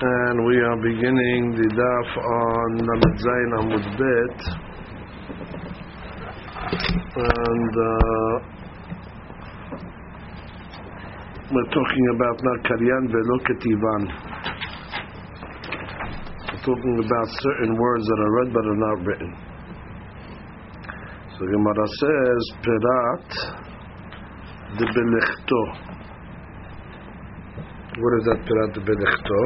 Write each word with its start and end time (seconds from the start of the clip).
And 0.00 0.36
we 0.46 0.60
are 0.60 0.76
beginning 0.84 1.56
the 1.56 1.68
Daf 1.72 2.10
on 2.18 2.76
Zayin 3.16 3.52
Amud 3.56 3.88
Bet. 3.96 4.36
And 7.16 7.72
uh, 7.72 8.34
we're 11.52 11.70
talking 11.72 12.06
about 12.14 12.36
not 12.44 12.58
Karyan 12.68 13.04
Velo 13.08 13.38
Ketivan. 13.48 14.02
We're 16.52 16.64
talking 16.68 16.96
about 17.00 17.28
certain 17.40 17.72
words 17.78 18.04
that 18.04 18.18
are 18.20 18.32
read 18.44 18.52
but 18.52 18.64
are 18.66 18.76
not 18.76 18.98
written. 19.06 19.32
So 21.32 21.46
Gemara 21.46 21.86
says, 21.96 22.40
Perat 22.62 23.57
de 24.77 24.85
Belechto. 24.85 25.61
What 27.95 28.13
is 28.17 28.23
that 28.25 28.39
Perat 28.47 28.73
de 28.73 28.81
Belechto? 28.81 29.39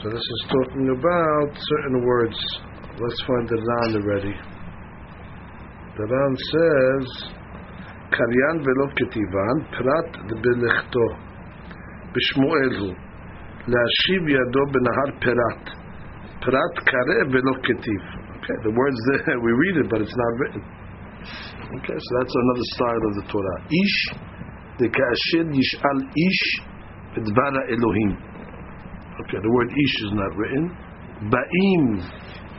So 0.00 0.08
this 0.08 0.26
is 0.34 0.40
talking 0.48 0.88
about 0.88 1.50
certain 1.52 2.04
words. 2.04 2.38
Let's 2.98 3.20
find 3.26 3.48
the 3.48 3.58
Ran 3.60 3.90
already. 4.00 4.34
The 5.96 6.06
Ran 6.06 6.32
says, 6.52 7.06
Karyan 8.10 8.56
velo 8.64 8.86
ketivan, 8.96 9.56
Perat 9.76 10.28
de 10.28 10.36
Belechto. 10.40 11.30
בשמואל 12.14 12.76
הוא, 12.80 12.94
להשיב 13.68 14.28
ידו 14.28 14.64
בנהר 14.72 15.10
פירת. 15.20 15.64
פירת 16.44 16.74
קרא 16.84 17.20
ולא 17.32 17.54
כתיב. 17.62 18.02
Okay, 18.40 18.56
the 18.64 18.70
words 18.70 19.00
there, 19.10 19.38
we 19.38 19.52
read 19.52 19.76
it, 19.84 19.90
but 19.90 20.00
it's 20.00 20.16
not 20.16 20.32
written. 20.40 20.62
Okay, 21.65 21.97
so 21.97 22.09
that's 22.19 22.35
another 22.35 22.65
style 22.77 23.03
of 23.09 23.15
the 23.15 23.25
Torah. 23.31 23.59
Ish, 23.65 23.97
the 24.77 24.87
Ka'ashir 24.87 25.49
Yish'al 25.49 25.99
Ish, 26.13 26.43
B'dvara 27.15 27.61
Elohim. 27.73 28.11
Okay, 29.21 29.39
the 29.41 29.49
word 29.49 29.69
Ish 29.71 29.95
is 30.05 30.11
not 30.13 30.35
written. 30.37 30.69
Ba'im, 31.33 31.85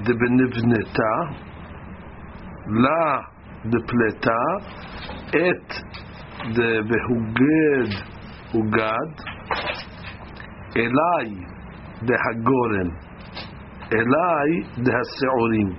the 0.07 0.13
Benivneta, 0.13 1.13
La, 2.69 3.23
the 3.71 3.81
Pleta, 3.87 4.43
Et, 5.35 5.69
the 6.55 6.83
Behuged, 6.91 7.95
Ugad, 8.55 9.11
Elai, 10.75 11.27
the 12.07 12.17
Hagoren, 12.27 12.91
Elai, 13.93 14.49
the 14.85 14.91
Haseurim. 14.91 15.71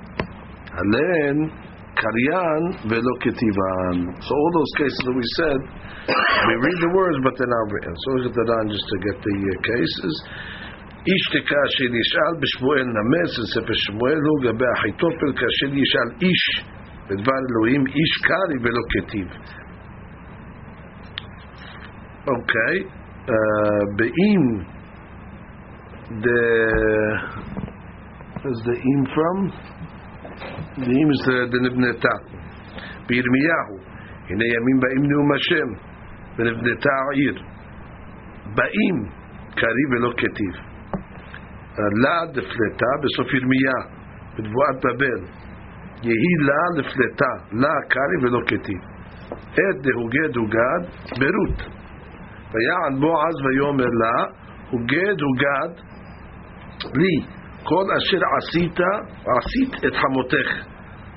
Alen, 0.78 1.67
Karyan, 1.99 2.63
Velo 2.89 3.15
Ketivan. 3.23 3.97
So 4.25 4.31
all 4.33 4.53
those 4.59 4.73
cases 4.81 5.01
that 5.07 5.17
we 5.17 5.27
said, 5.39 5.61
we 6.49 6.55
read 6.67 6.79
the 6.83 6.93
words, 6.97 7.19
but 7.23 7.33
they're 7.37 7.53
not 7.53 7.67
written. 7.71 7.95
So 7.95 8.09
look 8.19 8.33
at 8.33 8.35
the 8.35 8.45
Ran 8.49 8.67
just 8.73 8.87
to 8.89 8.97
get 9.07 9.17
the 9.21 9.37
uh, 9.37 9.55
cases. 9.71 10.15
איש 11.07 11.25
כאשר 11.35 11.85
ישאל 12.01 12.35
בשמואל 12.41 12.87
נמס, 12.97 13.33
בספר 13.39 13.75
שמואל 13.75 14.21
הוא 14.29 14.39
גבי 14.45 14.65
אחיתופל 14.79 15.33
כאשר 15.39 15.69
ישאל 15.83 16.09
איש 16.23 16.43
בדבר 17.09 17.41
אלוהים, 17.51 17.87
איש 17.87 18.13
קרי 18.27 18.59
ולא 18.63 18.83
כתיב. 18.91 19.29
אוקיי, 22.29 22.77
באם 23.97 24.43
the 26.21 26.43
where's 28.43 28.63
the 28.69 28.77
im 28.93 29.03
from? 29.15 29.39
The 30.78 30.86
im 30.86 31.10
is 31.12 31.22
the, 31.26 31.38
the 31.52 31.60
נבנתה. 31.62 32.16
בירמיהו, 33.08 33.78
הנה 34.30 34.46
ימים 34.46 34.80
באים 34.80 35.12
נאום 35.12 35.32
השם, 35.32 35.70
ונבנתה 36.38 36.90
העיר. 37.12 37.36
באים 38.56 38.96
קרי 39.56 39.86
ולא 39.92 40.12
כתיב. 40.18 40.54
לה 42.04 42.26
דפלטה 42.32 42.92
בסוף 43.04 43.34
ירמיה, 43.34 43.78
בנבואת 44.38 44.78
בבל. 44.84 45.22
יהי 46.04 46.34
לה 46.48 46.82
לפלטה, 46.82 47.34
לה 47.52 47.74
קרי 47.90 48.18
ולא 48.22 48.40
כתיב. 48.48 48.82
עת 49.52 49.82
דהוגד 49.82 50.36
הוגד 50.36 50.82
ברות. 51.20 51.60
ויען 52.52 53.00
בועז 53.00 53.36
ויאמר 53.46 53.86
לה, 54.02 54.26
הוגד 54.70 55.22
הוגד 55.22 55.82
לי, 56.96 57.37
כל 57.67 57.85
אשר 57.97 58.21
עשית, 58.37 58.79
עשית 59.39 59.85
את 59.87 59.95
חמותך. 59.97 60.73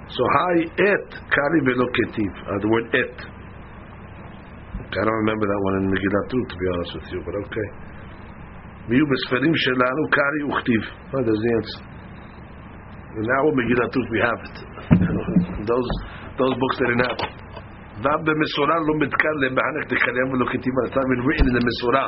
So 0.08 0.24
hi 0.38 0.58
et 0.90 1.10
kari 1.34 1.60
velo 1.66 1.88
ketiv. 1.98 2.34
Uh, 2.46 2.60
the 2.62 2.70
word 2.70 2.88
et. 2.94 3.18
I 4.96 5.04
don't 5.04 5.20
remember 5.26 5.46
that 5.50 5.62
one 5.68 5.76
in 5.82 5.86
Megillat 5.90 6.30
Ruth, 6.30 6.50
to 6.54 6.58
be 6.62 6.68
honest 6.74 6.92
with 6.94 7.08
you, 7.12 7.20
but 7.26 7.36
okay. 7.42 7.70
ויהיו 8.88 9.06
בספרים 9.12 9.56
שלנו 9.56 10.02
קרי 10.16 10.42
וכתיב. 10.50 10.84
Oh, 11.14 11.22
there's 11.26 11.42
the 11.46 11.52
answer. 11.58 11.82
And 13.18 13.26
now 13.26 13.42
with 13.50 13.56
Megillat 13.60 13.92
Ruth 13.98 14.10
we 14.14 14.20
have 14.30 14.40
it. 14.48 14.58
those, 15.72 15.90
those 16.38 16.54
books 16.62 16.76
they 16.80 16.88
didn't 16.94 17.06
have. 17.10 17.22
גם 18.06 18.20
במסורה 18.26 18.76
לא 18.88 18.94
מתקרלם 19.02 19.56
בהנק 19.58 19.86
דקרם 19.94 20.28
ולא 20.34 20.46
כתיב. 20.52 20.74
It's 20.86 20.96
not 20.96 21.06
even 21.10 21.22
written 21.26 21.46
in 21.50 21.56
the 21.58 21.64
מסורה. 21.70 22.06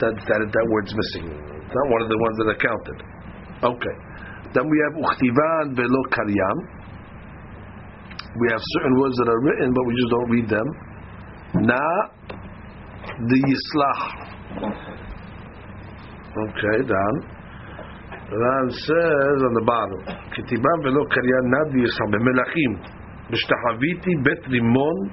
That, 0.00 0.14
that, 0.28 0.40
that 0.52 0.66
word's 0.72 0.94
missing. 1.00 1.26
It's 1.32 1.74
not 1.78 1.86
one 1.94 2.02
of 2.04 2.08
the 2.12 2.18
ones 2.26 2.36
that 2.40 2.48
are 2.52 2.60
counted. 2.68 2.98
Okay. 3.63 3.95
Then 4.53 4.65
we 4.69 4.77
have 4.87 4.95
Uchtivan 5.03 5.75
velo 5.75 6.01
Karyam. 6.09 6.57
We 8.39 8.47
have 8.51 8.61
certain 8.79 8.95
words 8.99 9.15
that 9.17 9.29
are 9.29 9.41
written, 9.41 9.73
but 9.73 9.83
we 9.85 9.93
just 9.99 10.09
don't 10.09 10.29
read 10.31 10.47
them. 10.49 10.67
Na 11.67 11.83
the 13.27 13.39
Yislah. 13.51 13.99
Okay, 16.39 16.77
Ran. 16.87 17.15
Ran 18.31 18.69
says 18.69 19.37
on 19.43 19.53
the 19.57 19.65
bottom, 19.65 20.01
Ketiban 20.31 20.77
velo 20.83 21.03
Karyam 21.11 21.45
na 21.51 21.59
the 21.69 21.79
Yislah. 21.83 22.07
Bemelachim. 22.15 22.71
B'shtahaviti 23.29 24.23
bet 24.23 24.41
rimon 24.49 25.11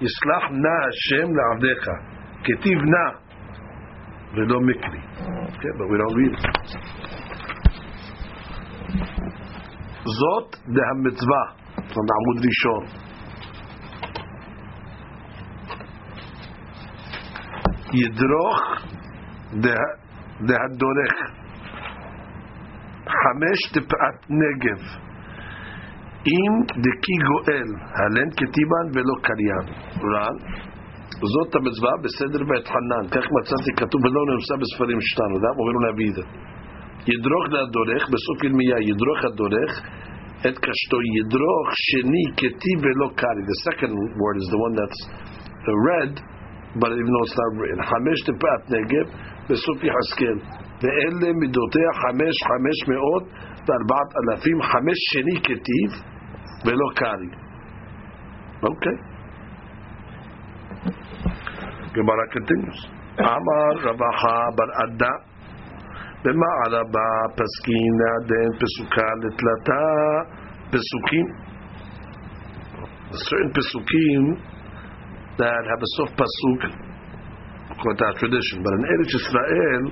Yislah 0.00 0.50
na 0.50 0.74
Hashem 0.88 1.28
la'avdecha. 1.28 1.94
Ketiv 2.46 2.80
na. 2.84 3.22
velo 4.34 4.60
mikri. 4.60 5.00
Okay, 5.44 5.72
but 5.78 5.88
we 5.90 5.98
don't 5.98 6.14
read 6.16 6.32
it. 6.32 7.01
זאת 10.04 10.56
דהמצווה, 10.66 11.44
from 11.76 12.06
עמוד 12.16 12.46
ראשון. 12.46 12.84
ידרוך 17.94 18.60
דהדורך. 20.40 21.14
חמש 23.04 23.58
תפעת 23.72 24.30
נגב. 24.30 24.80
אם 26.26 26.52
דקי 26.84 27.16
גואל, 27.28 27.68
הלן 27.98 28.30
כתיבן 28.30 28.86
ולא 28.94 29.14
קריין. 29.22 29.66
רן, 30.12 30.36
זאת 31.34 31.54
המצווה 31.54 31.92
בסדר 32.02 32.44
בית 32.44 32.66
חנן. 32.68 33.04
כך 33.10 33.24
מצאתי 33.36 33.70
כתוב 33.76 34.00
ולא 34.04 34.22
נמצא 34.32 34.54
בספרים 34.62 34.98
שלנו. 35.00 35.34
זה 35.40 35.46
אמורים 35.54 35.80
להביא 35.80 36.08
את 36.10 36.14
זה. 36.14 36.51
ידרוך 37.13 37.43
דהדורך, 37.53 38.03
בסוף 38.13 38.43
ירמיה, 38.43 38.77
ידרוך 38.89 39.19
הדורך, 39.25 39.71
את 40.47 40.55
קשתו 40.65 40.97
ידרוך 41.17 41.67
שני 41.89 42.25
כתיב 42.39 42.77
ולא 42.83 43.07
קרי. 43.19 43.43
The 43.51 43.59
second 43.67 43.93
word 44.21 44.37
is 44.41 44.47
the 44.53 44.59
one 44.67 44.73
that's 44.79 45.01
read, 45.89 46.13
but 46.81 46.89
even 46.99 47.11
though 47.13 47.25
it's 47.27 47.37
not 47.41 47.51
written. 47.59 47.79
חמש 47.91 48.17
תפעת 48.27 48.63
נגב, 48.75 49.05
בסוף 49.49 49.77
יחזקאל. 49.83 50.37
ואלה 50.81 51.33
מידותיה 51.39 51.89
חמש 52.03 52.35
חמש 52.49 52.77
מאות 52.89 53.23
וארבעת 53.65 54.09
אלפים, 54.19 54.61
חמש 54.61 54.97
שני 55.11 55.35
כתיב 55.47 55.89
ולא 56.65 56.87
קרי. 56.95 57.31
אוקיי. 58.63 58.97
גמרא 61.95 62.25
continues. 62.33 62.79
אמר 63.19 63.89
רבחה 63.89 64.37
בר 64.55 64.71
עדה 64.83 65.13
במעלה 66.23 66.81
בפסקין 66.93 67.97
דן 68.29 68.49
פסוקה 68.59 69.09
לתלתה 69.23 69.83
פסוקים. 70.71 71.27
Certain 73.09 73.51
pasukim 73.55 74.23
that 75.39 75.63
have 75.71 75.81
a 75.87 75.89
soft 75.95 76.13
pasuk, 76.19 76.59
according 77.71 77.97
to 77.99 78.05
our 78.09 78.17
tradition. 78.19 78.59
But 78.59 78.73
in 78.77 78.83
Eretz 78.83 79.13
Israel, 79.15 79.83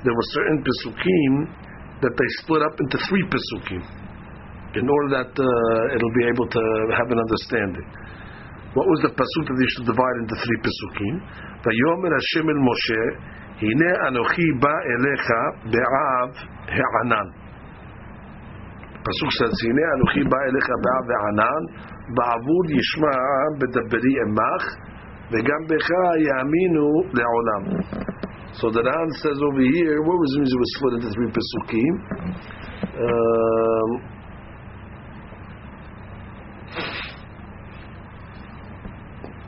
there 0.00 0.14
were 0.16 0.28
certain 0.32 0.58
pasukim 0.64 1.32
that 2.00 2.14
they 2.16 2.28
split 2.40 2.62
up 2.62 2.76
into 2.80 2.96
three 3.04 3.24
pasukim 3.28 3.82
in 4.80 4.86
order 4.88 5.08
that 5.20 5.32
uh, 5.34 5.94
it'll 5.94 6.16
be 6.16 6.26
able 6.32 6.48
to 6.48 6.62
have 6.96 7.08
an 7.12 7.20
understanding. 7.20 7.86
What 8.72 8.86
was 8.88 9.00
the 9.04 9.12
pasuk 9.12 9.44
that 9.48 9.58
they 9.60 9.70
should 9.76 9.86
divide 9.92 10.16
into 10.24 10.36
three 10.40 10.58
pasukim? 10.64 11.14
Vayomer 11.68 12.12
Hashem 12.16 12.46
el 12.48 12.60
Moshe, 12.64 13.02
Hine 13.63 13.89
anochi 14.07 14.47
ba 14.59 14.75
elecha 14.93 15.41
be'av 15.71 16.31
he'anan. 16.67 17.27
Pasuk 19.03 19.31
says, 19.39 19.55
הנה 19.67 19.83
אנוכי 19.95 20.23
בא 20.31 20.39
אליך 20.47 20.67
בא 20.83 20.95
וענן, 21.07 21.63
בעבור 22.15 22.63
ישמע 22.79 23.13
העם 23.23 23.53
בדברי 23.59 24.13
עמך, 24.23 24.63
וגם 25.31 25.61
בך 25.69 25.89
יאמינו 26.27 26.87
לעולם. 27.17 27.63
So 28.59 28.69
the 28.69 28.83
Ran 28.83 29.09
says 29.23 29.39
over 29.41 29.65
here, 29.75 29.97
what 30.07 30.17
was 30.23 30.31
it 30.37 30.59
was 30.63 30.71
split 30.77 30.93
into 30.93 31.09
three 31.15 31.31
Pesukim? 31.35 31.93
Um, 33.01 33.89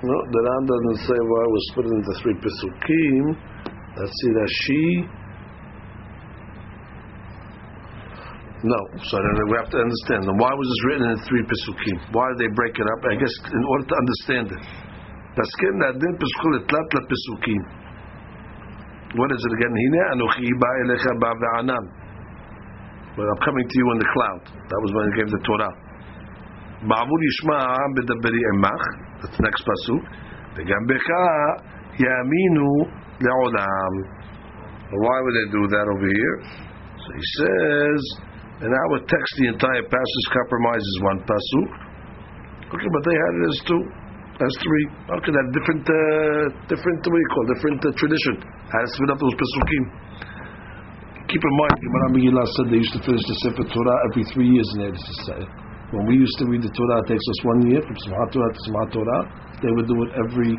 no, 0.09 0.17
the 0.33 0.41
Ran 0.47 0.61
doesn't 0.71 0.99
say 1.07 1.17
why 1.31 1.43
was 1.55 1.63
split 1.71 1.89
into 1.95 2.13
three 2.21 2.37
Pesukim. 2.43 3.54
Let's 3.95 4.11
see, 4.11 4.31
that 4.35 4.49
she. 4.63 4.79
No, 8.65 8.79
so 8.97 9.13
then 9.21 9.33
we 9.45 9.55
have 9.61 9.69
to 9.69 9.79
understand 9.79 10.25
them. 10.25 10.35
Why 10.41 10.49
was 10.49 10.67
this 10.67 10.81
written 10.89 11.05
in 11.13 11.17
three 11.29 11.43
Pesukim? 11.45 11.97
Why 12.11 12.25
did 12.33 12.49
they 12.49 12.51
break 12.57 12.73
it 12.73 12.87
up? 12.87 12.99
I 13.05 13.15
guess 13.15 13.35
in 13.53 13.63
order 13.71 13.85
to 13.85 13.95
understand 13.95 14.45
it. 14.51 14.61
Paskin 15.37 15.75
Adin 15.85 16.13
Pesukim 16.17 16.65
Tlat 16.65 16.91
Pesukim. 17.05 17.61
What 19.15 19.29
is 19.31 19.39
it 19.39 19.53
again? 19.53 19.69
Hine 19.69 20.01
Anuchi 20.17 20.49
Ba 20.59 20.69
Elecha 20.81 21.11
Ba 21.21 21.29
Ve'anan. 21.39 21.85
Well, 23.15 23.27
I'm 23.31 23.41
coming 23.47 23.63
to 23.63 23.75
you 23.79 23.87
in 23.95 23.97
the 24.01 24.09
cloud. 24.11 24.43
That 24.49 24.79
was 24.81 24.91
when 24.91 25.03
he 25.07 25.13
gave 25.23 25.29
the 25.31 25.41
Torah. 25.47 25.71
Yishma 26.83 27.57
Ha'am 27.63 27.91
B'daberi 27.95 28.41
Emach. 28.59 28.83
That's 29.21 29.37
the 29.37 29.43
next 29.45 29.63
pasuk. 29.63 30.01
V'gam 30.57 30.83
Becha 30.89 31.23
Yaminu 32.01 33.04
Le'olam. 33.23 33.93
Why 34.91 35.17
would 35.23 35.35
they 35.35 35.47
do 35.51 35.63
that 35.71 35.85
over 35.87 36.07
here? 36.07 36.35
So 36.99 37.09
he 37.15 37.25
says, 37.39 38.01
and 38.63 38.71
our 38.71 38.97
text, 39.03 39.31
the 39.39 39.47
entire 39.51 39.83
passage 39.83 40.27
compromises 40.31 40.93
one 41.03 41.19
pasuk. 41.27 41.69
Okay, 42.71 42.89
but 42.91 43.01
they 43.03 43.17
had 43.19 43.33
it 43.35 43.45
as 43.51 43.59
two, 43.67 43.81
as 44.39 44.53
three. 44.63 44.85
Okay, 45.19 45.31
that 45.31 45.47
different, 45.51 45.83
uh, 45.83 46.43
different, 46.71 46.99
what 47.03 47.15
do 47.15 47.23
you 47.23 47.31
call 47.35 47.45
different 47.51 47.79
uh, 47.83 47.91
tradition. 47.99 48.35
How 48.71 48.79
to 48.79 48.87
split 48.95 49.11
up 49.11 49.19
those 49.19 49.35
pasukim. 49.35 49.83
Keep 51.25 51.41
in 51.41 51.53
mind, 51.57 51.75
Gemara 51.81 52.07
Megillah 52.15 52.45
said 52.47 52.65
they 52.69 52.79
used 52.79 52.95
to 52.95 53.01
finish 53.01 53.25
the 53.25 53.37
Sefer 53.43 53.65
Torah 53.67 53.97
every 54.11 54.23
three 54.29 54.45
years 54.45 54.69
in 54.77 54.87
Eretz 54.87 55.03
Yisrael. 55.03 55.49
When 55.91 56.05
we 56.05 56.15
used 56.21 56.37
to 56.39 56.45
read 56.45 56.61
the 56.61 56.69
Torah, 56.69 57.01
it 57.01 57.17
takes 57.17 57.25
us 57.25 57.39
one 57.43 57.59
year 57.65 57.81
from 57.81 57.95
Simchat 57.97 58.29
Torah 58.29 58.51
to 58.53 58.59
Simchat 58.61 58.89
Torah. 58.93 59.21
They 59.61 59.71
would 59.73 59.87
do 59.89 59.97
it 60.05 60.11
every 60.21 60.53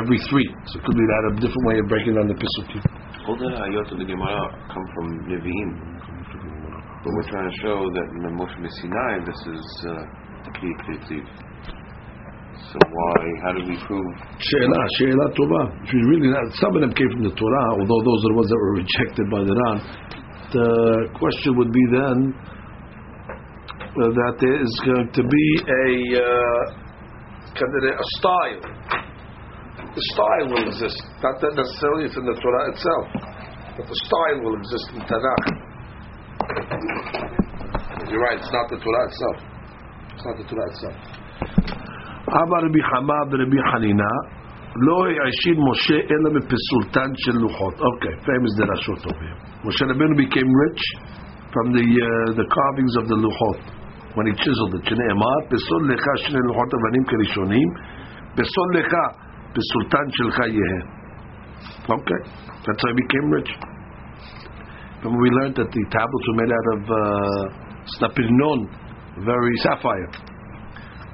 every 0.00 0.18
three. 0.30 0.48
So 0.70 0.78
it 0.78 0.82
could 0.84 0.96
be 0.96 1.06
that 1.06 1.22
a 1.28 1.32
different 1.40 1.64
way 1.66 1.76
of 1.78 1.86
breaking 1.88 2.14
down 2.16 2.28
the 2.28 2.38
pasukim. 2.38 2.82
All 3.28 3.36
the 3.36 3.50
ayot 3.50 3.88
of 3.92 3.98
the 3.98 4.08
Gemara 4.08 4.42
come 4.72 4.86
from 4.94 5.06
Nevi'im. 5.30 5.70
But 7.02 7.10
we're 7.18 7.30
trying 7.34 7.50
to 7.50 7.56
show 7.58 7.78
that 7.90 8.06
in 8.14 8.20
the 8.22 8.32
Moshe 8.38 8.54
Sinai, 8.54 9.26
this 9.26 9.40
is 9.50 9.66
uh, 9.90 9.94
key 10.54 10.74
Ketziv. 10.86 11.26
So 12.72 12.78
why, 12.78 13.22
how 13.42 13.52
do 13.52 13.62
we 13.66 13.76
prove? 13.86 14.06
She'ela, 14.38 14.80
She'ela 14.98 15.26
Tova. 15.34 15.62
If 15.82 15.92
you 15.92 16.00
really, 16.08 16.30
not, 16.30 16.46
some 16.62 16.74
of 16.76 16.80
them 16.80 16.94
came 16.94 17.10
from 17.10 17.24
the 17.24 17.34
Torah, 17.34 17.68
although 17.74 18.02
those 18.06 18.20
are 18.22 18.30
the 18.30 18.38
ones 18.38 18.48
that 18.48 18.60
were 18.62 18.74
rejected 18.78 19.26
by 19.30 19.40
the 19.42 19.54
Ran. 19.54 19.78
The 20.52 20.70
question 21.18 21.56
would 21.58 21.72
be 21.72 21.84
then 21.90 22.16
uh, 23.82 24.08
that 24.14 24.34
there 24.38 24.58
is 24.62 24.72
going 24.86 25.10
to 25.10 25.22
be 25.26 25.46
a 25.68 26.22
uh, 26.22 26.82
a 27.60 28.06
style. 28.18 29.11
The 29.92 30.04
style 30.16 30.46
will 30.56 30.64
exist, 30.72 31.04
not 31.20 31.36
that 31.36 31.52
necessarily 31.52 32.08
in 32.08 32.24
the 32.24 32.36
Torah 32.40 32.64
itself, 32.72 33.06
but 33.76 33.84
the 33.84 33.98
style 34.08 34.38
will 34.40 34.56
exist 34.56 34.88
in 34.96 35.00
Tanakh. 35.04 35.46
You're 38.08 38.24
right, 38.24 38.40
it's 38.40 38.52
not 38.56 38.72
the 38.72 38.80
Torah 38.80 39.04
itself. 39.12 39.36
It's 40.16 40.24
not 40.24 40.36
the 40.40 40.46
Torah 40.48 40.68
itself. 40.72 40.96
אמר 42.32 42.60
רבי 42.66 42.82
חמא 42.90 43.18
ורבי 43.30 43.60
חנינה 43.72 44.12
לא 44.86 44.96
העשיר 45.06 45.56
משה 45.68 45.98
אלא 46.10 46.28
מפסולתן 46.36 47.10
של 47.14 47.36
לוחות. 47.42 47.74
Okay, 47.74 48.14
famous 48.24 48.52
דרשות 48.58 48.98
here. 49.04 49.36
Moshe 49.64 49.84
Rabbeinu 49.84 50.16
became 50.16 50.50
rich 50.64 50.82
from 51.52 51.66
the, 51.76 51.84
uh, 51.84 52.32
the 52.40 52.46
carvings 52.56 52.94
of 52.96 53.04
the 53.08 53.18
luchot. 53.24 53.60
When 54.16 54.26
he 54.28 54.34
chiseled 54.40 54.74
it, 54.74 54.84
שנאמר, 54.88 55.36
פסול 55.50 55.92
לך 55.92 56.04
שני 56.16 56.38
לוחות 56.48 56.68
אבנים 56.74 57.04
כראשונים, 57.04 57.68
פסול 58.36 58.68
לך 58.78 58.92
the 59.54 59.60
Sultan 59.60 60.06
Shelcha 60.16 60.46
Okay, 61.82 62.20
that's 62.64 62.80
why 62.82 62.90
he 62.90 62.96
became 62.96 63.26
rich. 63.30 63.50
And 65.02 65.12
we 65.18 65.28
learned 65.42 65.56
that 65.58 65.66
the 65.66 65.84
tablets 65.90 66.24
were 66.30 66.38
made 66.38 66.52
out 66.54 66.68
of 66.72 66.80
uh, 66.86 67.60
very 69.26 69.56
sapphire. 69.66 70.08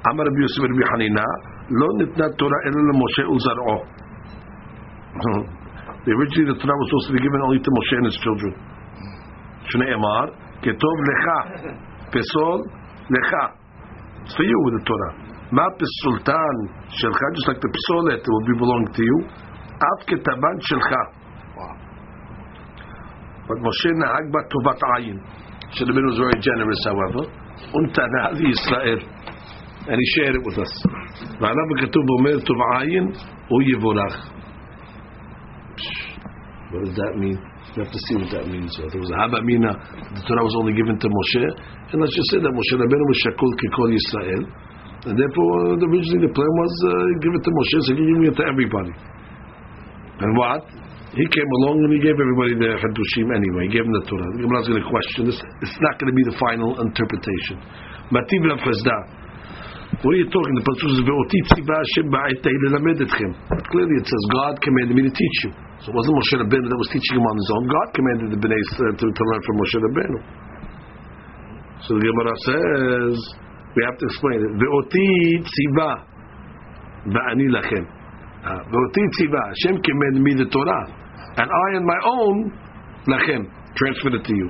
Amar 0.07 0.23
Rabbi 0.23 0.39
Yosef 0.39 0.61
Rabbi 0.63 0.85
Hanina, 0.93 1.25
lo 1.73 1.87
nitna 1.99 2.31
Torah 2.37 2.61
elu 2.69 2.93
Moshe 2.95 3.25
The 6.05 6.11
Originally 6.13 6.53
the 6.53 6.59
Torah 6.61 6.77
was 6.77 6.87
supposed 6.87 7.07
to 7.11 7.13
be 7.17 7.21
given 7.25 7.41
only 7.43 7.59
to 7.59 7.69
Moshe 7.69 7.95
and 7.97 8.05
his 8.05 8.17
children. 8.23 8.53
Shneimar, 9.73 10.31
ketov 10.63 10.97
lecha, 11.09 11.39
pesol 12.13 12.63
lecha. 13.09 13.43
It's 14.23 14.35
for 14.35 14.43
you 14.43 14.57
with 14.65 14.73
the 14.79 14.83
Torah. 14.85 15.28
מה 15.52 15.66
פסולתן 15.78 16.56
שלך, 16.88 17.20
just 17.36 17.48
like 17.50 17.60
the 17.64 17.70
פסולת 17.76 18.22
will 18.30 18.46
be 18.50 18.54
belong 18.62 18.84
to 18.96 19.02
you, 19.08 19.18
אף 19.90 20.00
כתבן 20.06 20.56
שלך. 20.60 20.90
But 23.48 23.58
Moshe 23.66 23.90
נהג 23.98 24.32
בה 24.32 24.40
טובת 24.48 24.80
עין. 24.96 25.18
Should 25.74 25.88
have 25.88 25.96
been 25.96 26.06
was 26.06 26.18
very 26.18 26.38
generous, 26.48 26.80
however. 26.90 27.22
ונתנה 27.74 28.30
לישראל. 28.32 29.00
and 29.86 29.96
he 30.00 30.06
shared 30.16 30.34
it 30.36 30.44
with 30.48 30.58
us. 30.58 30.72
ועליו 31.40 31.68
כתוב 31.80 32.04
אומר 32.18 32.40
טוב 32.40 32.56
עין 32.80 33.04
הוא 33.48 33.62
יבורך. 33.62 34.14
What 36.72 36.84
does 36.84 36.96
that 36.96 37.14
mean? 37.22 37.38
You 37.74 37.82
have 37.84 37.92
to 37.92 38.00
see 38.06 38.14
what 38.16 38.30
that 38.30 38.46
means. 38.46 38.70
So 38.76 38.82
there 38.90 39.00
was 39.00 39.10
a 39.10 39.18
Haba 39.22 39.42
Mina, 39.44 39.72
the 40.14 40.22
Torah 40.26 40.42
was 40.42 40.54
only 40.60 40.74
given 40.74 40.98
to 40.98 41.08
Moshe, 41.08 41.46
and 41.90 42.00
let's 42.02 42.14
just 42.14 42.30
say 42.30 42.38
that 42.38 42.50
Moshe 42.50 42.74
Rabbeinu 42.82 43.04
was 43.10 43.18
Shakul 43.26 43.52
Kikol 43.60 43.90
Yisrael, 43.94 44.42
and 45.07 45.15
therefore 45.15 45.79
the 45.79 45.87
originally 45.87 46.27
the 46.27 46.33
plan 46.35 46.51
was 46.51 46.73
uh, 46.83 46.91
give 47.23 47.31
it 47.31 47.43
to 47.45 47.51
Moshe, 47.55 47.77
so 47.87 47.91
he 47.95 48.03
gave 48.03 48.19
it 48.27 48.35
to 48.35 48.45
everybody. 48.49 48.93
And 50.19 50.31
what? 50.35 50.67
He 51.15 51.25
came 51.25 51.49
along 51.63 51.81
and 51.89 51.91
he 51.95 52.01
gave 52.05 52.13
everybody 52.13 52.53
the 52.53 52.77
Hadushim 52.77 53.33
anyway. 53.33 53.65
He 53.65 53.81
gave 53.81 53.87
them 53.87 53.95
the 53.97 54.05
Torah. 54.05 54.29
The 54.29 54.45
is 54.45 54.67
going 54.69 54.77
to 54.77 54.89
question 54.93 55.25
this. 55.25 55.41
It's 55.65 55.79
not 55.81 55.97
going 55.97 56.13
to 56.13 56.17
be 56.17 56.21
the 56.29 56.37
final 56.37 56.77
interpretation. 56.85 57.57
Mativ 58.13 58.45
Lafazdah. 58.45 59.19
What 60.05 60.13
are 60.13 60.21
you 60.21 60.29
talking? 60.29 60.53
The 60.53 60.65
says. 63.17 63.33
Clearly, 63.73 63.95
it 63.97 64.05
says 64.05 64.23
God 64.29 64.53
commanded 64.61 64.93
me 65.01 65.03
to 65.09 65.13
teach 65.15 65.37
you. 65.49 65.51
So 65.81 65.89
it 65.89 65.95
wasn't 65.97 66.13
Moshe 66.13 66.35
Rabbeinu 66.45 66.67
that 66.69 66.77
was 66.77 66.91
teaching 66.93 67.17
him 67.17 67.25
on 67.25 67.35
his 67.41 67.49
own. 67.57 67.63
God 67.65 67.87
commanded 67.97 68.27
the 68.35 68.39
Bnei 68.39 68.61
to, 68.77 69.05
to 69.09 69.23
learn 69.33 69.41
from 69.41 69.55
Moshe 69.57 69.77
Rabbeinu. 69.81 70.19
So 71.89 71.97
the 71.97 72.05
Gemara 72.05 72.35
says 72.45 73.17
we 73.75 73.81
have 73.85 73.97
to 73.97 74.05
explain 74.05 74.39
it. 74.41 74.51
Ve'oti 74.57 75.09
tziva 75.45 75.89
ba'ani 77.13 77.47
lachem. 77.53 77.85
Ve'oti 78.45 79.03
tziva 79.17 79.41
Hashem 79.53 79.81
commanded 79.81 80.21
me 80.21 80.33
the 80.41 80.47
Torah, 80.49 80.85
and 81.37 81.47
I 81.47 81.67
on 81.77 81.85
my 81.85 81.99
own 82.05 82.35
lachem 83.07 83.45
transferred 83.75 84.15
it 84.15 84.25
to 84.25 84.35
you. 84.35 84.49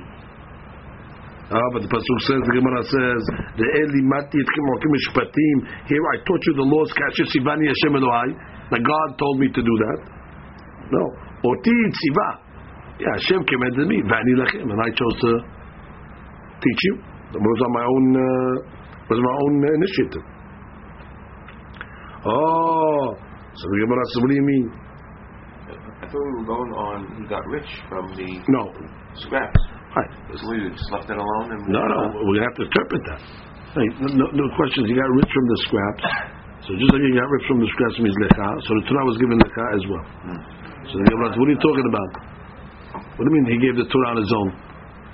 Ah, 1.50 1.58
but 1.74 1.82
the 1.82 1.90
pasuk 1.90 2.18
says, 2.30 2.38
the 2.46 2.54
Gemara 2.62 2.78
says, 2.86 3.22
the 3.58 3.66
Eli 3.66 4.06
mati 4.06 4.38
mishpatim. 4.38 5.56
Here 5.90 6.04
I 6.14 6.22
taught 6.22 6.42
you 6.46 6.54
the 6.54 6.62
laws. 6.62 6.94
Kasher 6.94 7.26
sivani 7.26 7.66
Hashem 7.66 7.98
Elohai. 7.98 8.30
That 8.70 8.86
God 8.86 9.18
told 9.18 9.42
me 9.42 9.50
to 9.50 9.58
do 9.58 9.74
that. 9.82 9.98
No, 10.94 11.02
oti 11.50 11.74
tziva. 11.74 12.28
Yeah, 13.02 13.10
Hashem 13.18 13.42
commanded 13.50 13.82
me. 13.90 13.98
Vani 14.06 14.38
lachem, 14.38 14.62
and 14.62 14.78
I 14.78 14.94
chose 14.94 15.16
to 15.26 15.30
teach 16.62 16.80
you. 16.86 17.02
It 17.34 17.42
was 17.42 17.58
on 17.66 17.72
my 17.74 17.82
own. 17.82 18.06
Uh, 18.14 18.78
was 19.10 19.18
my 19.20 19.34
own 19.42 19.54
uh, 19.58 19.68
initiative. 19.74 20.24
Oh, 22.20 23.16
so 23.56 23.64
the 23.64 23.78
Gemara 23.82 24.02
says, 24.12 24.18
what 24.22 24.30
do 24.30 24.36
you 24.36 24.46
mean? 24.46 24.66
I 26.00 26.04
thought 26.08 26.20
we 26.20 26.32
were 26.40 26.48
going 26.48 26.72
on. 26.76 26.96
He 27.16 27.24
got 27.28 27.44
rich 27.48 27.68
from 27.88 28.12
the 28.16 28.28
No, 28.48 28.62
scraps. 29.16 29.60
right. 29.96 30.10
So 30.36 30.42
we 30.52 30.68
just 30.68 30.84
left 30.92 31.08
it 31.08 31.16
alone 31.16 31.46
and 31.54 31.60
No, 31.68 31.80
no, 31.80 32.00
we're 32.24 32.36
gonna 32.40 32.48
have 32.48 32.58
to 32.60 32.64
interpret 32.68 33.02
that. 33.08 33.20
Hey, 33.76 33.86
no, 34.18 34.26
no, 34.34 34.44
questions. 34.58 34.90
He 34.90 34.94
got 34.98 35.08
rich 35.16 35.30
from 35.32 35.46
the 35.48 35.58
scraps. 35.68 36.04
So 36.66 36.76
just 36.76 36.90
like 36.92 37.00
he 37.02 37.12
got 37.16 37.28
rich 37.30 37.46
from 37.48 37.58
the 37.64 37.68
scraps 37.72 37.96
means 38.04 38.16
lecha, 38.20 38.48
so 38.68 38.70
the 38.76 38.84
Torah 38.90 39.06
was 39.08 39.16
given 39.16 39.36
lecha 39.40 39.64
as 39.80 39.84
well. 39.88 40.06
Hmm. 40.28 40.40
So 40.90 40.94
the 41.00 41.06
Gemara 41.08 41.28
what 41.40 41.46
are 41.48 41.54
you 41.56 41.62
talking 41.62 41.86
about? 41.88 42.10
What 43.16 43.22
do 43.24 43.28
you 43.32 43.36
mean 43.40 43.46
he 43.48 43.58
gave 43.64 43.74
the 43.80 43.88
Torah 43.88 44.08
on 44.12 44.18
his 44.20 44.32
own 44.44 44.48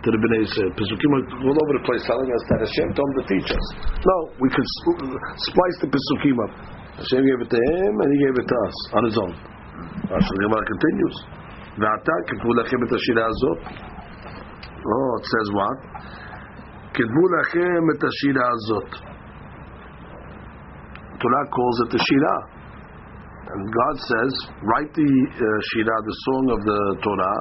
to 0.01 0.08
the 0.10 0.18
Bnei 0.18 0.42
Yisrael? 0.42 0.72
Pesukim 0.74 1.12
are 1.13 1.25
all 1.46 1.58
over 1.62 1.74
the 1.78 1.86
place 1.86 2.04
telling 2.10 2.30
us 2.34 2.44
that 2.50 2.60
Hashem 2.66 2.88
told 2.98 3.08
him 3.12 3.18
to 3.22 3.25
teach 3.30 3.50
us. 3.54 3.66
No, 4.01 4.18
we 4.42 4.50
could 4.50 4.68
sp- 4.82 5.13
splice 5.50 5.78
the 5.86 5.90
Pesukim 5.94 6.38
up. 6.42 6.54
Hashem 7.01 7.22
gave 7.22 7.40
it 7.46 7.50
to 7.54 7.60
him 7.60 7.92
and 8.01 8.08
he 8.13 8.18
gave 8.25 8.36
it 8.42 8.48
to 8.50 8.58
us 8.68 8.78
on 8.98 9.01
his 9.06 9.18
own. 9.18 9.34
Uh, 9.36 10.20
So 10.20 10.30
the 10.38 10.42
Gemara 10.46 10.66
continues. 10.74 11.18
ועתה 11.82 12.16
כתבו 12.28 12.54
לכם 12.54 12.78
את 12.84 12.92
השירה 12.94 13.25
הזאת. 13.32 13.60
Oh, 14.96 15.12
it 15.20 15.25
says 15.34 15.48
what? 15.58 15.78
כתבו 16.94 17.24
לכם 17.36 17.82
את 17.96 18.04
השירה 18.04 18.48
הזאת. 18.56 18.90
Torah 21.22 21.46
calls 21.56 21.78
it 21.86 21.90
the 21.96 22.01
Shira. 22.08 22.36
And 23.54 23.62
God 23.80 23.96
says, 24.10 24.34
write 24.63 24.92
the 24.94 25.06
uh, 25.06 25.60
Shira, 25.70 25.96
the 26.10 26.16
song 26.25 26.46
of 26.56 26.60
the 26.70 26.80
Torah, 27.06 27.38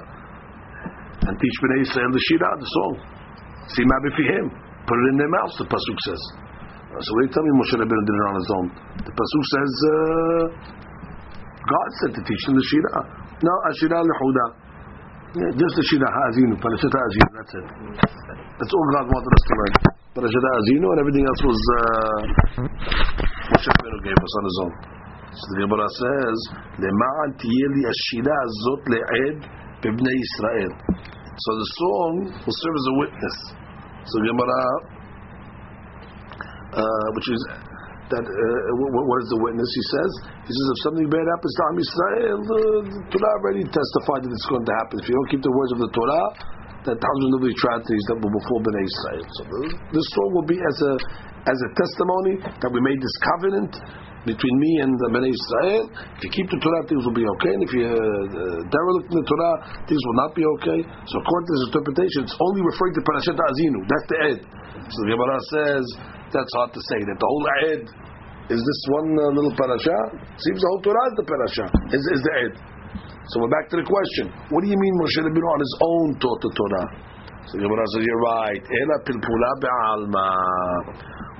and 1.27 1.35
teach 1.37 1.57
Bnei 1.63 1.85
Israel 1.85 2.11
the 2.11 2.23
Shira, 2.27 2.51
the 2.59 2.69
song. 2.69 2.95
Sima 3.77 3.97
b'fihim. 4.09 4.47
Put 4.89 4.97
it 4.97 5.07
in 5.13 5.17
their 5.21 5.31
mouths, 5.31 5.55
the 5.61 5.67
Pasuk 5.69 5.99
says. 6.09 6.23
So 6.91 7.09
what 7.15 7.23
do 7.23 7.27
you 7.29 7.33
tell 7.33 7.45
me 7.47 7.53
Moshe 7.55 7.75
Rabbeinu 7.79 8.03
did 8.03 8.17
it 8.19 8.27
on 8.27 8.37
his 8.41 8.51
own? 8.51 8.67
The 9.07 9.15
Pasuk 9.15 9.45
says, 9.55 9.73
uh, 9.87 10.45
God 11.63 11.89
said 12.03 12.13
to 12.19 12.23
teach 12.27 12.43
them 12.51 12.59
the 12.59 12.67
Shira. 12.67 12.95
No, 13.47 13.55
Ashira 13.71 14.03
Lehuda. 14.03 14.47
Yeah, 15.31 15.51
just 15.55 15.75
the 15.79 15.85
Shira 15.87 16.11
Ha'azinu, 16.11 16.59
Parashat 16.59 16.91
Ha'azinu, 16.91 17.31
that's 17.39 17.55
it. 17.55 17.67
That's 18.59 18.73
all 18.75 18.87
God 18.99 19.07
wanted 19.07 19.31
us 19.31 19.45
to 19.47 19.53
learn. 19.55 19.73
Parashat 20.19 20.45
Ha'azinu 20.51 20.87
and 20.91 20.99
everything 20.99 21.25
else 21.31 21.43
was 21.47 21.61
uh, 21.71 22.19
Moshe 23.55 23.69
Rabbeinu 23.71 23.99
gave 24.03 24.19
us 24.19 24.33
on 24.35 24.45
his 24.51 24.59
own. 24.67 24.75
So 25.31 25.43
the 25.55 25.59
Gemara 25.63 25.87
says, 26.03 26.39
למען 26.83 27.29
תהיה 27.39 27.67
לי 27.75 27.83
השירה 27.91 28.39
הזאת 28.47 28.83
לעד 28.93 29.39
Bibnei 29.86 30.18
Israel. 30.18 30.74
So 31.38 31.50
the 31.54 31.70
song 31.78 32.12
will 32.34 32.58
serve 32.58 32.76
as 32.82 32.88
a 32.90 32.96
witness. 33.06 33.38
So 34.10 34.16
Gemara, 34.26 34.62
uh, 36.74 37.08
which 37.14 37.30
is 37.30 37.42
that 38.10 38.26
uh, 38.26 38.72
what 38.82 39.20
is 39.22 39.30
the 39.30 39.42
witness? 39.46 39.70
He 39.70 39.86
says, 39.94 40.12
he 40.46 40.52
says 40.54 40.68
if 40.74 40.80
something 40.90 41.08
bad 41.10 41.26
happens 41.26 41.54
to 41.54 41.62
Am 41.70 41.78
Israel, 41.78 42.38
the, 42.42 42.62
uh, 42.62 42.82
the 42.86 43.02
Torah 43.14 43.34
already 43.42 43.64
testified 43.70 44.22
that 44.26 44.32
it's 44.34 44.50
going 44.50 44.66
to 44.66 44.74
happen. 44.74 44.96
If 45.02 45.06
you 45.10 45.16
don't 45.18 45.30
keep 45.30 45.44
the 45.46 45.54
words 45.54 45.72
of 45.74 45.80
the 45.86 45.92
Torah, 45.94 46.26
then 46.86 46.98
thousands 46.98 47.34
of 47.34 47.42
tragedies 47.62 48.06
that 48.10 48.18
were 48.22 48.34
before 48.34 48.60
Bnei 48.62 48.86
Israel. 48.86 49.26
So 49.38 49.42
this 49.90 50.06
song 50.18 50.30
will 50.38 50.50
be 50.50 50.58
as 50.58 50.78
a 50.86 50.94
as 51.46 51.58
a 51.62 51.70
testimony 51.78 52.42
that 52.42 52.70
we 52.74 52.82
made 52.82 52.98
this 52.98 53.18
covenant 53.22 53.74
between 54.26 54.56
me 54.58 54.72
and 54.82 54.92
the 54.92 55.10
Bnei 55.14 55.30
Israel. 55.30 55.86
If 56.18 56.22
you 56.26 56.32
keep 56.34 56.48
the 56.50 56.60
Torah, 56.60 56.82
things 56.90 57.06
will 57.06 57.16
be 57.16 57.26
okay. 57.38 57.54
And 57.54 57.62
if 57.62 57.72
you 57.72 57.86
uh, 57.86 57.96
derelict 58.68 59.08
in 59.14 59.18
the 59.22 59.28
Torah, 59.30 59.56
things 59.86 60.02
will 60.02 60.20
not 60.20 60.34
be 60.34 60.44
okay. 60.60 60.80
So 60.82 61.14
according 61.22 61.46
to 61.46 61.54
this 61.54 61.66
interpretation, 61.70 62.20
it's 62.26 62.38
only 62.42 62.62
referring 62.66 62.94
to 62.98 63.02
Parashat 63.06 63.38
Azinu. 63.38 63.80
That's 63.86 64.08
the 64.10 64.18
Ed. 64.34 64.40
So 64.90 64.98
the 65.06 65.10
Gemara 65.14 65.38
says 65.54 65.84
that's 66.34 66.54
hard 66.58 66.74
to 66.74 66.82
say 66.92 67.00
that 67.06 67.18
the 67.22 67.28
whole 67.30 67.46
Ed 67.70 67.82
is 68.50 68.62
this 68.62 68.82
one 68.94 69.10
uh, 69.14 69.34
little 69.34 69.54
parasha. 69.58 69.98
Seems 70.38 70.60
the 70.62 70.70
whole 70.70 70.84
Torah 70.86 71.06
is 71.10 71.16
the 71.18 71.26
parasha. 71.26 71.66
Is, 71.94 72.04
is 72.14 72.22
the 72.22 72.34
Ed. 72.50 72.54
So 73.34 73.42
we're 73.42 73.54
back 73.54 73.70
to 73.74 73.78
the 73.82 73.88
question. 73.88 74.30
What 74.54 74.62
do 74.62 74.70
you 74.70 74.78
mean 74.78 74.94
Moshe 75.02 75.18
Rabbeinu 75.26 75.50
on 75.50 75.60
his 75.62 75.74
own 75.82 76.08
taught 76.22 76.42
the 76.46 76.52
Torah? 76.54 76.88
So 77.46 77.62
the 77.62 77.64
Gemara 77.70 77.86
says, 77.94 78.04
you're 78.06 78.26
right. 78.26 78.62
Ela 78.62 78.98
pilpula 79.06 79.52
be'alma. 79.62 80.30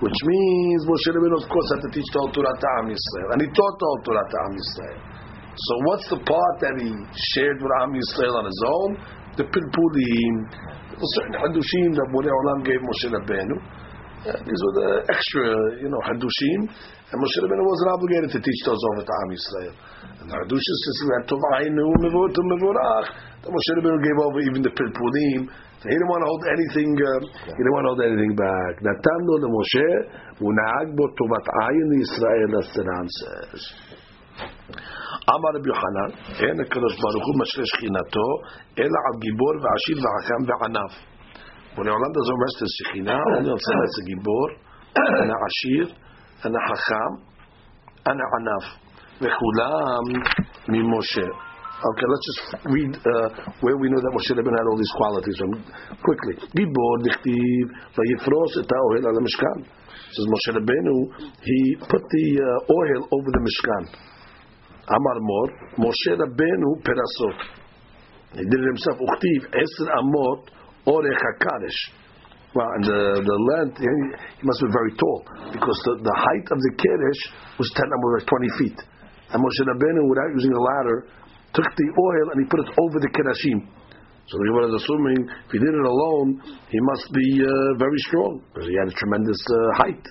Which 0.04 0.20
means 0.28 0.84
Moshe 0.86 1.08
Rabbeinu, 1.16 1.40
of 1.40 1.48
course, 1.48 1.68
had 1.72 1.82
to 1.88 1.92
teach 1.96 2.06
the 2.12 2.20
whole 2.20 2.34
Torah 2.36 2.52
to 2.52 2.68
Am 2.84 2.92
Yisrael. 2.92 3.30
And 3.32 3.40
he 3.42 3.48
taught 3.48 3.76
the 3.80 3.88
whole 3.88 4.04
Torah 4.04 4.28
to 4.28 4.38
Am 4.44 4.54
Yisrael. 4.54 5.00
So 5.56 5.74
what's 5.88 6.08
the 6.12 6.20
part 6.20 6.56
that 6.68 6.76
he 6.84 6.92
shared 7.32 7.64
with 7.64 7.72
Am 7.80 7.96
Yisrael 7.96 8.36
on 8.36 8.46
his 8.46 8.62
own? 8.68 8.90
The 9.40 9.48
pilpulim. 9.48 10.36
Certain 11.00 11.36
hadushim 11.40 11.96
that 11.96 12.08
Borei 12.12 12.28
Olam 12.28 12.60
gave 12.68 12.84
Moshe 12.84 13.08
Rabbeinu. 13.08 13.56
Uh, 13.56 14.36
these 14.44 14.62
were 14.68 14.76
the 14.84 14.90
extra, 15.08 15.48
you 15.80 15.88
know, 15.88 16.02
hadushim. 16.04 16.60
And 16.68 17.18
Moshe 17.18 17.38
Rabbeinu 17.40 17.64
wasn't 17.64 17.90
obligated 17.96 18.30
to 18.36 18.40
teach 18.44 18.62
those 18.68 18.84
over 18.92 19.00
to 19.00 19.14
Am 19.16 19.30
Yisrael. 19.32 19.74
And 20.20 20.28
the 20.28 20.36
hadushim 20.44 20.76
says 20.86 20.98
that 21.08 21.24
Tovayinu 21.32 21.88
mevor 22.04 22.36
to 22.36 22.42
mevorach. 22.52 23.08
That 23.42 23.50
Moshe 23.50 23.72
Rabbeinu 23.80 24.00
gave 24.04 24.18
over 24.28 24.40
even 24.44 24.60
the 24.60 24.76
pilpulim. 24.76 25.48
So 25.85 25.89
he 25.89 25.95
didn't 25.97 26.13
want 26.13 26.23
to 26.25 26.29
hold 26.29 26.45
anything. 26.45 26.93
Uh, 26.93 27.21
he 27.57 27.57
didn't 27.57 27.75
want 27.77 27.85
to 27.89 27.91
hold 27.97 28.03
anything 28.05 28.35
back. 28.37 28.73
Natan 28.85 29.21
lo 29.25 29.35
leMoshe 29.45 29.89
u'naag 30.45 30.87
bo 30.93 31.05
tovat 31.17 31.47
ayin 31.65 31.89
Yisrael. 32.01 32.53
As 32.61 32.69
the 32.77 32.83
Ram 32.85 33.07
says. 33.21 33.63
אמר 35.35 35.51
רבי 35.57 35.69
יוחנן, 35.69 36.11
אין 36.45 36.57
הקדוש 36.61 36.95
ברוך 37.01 37.27
הוא 37.29 37.37
משרה 37.41 37.65
שכינתו, 37.67 38.29
אלא 38.79 38.99
על 39.07 39.15
גיבור 39.25 39.55
ועשיר 39.63 39.97
וחכם 40.03 40.41
וענף. 40.49 40.93
When 41.77 41.87
העולם 41.89 42.11
doesn't 42.17 42.39
rest 42.45 42.59
in 42.65 42.71
שכינה, 42.77 43.19
only 43.37 43.51
on 43.55 43.61
someone 43.65 43.85
that's 43.85 43.99
a 44.03 44.07
גיבור, 44.11 44.49
and 45.21 45.31
a 45.35 45.39
עשיר, 45.47 45.87
and 46.45 46.55
a 46.57 46.63
חכם, 46.69 47.11
and 48.09 48.19
a 48.25 48.27
ענף. 48.37 48.67
וכולם 49.21 50.03
ממשה. 50.69 51.44
Okay, 51.86 52.08
let's 52.10 52.26
just 52.26 52.42
read 52.66 52.98
uh, 52.98 53.30
where 53.62 53.78
we 53.78 53.86
know 53.94 54.02
that 54.02 54.10
Moshe 54.18 54.34
Rabbeinu 54.34 54.58
had 54.58 54.66
all 54.66 54.78
these 54.82 54.96
qualities 54.98 55.38
from. 55.38 55.54
Quickly, 56.02 56.34
vayifros 57.94 58.58
Mishkan. 59.22 59.70
Says 60.10 60.26
Moshe 60.26 60.58
Rabbeinu, 60.58 61.14
he 61.46 61.76
put 61.86 62.02
the 62.10 62.26
uh, 62.42 62.74
oil 62.74 63.02
over 63.14 63.30
the 63.30 63.42
Mishkan. 63.46 64.02
Amar 64.90 65.18
Mor, 65.22 65.48
Moshe 65.78 66.18
Rabbeinu 66.18 66.82
perasot. 66.82 67.54
He 68.34 68.42
did 68.50 68.60
it 68.62 68.66
himself. 68.66 68.98
Uchtiv 69.06 69.46
eser 69.54 69.88
amot 70.02 70.50
orech 70.88 71.22
hakadosh. 71.22 71.94
Well, 72.56 72.66
and 72.66 72.84
the, 72.86 73.22
the 73.22 73.38
length, 73.54 73.78
he 73.78 73.86
must 74.42 74.62
be 74.62 74.72
very 74.74 74.94
tall 74.98 75.22
because 75.54 75.78
the, 75.86 76.02
the 76.02 76.16
height 76.18 76.48
of 76.50 76.58
the 76.58 76.72
Kedesh 76.82 77.60
was 77.60 77.70
10 77.76 77.86
or 77.94 78.22
20 78.26 78.50
feet. 78.58 78.80
And 79.30 79.44
Moshe 79.44 79.62
Rabbeinu, 79.70 80.10
without 80.10 80.32
using 80.34 80.54
a 80.54 80.62
ladder, 80.62 81.06
took 81.55 81.67
the 81.67 81.89
oil 81.99 82.27
and 82.33 82.39
he 82.43 82.47
put 82.49 82.61
it 82.61 82.71
over 82.79 82.97
the 83.01 83.11
Kerashim. 83.11 83.67
So 84.31 84.39
the 84.39 84.47
Gemara 84.47 84.71
is 84.71 84.77
assuming 84.79 85.27
if 85.27 85.51
he 85.51 85.59
did 85.59 85.75
it 85.75 85.87
alone, 85.87 86.39
he 86.71 86.79
must 86.79 87.07
be 87.11 87.27
uh, 87.43 87.51
very 87.83 88.01
strong 88.07 88.39
because 88.55 88.71
he 88.71 88.77
had 88.79 88.87
a 88.87 88.95
tremendous 88.95 89.41
uh, 89.43 89.59
height. 89.83 90.05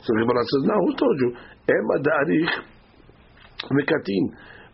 So 0.00 0.08
the 0.16 0.22
Gemara 0.24 0.40
says, 0.40 0.62
no, 0.64 0.76
who 0.80 0.92
told 0.96 1.16
you? 1.20 1.30
Ema 1.68 1.96
Da'arich 2.00 2.54
Mekatin. 3.68 4.24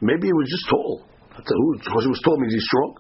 Maybe 0.00 0.31
he 0.31 0.35
was 0.35 0.47
just 0.47 0.66
tall. 0.71 1.09
Who, 1.35 1.69
because 1.83 2.04
he 2.04 2.12
was 2.12 2.23
tall 2.23 2.38
means 2.38 2.54
he's 2.54 2.69
strong. 2.71 2.90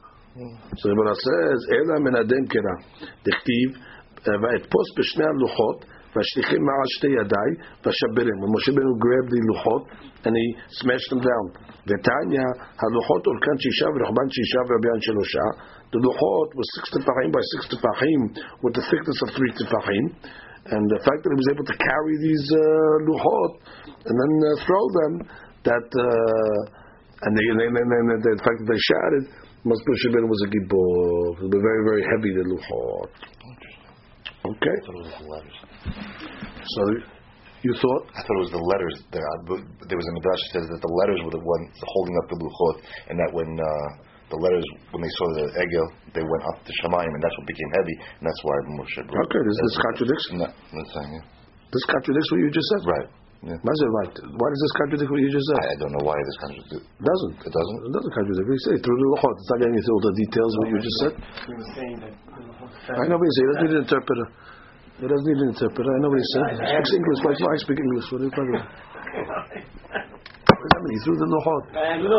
So 0.80 0.88
the 0.90 0.94
Gemara 0.96 1.14
says, 1.14 1.58
Ela 1.70 1.96
min 2.00 2.14
adem 2.18 2.44
kera. 2.50 2.74
Dechtiv, 3.22 3.78
ואתפוס 4.26 4.88
בשני 4.98 5.24
הלוחות, 5.24 5.84
Vashlichim 6.17 6.61
ma'ashte 6.65 7.13
yadai, 7.13 7.49
vashabirim. 7.85 8.37
When 8.41 8.49
Moshe 8.49 8.73
Benu 8.73 8.97
grabbed 8.97 9.29
the 9.29 9.41
luchot 9.53 9.83
and 10.25 10.33
he 10.33 10.45
smashed 10.81 11.09
them 11.13 11.21
down. 11.21 11.45
V'tanya, 11.85 12.47
haluchot 12.73 13.23
orkan 13.29 13.55
shisha 13.61 13.87
v'rochban 13.93 14.27
shisha. 14.33 15.45
The 15.93 15.99
luchot 16.01 16.49
was 16.57 16.67
six 16.75 16.89
tefachim 16.97 17.29
by 17.31 17.43
six 17.53 17.69
tefachim 17.69 18.33
with 18.63 18.73
the 18.73 18.81
thickness 18.89 19.19
of 19.21 19.29
three 19.37 19.53
tefachim. 19.61 20.05
And 20.73 20.83
the 20.89 20.99
fact 21.05 21.21
that 21.23 21.31
he 21.31 21.37
was 21.37 21.49
able 21.53 21.63
to 21.63 21.77
carry 21.77 22.15
these 22.17 22.45
uh, 22.51 23.07
luchot 23.07 23.51
and 24.09 24.15
then 24.17 24.33
uh, 24.41 24.49
throw 24.65 24.83
them, 25.05 25.13
that, 25.63 25.87
uh, 25.93 26.59
and, 27.23 27.31
they, 27.37 27.45
they, 27.61 27.69
they, 27.69 28.33
the 28.35 28.43
fact 28.43 28.57
that 28.57 28.67
they 28.67 28.81
shattered, 28.81 29.25
must 29.63 29.81
Moshe 29.85 30.09
Benu 30.11 30.27
was 30.27 30.41
a 30.43 30.49
gibor. 30.49 31.45
It 31.45 31.53
was 31.53 31.61
very, 31.61 31.83
very 31.85 32.03
heavy, 32.09 32.33
the 32.33 32.43
luchot. 32.49 33.11
Okay. 34.47 35.66
I 35.87 36.03
thought 36.03 36.27
it 36.27 36.27
was 36.27 36.27
the 36.27 36.27
letters. 36.27 36.67
So 36.67 36.81
you 37.65 37.73
thought 37.79 38.01
I 38.13 38.21
thought 38.21 38.37
it 38.37 38.45
was 38.47 38.55
the 38.55 38.65
letters. 38.67 38.95
There, 39.11 39.23
there 39.87 39.97
was 39.99 40.07
a 40.07 40.13
midrash 40.19 40.41
that 40.41 40.51
says 40.61 40.67
that 40.67 40.81
the 40.83 40.93
letters 41.03 41.19
were 41.25 41.33
the 41.33 41.43
ones 41.43 41.69
holding 41.83 42.15
up 42.21 42.25
the 42.29 42.37
luchot, 42.43 42.75
and 43.09 43.15
that 43.17 43.31
when 43.33 43.49
uh, 43.57 43.89
the 44.29 44.39
letters, 44.39 44.65
when 44.91 45.01
they 45.01 45.13
saw 45.15 45.25
the 45.39 45.45
egel, 45.55 45.87
they 46.11 46.23
went 46.23 46.43
up 46.53 46.57
to 46.67 46.71
Shemayim, 46.83 47.07
and 47.07 47.21
that's 47.23 47.35
what 47.39 47.47
became 47.47 47.71
heavy, 47.79 47.95
and 48.19 48.23
that's 48.27 48.41
why 48.43 48.55
Moshe. 48.75 48.99
brought- 49.07 49.25
okay? 49.31 49.41
This 49.47 49.57
this 49.57 49.77
contradicts. 49.87 50.25
No, 50.35 50.47
that's 50.51 50.91
saying, 50.91 51.11
yeah. 51.15 51.25
This 51.71 51.85
contradicts 51.87 52.27
what 52.31 52.39
you 52.43 52.51
just 52.51 52.67
said. 52.75 52.83
Right. 52.87 53.09
Yeah. 53.37 53.53
Why 53.61 53.69
is 53.69 53.81
it 53.85 53.91
right? 54.01 54.13
Why 54.33 54.47
does 54.49 54.61
this 54.65 54.73
contradict 54.81 55.09
what 55.13 55.21
you 55.21 55.29
just 55.29 55.45
said? 55.53 55.59
I, 55.61 55.67
I 55.69 55.77
don't 55.77 55.93
know 55.93 56.05
why 56.09 56.17
this 56.17 56.37
contradict. 56.41 56.73
It 56.73 57.05
doesn't. 57.05 57.33
It 57.37 57.53
doesn't. 57.53 57.77
It 57.85 57.91
doesn't 57.93 58.13
contradict. 58.17 58.45
You 58.49 58.61
say 58.65 58.75
through 58.81 58.97
the 58.97 59.07
luchot. 59.13 59.33
It's 59.37 59.49
not 59.53 59.59
getting 59.61 59.77
into 59.77 59.91
all 59.93 60.03
the 60.09 60.15
details 60.17 60.51
of 60.51 60.57
what 60.57 60.69
you 60.73 60.79
just 60.81 60.97
said. 61.05 61.13
He 61.45 61.53
was 61.53 61.69
saying 61.77 61.97
that. 62.01 62.13
I 62.97 63.03
know 63.05 63.17
what 63.21 63.25
he's 63.29 63.35
saying. 63.37 63.47
He 63.47 63.67
doesn't 63.77 63.87
need 63.87 63.93
an 64.97 65.05
interpreter. 65.05 65.05
He 65.05 65.05
doesn't 65.07 65.27
need 65.29 65.39
an 65.41 65.49
interpreter. 65.53 65.89
I 65.93 65.99
know 66.01 66.09
what 66.09 66.19
he's 66.19 66.33
saying. 66.33 66.57
He 66.57 66.65
speaks 66.73 66.91
English. 66.97 67.19
Like 67.21 67.37
I 67.37 67.57
speak 67.61 67.79
English. 67.79 68.05
What 68.13 68.21
are 68.21 68.25
you 68.25 68.33
talking 68.33 68.53
about? 68.57 68.67
What 70.57 70.83
mean? 70.83 70.93
He 70.97 70.99
threw 71.05 71.15
the 71.21 71.29
luchot. 71.29 71.63
I 71.77 72.01
know 72.01 72.17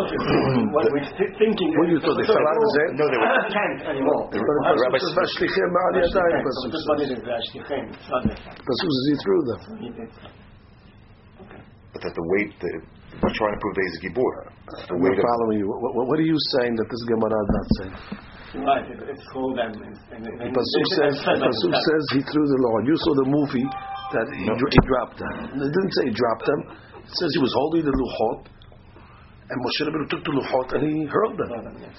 what 0.70 0.86
we're 0.94 1.10
thinking. 1.10 1.70
What 1.74 1.90
you 1.90 1.98
thought? 1.98 2.16
They 2.16 2.26
fell 2.26 2.38
out 2.38 2.54
of 2.54 2.64
his 2.70 2.74
head? 2.78 2.90
No, 2.94 3.04
they 3.10 3.18
were. 3.18 3.34
can't 3.50 3.78
anymore. 3.92 4.30
The 4.30 4.38
But 4.38 4.78
rabbi 4.78 4.94
Pasuk 4.94 5.10
says, 5.10 5.18
"Vashlichem 5.18 5.68
ma'al 5.74 5.94
yadayim," 6.06 6.42
Pasuk 6.46 6.70
This 6.70 6.84
one 6.86 6.98
says. 7.02 7.10
is 7.18 7.20
Vashtichem. 7.26 7.84
It's 7.92 8.08
not 8.08 8.22
that. 8.30 8.38
Pasuk 8.62 8.88
says 8.94 9.06
he 9.10 9.14
threw 9.26 9.40
them. 9.42 9.60
But 11.92 12.00
that 12.04 12.14
the 12.14 12.24
weight, 12.38 12.52
the, 12.62 12.70
we're 13.26 13.36
trying 13.36 13.54
to 13.56 13.60
prove 13.60 13.74
that 13.74 13.84
he's 13.90 13.96
a 13.98 14.02
gibor. 14.06 14.32
The 14.86 14.94
I'm 14.94 15.02
weight 15.02 15.18
not 15.18 15.24
of 15.24 15.28
following 15.28 15.58
you. 15.58 15.66
What, 15.68 15.80
what, 15.98 16.04
what 16.14 16.18
are 16.20 16.28
you 16.28 16.38
saying 16.60 16.72
that 16.78 16.86
this 16.88 17.02
Gemara 17.10 17.32
is 17.42 17.50
not 17.52 17.66
saying? 17.80 17.94
Right. 18.54 18.86
It's 18.88 19.26
called 19.32 19.58
and. 19.60 19.76
and, 19.76 19.94
and, 20.12 20.24
and 20.24 20.50
Pasuk 20.56 20.84
it's- 20.88 20.96
says, 20.96 21.12
it's 21.12 21.24
said 21.24 21.36
by 21.36 21.48
the 21.48 21.52
Pasuk 21.52 21.74
says 21.76 22.02
he 22.16 22.20
threw 22.32 22.44
the 22.48 22.60
Lord. 22.64 22.82
You 22.88 22.96
saw 22.96 23.12
the 23.20 23.28
movie 23.28 23.68
that 24.16 24.26
he, 24.32 24.46
dr- 24.48 24.72
he 24.72 24.80
dropped 24.88 25.16
them. 25.20 25.34
It 25.60 25.68
didn't 25.68 25.92
say 26.00 26.02
he 26.08 26.14
dropped 26.16 26.44
them. 26.48 26.60
It 27.04 27.12
says 27.12 27.28
he 27.36 27.40
was 27.44 27.52
holding 27.52 27.84
the 27.84 27.92
luchot, 27.92 28.48
And 29.52 29.56
Moshe 29.64 29.80
Rabbeinu 29.84 30.08
took 30.12 30.24
the 30.24 30.32
luchot 30.32 30.68
and 30.76 30.82
he 30.88 31.04
hurled 31.08 31.36
them. 31.36 31.50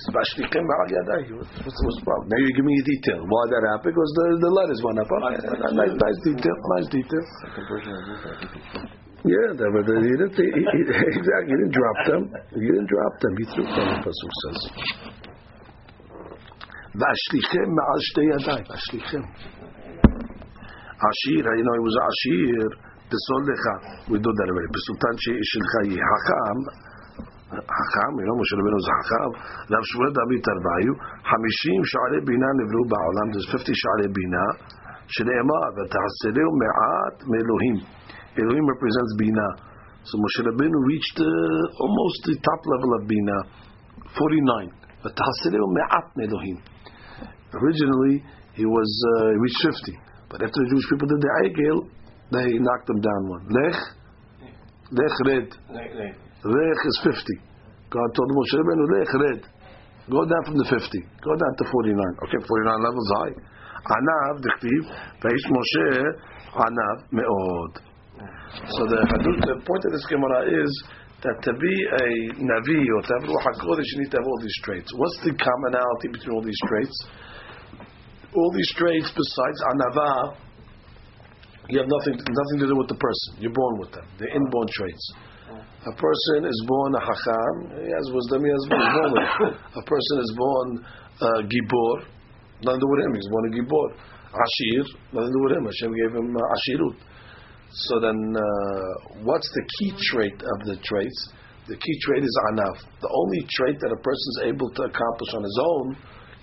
Vashlichem 0.10 0.64
ma'al 0.66 0.90
yadai. 0.90 1.22
What's 1.38 1.54
what's 1.66 1.98
the 2.02 2.06
problem? 2.06 2.30
Now 2.34 2.40
you 2.42 2.50
give 2.58 2.66
me 2.66 2.74
a 2.78 2.86
detail. 2.86 3.22
Why 3.30 3.44
that 3.54 3.64
happened? 3.74 3.94
Because 3.94 4.12
the, 4.18 4.26
the 4.42 4.52
letters 4.54 4.80
went 4.86 4.98
up. 5.02 5.10
Okay, 5.10 5.38
nice, 5.78 5.94
nice 6.02 6.20
detail. 6.26 6.58
Nice 6.78 6.88
detail. 6.90 7.24
Second 7.46 7.66
version 7.70 7.92
of 7.94 8.04
this, 8.10 8.22
I 8.26 8.34
think 8.42 8.52
it's 8.58 8.70
Yeah, 9.26 9.50
that, 9.54 9.70
but 9.70 9.86
he 9.86 10.14
didn't. 10.18 10.34
He, 10.34 10.46
he, 10.50 10.82
exactly. 11.22 11.50
He 11.50 11.58
didn't 11.62 11.74
drop 11.78 11.98
them. 12.10 12.22
He 12.58 12.66
didn't 12.70 12.90
drop 12.90 13.14
them. 13.22 13.34
He 13.38 13.46
threw 13.54 13.66
them. 13.70 13.88
The 13.98 14.02
pasuk 14.10 14.34
says. 14.46 14.60
Vashlichem 16.95 17.69
ma'al 17.69 18.01
shtei 18.09 18.27
yadai. 18.33 18.61
Vashlichem. 18.71 19.25
Ashir, 20.95 21.45
you 21.45 21.65
know, 21.65 21.75
he 21.75 21.83
was 21.85 21.97
Ashir. 22.09 22.69
The 23.05 23.19
Solecha. 23.29 23.75
We 24.09 24.17
do 24.19 24.31
that 24.33 24.47
already. 24.49 24.69
Besultan 24.73 25.15
she'ishilcha 25.21 25.81
Hacham. 25.93 26.59
Hacham, 27.53 28.13
you 28.17 28.27
know, 28.27 28.37
Moshe 28.41 28.55
Rabbeinu 28.57 28.79
was 28.81 28.89
Hacham. 28.89 29.31
Rav 29.71 29.85
Shmuel 29.93 30.13
David 30.17 30.41
Tarvayu. 30.41 30.93
Hamishim 31.29 31.81
sha'arei 31.85 32.25
bina 32.25 32.49
nivru 32.59 32.83
ba'olam. 32.89 33.29
There's 33.33 33.49
50 33.53 33.73
sha'arei 33.73 34.09
bina. 34.13 34.45
שנאמר, 35.15 35.65
ותעשרהו 35.77 36.51
מעט 36.63 37.17
מאלוהים. 37.31 37.77
Elohim 38.41 38.67
represents 38.75 39.13
Bina. 39.21 39.49
So 40.03 40.19
Moshe 40.19 40.41
Rabbeinu 40.49 40.79
reached 40.91 41.19
uh, 41.21 41.83
almost 41.85 42.19
the 42.27 42.37
top 42.49 42.61
level 42.73 42.91
of 42.99 43.03
Bina, 43.07 43.39
49. 44.17 44.69
ותעשרהו 45.05 45.69
מעט 45.79 46.07
מאלוהים. 46.17 46.59
Originally, 47.54 48.24
he 48.54 48.66
was 48.66 48.90
uh, 49.18 49.30
he 49.32 49.38
reached 49.38 49.64
50. 49.90 50.00
But 50.30 50.44
after 50.46 50.60
the 50.62 50.70
Jewish 50.70 50.88
people 50.90 51.08
did 51.10 51.22
the 51.22 51.32
Eichel, 51.42 51.78
they 52.30 52.48
knocked 52.62 52.90
him 52.90 53.02
down 53.02 53.22
one. 53.30 53.44
Lech, 53.50 53.78
Lech 54.94 55.16
Red. 55.26 55.48
Lech 56.46 56.82
is 56.86 56.98
50. 57.04 57.50
God 57.90 58.10
told 58.14 58.30
Moshe 58.38 58.54
Rabbeinu, 58.54 58.86
Lech 58.94 59.14
Red. 59.18 59.42
Go 60.10 60.26
down 60.26 60.44
from 60.46 60.58
the 60.58 60.66
50. 60.66 60.78
Go 61.22 61.34
down 61.38 61.54
to 61.58 61.64
49. 61.70 61.98
Okay, 62.30 62.42
49 62.42 62.86
levels 62.86 63.10
high. 63.18 63.34
Anav, 63.90 64.42
Dichtiv, 64.42 64.84
Veish 65.22 65.46
Moshe, 65.50 65.90
Anav, 66.54 66.98
Me'od. 67.12 67.74
So 68.74 68.82
the, 68.86 69.00
the 69.46 69.58
point 69.66 69.84
of 69.86 69.92
this 69.94 70.06
Gemara 70.10 70.50
is 70.50 70.72
that 71.22 71.38
to 71.44 71.52
be 71.54 71.74
a 71.74 72.08
Navi 72.42 72.82
or 72.82 73.02
to 73.06 73.12
have 73.14 73.24
Ruach 73.30 73.46
HaKodesh, 73.58 73.86
you 73.94 73.98
need 74.02 74.12
to 74.12 74.18
have 74.18 74.28
all 74.28 74.40
these 74.42 74.60
traits. 74.64 74.92
What's 74.96 75.18
the 75.24 75.34
commonality 75.38 76.08
between 76.12 76.36
all 76.36 76.42
these 76.44 76.60
traits? 76.68 76.98
All 78.36 78.52
these 78.54 78.72
traits 78.78 79.10
besides 79.10 79.60
Anava, 79.74 80.38
you 81.70 81.78
have 81.80 81.90
nothing, 81.90 82.14
nothing 82.18 82.60
to 82.62 82.68
do 82.68 82.76
with 82.78 82.90
the 82.90 82.98
person. 82.98 83.42
You're 83.42 83.54
born 83.54 83.80
with 83.80 83.92
them. 83.92 84.06
They're 84.18 84.36
inborn 84.36 84.68
traits. 84.74 85.14
A 85.50 85.96
person 85.96 86.46
is 86.46 86.60
born 86.68 86.94
a 86.94 87.00
Hacham, 87.00 87.56
he 87.82 87.90
has 87.90 88.06
wisdom, 88.14 88.44
he 88.46 88.52
has 88.52 88.64
he's 88.68 88.94
born 88.94 89.10
with 89.16 89.24
it. 89.24 89.54
A 89.80 89.84
person 89.88 90.16
is 90.20 90.32
born 90.38 90.68
uh, 91.22 91.42
Gibor, 91.48 91.94
nothing 92.62 92.82
to 92.82 92.86
do 92.86 92.90
with 92.92 93.02
him, 93.06 93.14
he's 93.16 93.30
born 93.32 93.46
a 93.48 93.54
Gibor. 93.56 93.88
Ashir, 94.30 94.84
nothing 95.14 95.32
to 95.32 95.38
do 95.40 95.44
with 95.48 95.56
him, 95.58 95.66
Hashem 95.66 95.92
gave 95.96 96.14
him 96.20 96.30
uh, 96.36 96.54
Ashirut. 96.54 96.98
So 97.72 98.00
then, 98.02 98.20
uh, 98.36 99.24
what's 99.24 99.50
the 99.56 99.64
key 99.80 99.94
trait 100.12 100.34
of 100.34 100.58
the 100.68 100.78
traits? 100.84 101.20
The 101.68 101.78
key 101.78 101.96
trait 102.02 102.24
is 102.24 102.36
Anav. 102.52 102.76
The 103.02 103.10
only 103.10 103.42
trait 103.56 103.80
that 103.80 103.94
a 103.94 104.02
person 104.04 104.28
is 104.36 104.42
able 104.54 104.70
to 104.70 104.84
accomplish 104.84 105.32
on 105.34 105.44
his 105.44 105.58
own, 105.64 105.86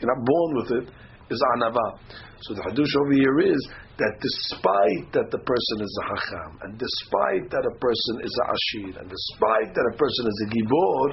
you're 0.00 0.11
not 0.11 0.25
born 0.25 0.50
with 0.57 0.71
it, 0.83 0.95
is 1.30 1.40
Anava. 1.56 1.99
So 2.42 2.54
the 2.54 2.62
Hadush 2.62 2.92
over 3.00 3.12
here 3.12 3.38
is 3.40 3.61
that 3.99 4.12
despite 4.21 5.12
that 5.16 5.28
the 5.33 5.40
person 5.40 5.76
is 5.80 5.92
a 6.02 6.04
Hacham, 6.12 6.50
and 6.62 6.71
despite 6.78 7.49
that 7.50 7.64
a 7.64 7.75
person 7.80 8.14
is 8.23 8.33
a 8.33 8.45
Ashir, 8.52 8.92
and 9.00 9.09
despite 9.09 9.73
that 9.75 9.87
a 9.88 9.95
person 9.97 10.25
is 10.28 10.38
a 10.45 10.49
Gibor, 10.52 11.06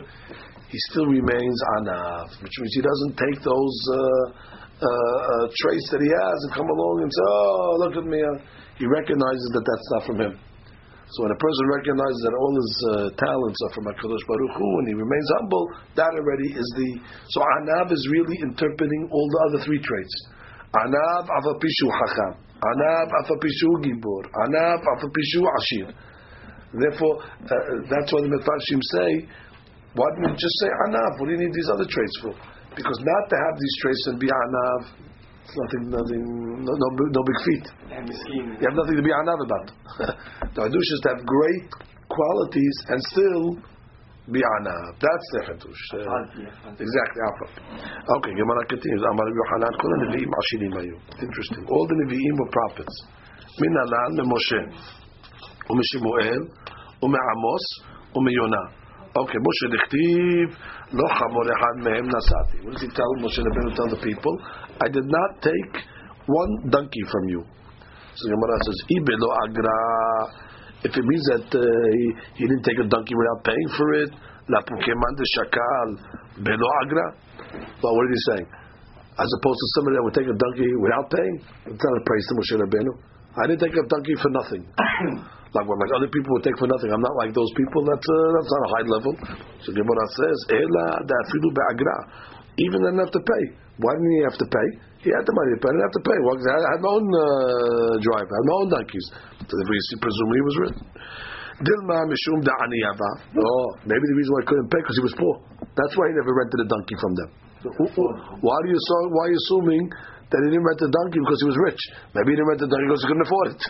he 0.68 0.78
still 0.92 1.08
remains 1.08 1.58
Anav, 1.80 2.28
which 2.42 2.56
means 2.60 2.74
he 2.76 2.82
doesn't 2.82 3.16
take 3.16 3.40
those 3.44 3.78
uh, 3.94 3.98
uh, 3.98 4.88
uh, 4.90 5.46
traits 5.56 5.88
that 5.94 6.02
he 6.02 6.12
has 6.12 6.38
and 6.44 6.52
come 6.54 6.68
along 6.68 6.96
and 7.04 7.12
say, 7.14 7.26
oh, 7.30 7.76
look 7.80 7.96
at 7.98 8.06
me. 8.10 8.20
uh," 8.20 8.42
He 8.78 8.86
recognizes 8.86 9.48
that 9.54 9.64
that's 9.64 9.90
not 9.94 10.04
from 10.06 10.18
him. 10.20 10.40
So 11.14 11.30
when 11.30 11.34
a 11.34 11.38
person 11.38 11.66
recognizes 11.78 12.22
that 12.26 12.34
all 12.34 12.54
his 12.58 12.74
uh, 12.74 12.92
talents 13.22 13.60
are 13.70 13.74
from 13.78 13.86
HaKadosh 13.86 14.26
Baruch 14.26 14.54
Hu 14.58 14.68
and 14.82 14.88
he 14.90 14.96
remains 14.98 15.30
humble, 15.38 15.66
that 15.94 16.10
already 16.10 16.50
is 16.58 16.68
the... 16.74 16.90
So 17.30 17.38
Anav 17.62 17.94
is 17.94 18.02
really 18.10 18.42
interpreting 18.42 19.10
all 19.14 19.28
the 19.30 19.40
other 19.46 19.60
three 19.62 19.78
traits. 19.78 20.16
Anav 20.74 21.30
afapishu 21.30 21.88
hacham. 21.94 22.34
Anav 22.66 23.08
afapishu 23.14 23.70
gibor. 23.86 24.26
Anav 24.50 24.82
afapishu 24.82 25.46
ashir. 25.46 25.94
Therefore, 26.82 27.22
uh, 27.22 27.56
that's 27.94 28.10
why 28.10 28.26
the 28.26 28.34
Mefarshim 28.34 28.82
say, 28.98 29.30
why 29.94 30.10
didn't 30.18 30.34
you 30.34 30.42
just 30.42 30.58
say 30.66 30.70
Anav? 30.90 31.22
What 31.22 31.30
do 31.30 31.38
you 31.38 31.42
need 31.46 31.54
these 31.54 31.70
other 31.70 31.86
traits 31.86 32.18
for? 32.26 32.34
Because 32.74 32.98
not 32.98 33.24
to 33.30 33.36
have 33.38 33.56
these 33.62 33.76
traits 33.86 34.04
and 34.10 34.18
be 34.18 34.26
Anav, 34.26 35.13
it's 35.44 35.56
nothing, 35.60 35.92
nothing, 35.92 36.24
no, 36.64 36.72
no, 36.72 36.88
no 36.96 37.22
big 37.28 37.40
feat. 37.44 37.66
You 37.92 38.64
have 38.64 38.78
nothing 38.80 38.96
to 38.96 39.04
be 39.04 39.12
anav 39.12 39.40
about. 39.44 39.68
the 40.56 40.62
hadush 40.64 40.90
is 40.96 41.00
to 41.04 41.10
have 41.12 41.22
great 41.26 41.68
qualities 42.08 42.76
and 42.88 43.00
still 43.12 43.44
be 44.32 44.40
anav. 44.40 44.96
That's 45.04 45.28
the 45.36 45.42
hadush. 45.52 45.84
Uh, 46.00 46.80
exactly. 46.80 47.20
Okay, 48.24 48.32
Gemara 48.40 48.64
continues. 48.72 49.04
Amar 49.04 49.28
Yohanan, 49.28 49.74
kol 49.84 49.92
nevi'im 50.08 50.32
ashirim 50.32 50.74
ayu. 50.80 50.96
Interesting. 51.20 51.68
All 51.68 51.86
the 51.92 51.96
nevi'im 52.08 52.36
were 52.40 52.52
prophets. 52.52 52.96
Min 53.60 53.76
Alan, 53.84 54.24
Moshe, 54.24 54.62
u'mishimuel, 55.70 56.42
u'me'amos, 57.04 57.66
u'meyonah. 58.16 58.66
Okay, 59.16 59.38
Moshe 59.44 59.66
dichtiv, 59.76 60.56
lo 60.94 61.06
chamor 61.18 61.48
echad 61.50 61.76
mehem 61.82 62.06
nasati. 62.06 62.64
What 62.64 62.74
does 62.74 62.82
he 62.82 62.90
tell 62.94 63.12
Moshe 63.18 63.42
Rabbeinu 63.42 63.76
tell 63.76 63.90
the 63.90 64.02
people? 64.02 64.38
I 64.82 64.88
did 64.90 65.06
not 65.06 65.42
take 65.42 65.74
one 66.26 66.70
donkey 66.70 67.04
from 67.12 67.30
you. 67.30 67.42
So 68.16 68.30
Gemara 68.30 68.58
says, 68.62 68.78
Ibe 68.94 69.14
lo 69.18 69.30
agra. 69.44 69.80
If 70.86 70.94
it 70.96 71.06
means 71.06 71.26
that 71.34 71.48
uh, 71.50 71.62
he, 71.64 72.06
he 72.38 72.44
didn't 72.46 72.64
take 72.64 72.78
a 72.78 72.88
donkey 72.88 73.16
without 73.16 73.44
paying 73.44 73.70
for 73.78 73.88
it, 74.04 74.12
la 74.50 74.62
pukeman 74.62 75.14
de 75.18 75.26
shakal 75.34 75.90
belo 76.46 76.68
agra. 76.86 77.06
Well, 77.82 77.96
what 77.96 78.06
are 78.06 78.14
you 78.14 78.24
saying? 78.30 78.48
As 79.18 79.30
opposed 79.40 79.60
to 79.62 79.68
somebody 79.78 79.98
that 79.98 80.04
would 80.04 80.18
take 80.18 80.30
a 80.30 80.38
donkey 80.38 80.70
without 80.78 81.10
paying, 81.10 81.36
it's 81.74 81.84
not 81.84 81.94
a 81.98 82.04
praise 82.06 82.26
to 82.30 82.34
Moshe 82.38 82.56
Rabbeinu. 82.62 82.94
I 83.38 83.48
didn't 83.48 83.62
take 83.62 83.78
a 83.78 83.88
donkey 83.88 84.16
for 84.22 84.30
nothing. 84.30 84.62
like 85.54 85.66
what 85.70 85.78
like 85.78 85.94
other 85.98 86.10
people 86.10 86.34
would 86.38 86.46
take 86.46 86.58
for 86.58 86.66
nothing. 86.66 86.90
I'm 86.90 87.02
not 87.06 87.16
like 87.22 87.32
those 87.34 87.52
people. 87.54 87.86
That's 87.86 88.08
uh, 88.10 88.30
that's 88.38 88.52
not 88.52 88.62
a 88.66 88.70
high 88.74 88.86
level. 88.90 89.14
So 89.62 89.70
Gemara 89.74 90.06
says, 90.18 90.38
Ela 90.50 90.86
da'afilu 91.06 91.50
be'agra. 91.54 91.98
Even 92.58 92.80
then, 92.86 93.02
have 93.02 93.14
to 93.14 93.24
pay. 93.24 93.44
Why 93.82 93.94
didn't 93.98 94.14
he 94.14 94.22
have 94.30 94.38
to 94.38 94.48
pay? 94.50 94.68
He 95.02 95.10
had 95.10 95.26
the 95.26 95.34
money 95.34 95.50
to 95.58 95.60
pay. 95.62 95.70
I 95.70 95.74
didn't 95.74 95.88
have 95.90 95.98
to 95.98 96.06
pay. 96.06 96.18
Well, 96.22 96.36
I 96.38 96.70
had 96.78 96.82
my 96.86 96.92
own 96.94 97.08
uh, 97.10 97.94
drive. 98.02 98.28
I 98.30 98.36
had 98.38 98.46
my 98.46 98.56
own 98.62 98.68
donkeys. 98.70 99.08
So 99.50 99.54
you 99.58 99.84
see, 99.90 99.98
presumably 99.98 100.38
he 100.38 100.46
was 100.46 100.58
rich. 100.70 100.78
Dilma 101.66 101.98
mishum 102.10 102.40
da'aniyava. 102.46 103.10
Oh, 103.38 103.68
maybe 103.86 104.06
the 104.10 104.18
reason 104.18 104.32
why 104.38 104.42
he 104.42 104.48
couldn't 104.50 104.70
pay 104.74 104.82
because 104.82 104.98
he 104.98 105.06
was 105.06 105.16
poor. 105.18 105.34
That's 105.62 105.94
why 105.98 106.06
he 106.10 106.14
never 106.18 106.34
rented 106.34 106.60
a 106.62 106.68
donkey 106.70 106.98
from 106.98 107.14
them. 107.18 107.30
So, 107.64 107.68
who- 107.78 107.92
who- 107.94 108.14
Why 108.42 108.58
do 108.66 108.68
you 108.70 108.82
so? 108.82 108.98
Why 109.16 109.24
are 109.26 109.32
you 109.34 109.40
assuming 109.48 109.84
that 110.34 110.42
he 110.42 110.50
didn't 110.50 110.66
rent 110.66 110.82
a 110.82 110.90
donkey 110.90 111.22
because 111.22 111.38
he 111.46 111.48
was 111.54 111.60
rich? 111.70 111.82
Maybe 112.18 112.34
he 112.34 112.42
didn't 112.42 112.50
rent 112.50 112.66
a 112.66 112.70
donkey 112.74 112.88
because 112.90 113.02
he 113.06 113.08
couldn't 113.14 113.26
afford 113.30 113.48
it. 113.54 113.62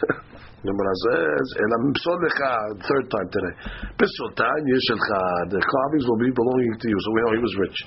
Gemara 0.63 0.95
says, 1.11 1.45
"Ela 1.59 1.77
mipsol 1.83 2.17
lecha." 2.23 2.55
Third 2.87 3.05
time 3.11 3.27
today. 3.27 3.53
Pisultan 3.99 4.63
yeshelcha. 4.63 5.51
The 5.51 5.59
carvings 5.59 6.07
will 6.07 6.21
be 6.23 6.31
belonging 6.31 6.79
to 6.79 6.87
you. 6.87 6.97
So 7.03 7.07
we 7.11 7.19
know 7.19 7.31
he 7.35 7.43
was 7.43 7.55
rich. 7.67 7.77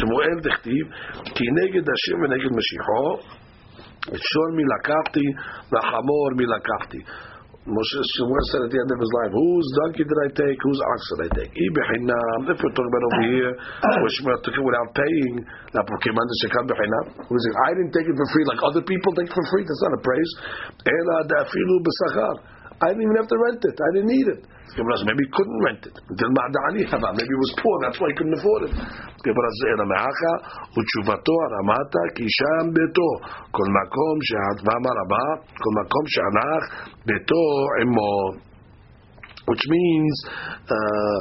Shmuel 0.00 0.40
dechtiv 0.40 0.84
ki 1.36 1.44
neged 1.52 1.84
Hashem 1.84 2.16
v'neged 2.24 2.48
Mashiach. 2.48 3.44
Mi 4.56 4.64
lakachti 4.64 5.24
v'chamor 5.68 6.30
mi 6.40 6.44
lakachti. 6.48 7.04
Moshe 7.64 7.96
Shmuel 8.20 8.44
said 8.52 8.60
at 8.68 8.70
the 8.76 8.76
end 8.76 8.92
of 8.92 9.00
his 9.00 9.08
life, 9.24 9.32
whose 9.32 9.68
donkey 9.80 10.04
did 10.04 10.20
I 10.20 10.28
take? 10.36 10.58
Whose 10.60 10.80
ox 10.84 11.00
did 11.16 11.20
I 11.24 11.28
take? 11.32 11.52
If 11.56 11.72
we're 12.60 12.76
talking 12.76 12.92
about 12.92 13.04
over 13.08 13.24
ah. 13.24 13.32
here, 13.32 13.52
where 13.56 14.12
Shmuel 14.20 14.36
took 14.44 14.52
it 14.52 14.60
without 14.60 14.92
paying, 14.92 15.34
la 15.72 15.80
pokeman 15.80 16.26
de 16.28 16.34
shekam 16.44 16.68
bechinam. 16.68 17.24
Who 17.24 17.32
is 17.32 17.44
it? 17.48 17.54
I 17.64 17.72
didn't 17.72 17.96
take 17.96 18.04
it 18.04 18.12
for 18.20 18.28
free 18.36 18.44
like 18.52 18.60
other 18.68 18.84
people 18.84 19.16
take 19.16 19.32
it 19.32 19.36
for 19.36 19.46
free. 19.48 19.64
That's 19.64 19.80
not 19.80 19.96
a 19.96 20.02
praise. 20.04 20.30
Ela 20.84 21.16
dafilu 21.24 21.76
b'sachar. 21.80 22.34
I 22.84 22.92
didn't 22.92 23.08
even 23.08 23.16
have 23.16 23.32
to 23.32 23.38
rent 23.40 23.64
it. 23.64 23.76
I 23.80 23.88
didn't 23.96 24.12
need 24.12 24.28
it. 24.28 24.40
Maybe 24.74 25.22
he 25.22 25.30
couldn't 25.30 25.60
rent 25.62 25.82
it. 25.86 25.94
Maybe 27.18 27.30
he 27.30 27.40
was 27.40 27.52
poor. 27.62 27.74
That's 27.86 27.98
why 28.00 28.08
he 28.10 28.16
couldn't 28.18 28.36
afford 28.38 28.60
it. 28.66 28.74
Which 39.44 39.64
means 39.68 40.14
uh, 40.72 41.18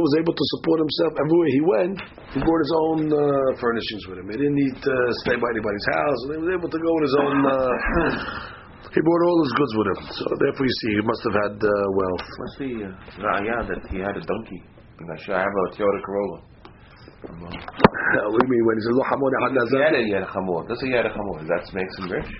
was 0.00 0.14
able 0.20 0.34
to 0.34 0.46
support 0.56 0.78
himself 0.80 1.12
everywhere 1.16 1.48
he 1.48 1.62
went. 1.64 1.96
He 2.36 2.40
brought 2.44 2.62
his 2.62 2.74
own 2.76 3.00
uh, 3.08 3.48
furnishings 3.60 4.04
with 4.08 4.18
him. 4.20 4.28
He 4.30 4.36
didn't 4.36 4.58
need 4.58 4.76
to 4.80 4.94
stay 5.24 5.36
by 5.36 5.48
anybody's 5.52 5.86
house. 5.92 6.20
He 6.28 6.40
was 6.40 6.52
able 6.52 6.70
to 6.70 6.80
go 6.80 6.90
with 7.00 7.04
his 7.08 7.16
own. 7.16 7.36
Uh, 7.42 8.55
he 8.96 9.04
bought 9.04 9.22
all 9.28 9.44
his 9.44 9.52
goods 9.60 9.74
with 9.76 9.88
him. 9.92 10.00
So 10.08 10.24
therefore, 10.40 10.64
you 10.64 10.76
see, 10.80 10.92
he 10.96 11.04
must 11.04 11.20
have 11.28 11.36
had 11.36 11.54
uh, 11.60 11.72
wealth. 11.92 12.24
What's 12.40 12.56
the 12.56 12.72
uh, 12.88 12.96
ah, 12.96 13.28
raya 13.28 13.56
that 13.68 13.82
he 13.92 14.00
had 14.00 14.16
a 14.16 14.24
donkey? 14.24 14.64
And 14.96 15.12
I 15.12 15.16
sure 15.20 15.36
I 15.36 15.44
have 15.44 15.52
a 15.52 15.64
Toyota 15.76 16.00
Corolla. 16.00 16.38
Uh, 16.40 18.24
what 18.32 18.40
do 18.40 18.48
you 18.48 18.52
mean 18.56 18.64
when 18.64 18.76
he 18.80 18.82
says 18.88 18.96
Hamor 18.96 19.28
He 19.68 19.76
had 19.76 19.92
a, 19.92 20.00
he 20.00 20.12
had 20.16 20.24
a 20.24 20.32
Hamor. 20.32 20.64
That's 20.64 20.80
a 20.80 20.86
he 20.88 20.96
had 20.96 21.04
a 21.04 21.12
Hamor. 21.12 21.44
That 21.44 21.68
makes 21.76 21.92
him 22.00 22.08
rich. 22.08 22.32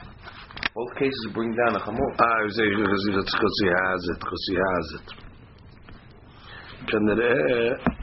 Both 0.73 0.97
cases 0.97 1.29
bring 1.37 1.53
down 1.53 1.77
a 1.77 1.83
Hamor. 1.85 2.09
Ah, 2.25 2.25
I 2.25 2.49
was 2.49 2.57
saying 2.57 2.73
because 2.73 3.05
he 3.05 3.69
has 3.69 4.01
it. 4.09 4.17
Because 4.17 4.45
he 4.49 4.57
has 4.57 4.87
it. 4.97 5.07
Uh, 6.89 7.96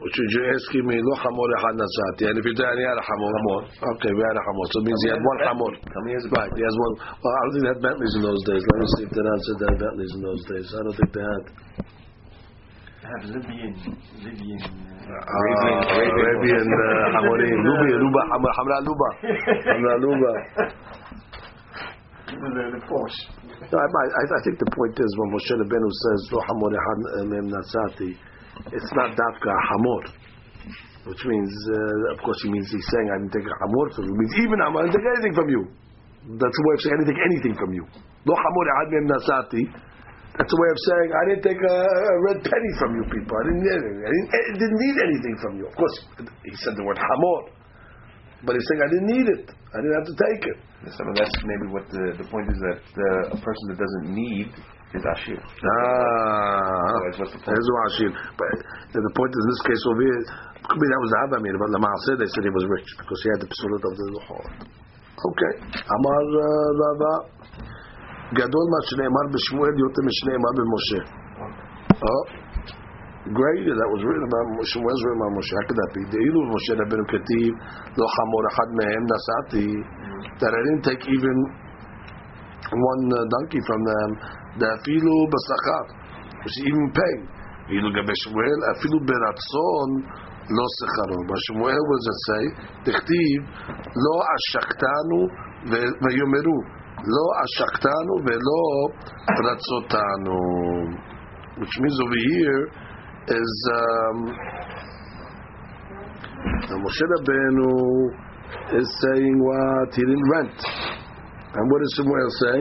should 0.00 0.30
you 0.32 0.42
ask 0.48 0.68
him 0.72 0.88
No 0.88 1.14
hamor 1.20 1.48
echad 1.60 1.76
nazati, 1.76 2.24
And 2.32 2.36
if 2.40 2.44
you 2.48 2.54
tell 2.56 2.72
him 2.72 2.80
he 2.80 2.84
had 2.88 2.96
a 2.96 3.04
hamor, 3.04 3.30
hamor. 3.36 3.60
okay, 3.68 4.12
we 4.16 4.22
had 4.24 4.36
a 4.40 4.44
hamor, 4.48 4.66
so 4.72 4.80
it 4.80 4.84
means 4.88 5.00
he 5.04 5.10
had 5.12 5.20
one 5.20 5.40
hamor. 5.44 5.72
Right, 5.76 6.52
he 6.56 6.62
has 6.64 6.76
one. 6.80 6.94
Well, 7.20 7.34
I 7.36 7.40
don't 7.44 7.52
think 7.52 7.64
they 7.68 7.72
had 7.76 7.82
Bentleys 7.84 8.14
in 8.16 8.22
those 8.24 8.42
days. 8.48 8.62
Let 8.64 8.76
me 8.80 8.86
see 8.96 9.04
if 9.04 9.12
they 9.12 9.20
answered 9.20 9.58
that 9.60 9.74
Bentleys 9.76 10.12
in 10.16 10.22
those 10.24 10.42
days. 10.48 10.66
I 10.72 10.80
don't 10.88 10.96
think 10.96 11.10
they 11.12 11.24
had. 11.28 11.44
Have 13.00 13.24
Libyan, 13.28 13.72
Libyan, 14.24 14.60
Libyan. 14.60 14.90
Arabian 15.10 16.68
uh, 16.70 17.16
Hamorim, 17.20 17.60
uh, 17.60 18.00
Luba, 18.00 18.22
Luba, 18.32 18.50
Hamra 18.56 18.78
Luba, 18.86 19.08
Hamra 19.68 19.94
Luba. 20.00 20.32
The 22.30 22.80
Porsche. 22.86 23.22
No, 23.68 23.76
I, 23.76 23.84
I, 23.84 24.22
I 24.22 24.40
think 24.46 24.56
the 24.62 24.70
point 24.70 24.94
is 24.96 25.10
when 25.18 25.28
Moshe 25.34 25.50
Rabbeinu 25.60 25.90
says, 25.90 26.20
"Lo 26.32 26.40
hamor 26.46 26.70
echad 26.70 27.00
uh, 27.20 27.42
natzati." 27.42 28.29
It's 28.68 28.92
not 28.92 29.16
Dafka 29.16 29.52
Hamor, 29.72 30.02
which 31.08 31.22
means, 31.24 31.52
uh, 31.72 32.14
of 32.14 32.18
course, 32.20 32.36
he 32.44 32.50
means 32.52 32.68
he's 32.68 32.88
saying 32.92 33.06
I 33.08 33.16
didn't 33.24 33.32
take 33.32 33.48
Hamor 33.48 33.86
from 33.96 34.04
you. 34.04 34.12
It 34.12 34.20
means 34.20 34.34
even 34.44 34.58
I 34.60 34.68
didn't 34.84 34.96
take 35.00 35.08
anything 35.16 35.34
from 35.34 35.48
you. 35.48 35.62
That's 36.36 36.56
the 36.56 36.64
way 36.68 36.74
of 36.76 36.80
saying 36.84 36.94
I 36.94 36.98
didn't 37.00 37.10
take 37.16 37.24
anything 37.24 37.54
from 37.56 37.70
you. 37.72 37.84
Lo 38.28 38.34
Hamor 38.36 38.64
Mem 38.92 39.06
Nasati. 39.08 39.64
That's 40.36 40.52
a 40.52 40.60
way 40.60 40.70
of 40.72 40.78
saying 40.88 41.08
I 41.10 41.22
didn't 41.32 41.44
take 41.44 41.60
a, 41.60 41.76
a 41.84 42.16
red 42.32 42.38
penny 42.44 42.72
from 42.78 42.96
you 42.96 43.04
people. 43.12 43.34
I 43.34 43.44
didn't. 43.50 43.64
I 43.66 44.08
didn't, 44.08 44.28
I 44.30 44.56
didn't 44.56 44.80
need 44.80 44.96
anything 45.04 45.34
from 45.42 45.52
you. 45.58 45.64
Of 45.68 45.74
course, 45.74 45.96
he 46.44 46.54
said 46.64 46.76
the 46.76 46.84
word 46.84 46.96
Hamor, 46.96 47.40
but 48.46 48.56
he's 48.56 48.64
saying 48.70 48.80
I 48.84 48.88
didn't 48.88 49.10
need 49.10 49.26
it. 49.26 49.44
I 49.52 49.76
didn't 49.84 49.96
have 50.00 50.08
to 50.08 50.16
take 50.16 50.42
it. 50.48 50.58
Some 50.96 51.08
of 51.12 51.14
that's 51.18 51.34
maybe 51.44 51.66
what 51.72 51.84
the 51.92 52.24
the 52.24 52.26
point 52.30 52.48
is 52.48 52.56
that 52.56 52.80
uh, 52.80 53.36
a 53.36 53.38
person 53.42 53.64
that 53.74 53.78
doesn't 53.80 54.06
need 54.16 54.48
is 54.94 55.04
ashir. 55.06 55.38
Ah, 55.38 56.90
the 57.14 57.26
point? 57.30 57.46
there's 57.46 57.68
Rashi. 57.78 58.06
But 58.34 58.50
the 58.90 59.12
point 59.14 59.30
in 59.30 59.44
this 59.46 59.60
case 59.70 59.82
over 59.86 60.02
here, 60.02 60.22
could 60.66 60.80
be 60.82 60.86
that 60.86 61.00
was 61.02 61.10
the 61.14 61.20
Avamir, 61.30 61.54
but 61.58 61.70
Lamar 61.74 61.94
said 62.06 62.16
they 62.18 62.30
said 62.30 62.42
he 62.42 62.52
was 62.54 62.66
rich 62.66 62.90
because 62.98 63.18
he 63.22 63.28
had 63.30 63.40
the 63.42 63.50
psulat 63.50 63.82
of 63.86 63.92
the 63.94 64.06
Luchor. 64.18 64.44
Okay. 65.20 65.52
Amar 65.78 66.22
uh, 66.26 66.80
Rava, 66.80 67.14
גדול 68.38 68.66
מה 68.72 68.80
שנאמר 68.86 69.26
בשמואל 69.34 69.74
יותר 69.84 70.02
משנאמר 70.08 70.52
במשה. 70.58 71.00
Oh, 71.90 72.22
great, 73.34 73.64
that 73.66 73.90
was 73.92 74.02
written 74.06 74.24
about 74.30 74.46
Moshe, 74.56 74.78
was 74.78 74.98
written 75.04 75.20
about 75.20 75.32
Moshe. 75.36 75.52
How 75.58 75.64
could 75.66 75.78
that 75.82 75.90
be? 75.96 76.02
דאילו 76.14 76.40
משה 76.54 76.72
רבנו 76.80 77.04
כתיב, 77.12 77.52
לא 77.98 78.06
חמור 78.14 78.42
אחד 78.50 78.68
מהם 78.78 79.02
נסעתי, 79.10 79.68
that 80.40 80.52
I 80.56 80.60
didn't 80.66 80.84
take 80.88 81.02
even 81.16 81.36
one 82.71 83.03
uh, 83.13 83.19
donkey 83.33 83.61
from 83.67 83.81
them, 83.91 84.09
ואפילו 84.59 85.15
בשכר, 85.33 85.83
which 86.43 86.55
is 86.59 86.65
even 86.69 86.87
paying. 86.99 87.23
ואילו 87.67 87.89
לגבי 87.89 88.15
שמואל, 88.23 88.59
אפילו 88.73 88.97
ברצון 89.09 89.89
לא 90.57 90.65
שכרו. 90.77 91.19
בשמואל 91.29 91.83
was 91.91 92.03
it 92.11 92.19
say, 92.27 92.45
תכתיב, 92.85 93.39
לא 94.05 94.15
עשקתנו 94.33 95.19
ו- 95.69 95.93
ויאמרו, 96.03 96.59
לא 97.15 97.25
עשקתנו 97.41 98.13
ולא 98.25 98.63
רצותנו. 99.47 100.39
Which 101.61 101.75
means 101.81 101.97
over 102.05 102.19
here 102.31 102.61
is 103.41 103.53
um, 103.81 104.17
Moshe 106.83 107.05
Rabbeinu 107.13 107.71
is 108.79 108.87
saying 109.03 109.35
what 109.47 109.95
he 109.95 110.01
didn't 110.01 110.27
rent. 110.35 110.59
And 111.50 111.66
what 111.66 111.82
is 111.82 111.90
does 111.90 112.06
Samuel 112.06 112.30
say? 112.46 112.58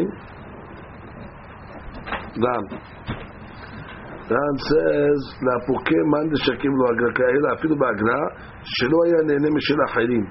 Ran. 2.41 2.63
Ran 4.25 4.56
says, 4.65 5.19
La 5.45 5.56
puke 5.69 5.97
man 6.10 6.25
de 6.34 6.38
shakim 6.41 6.73
lo 6.73 6.86
agra 6.89 7.13
kaela, 7.13 7.54
afilu 7.54 7.78
ba 7.78 7.93
agra, 7.93 8.19
shelo 8.65 8.97
aya 9.06 9.21
nehne 9.30 9.49
mishel 9.54 9.78
achayrim. 9.93 10.25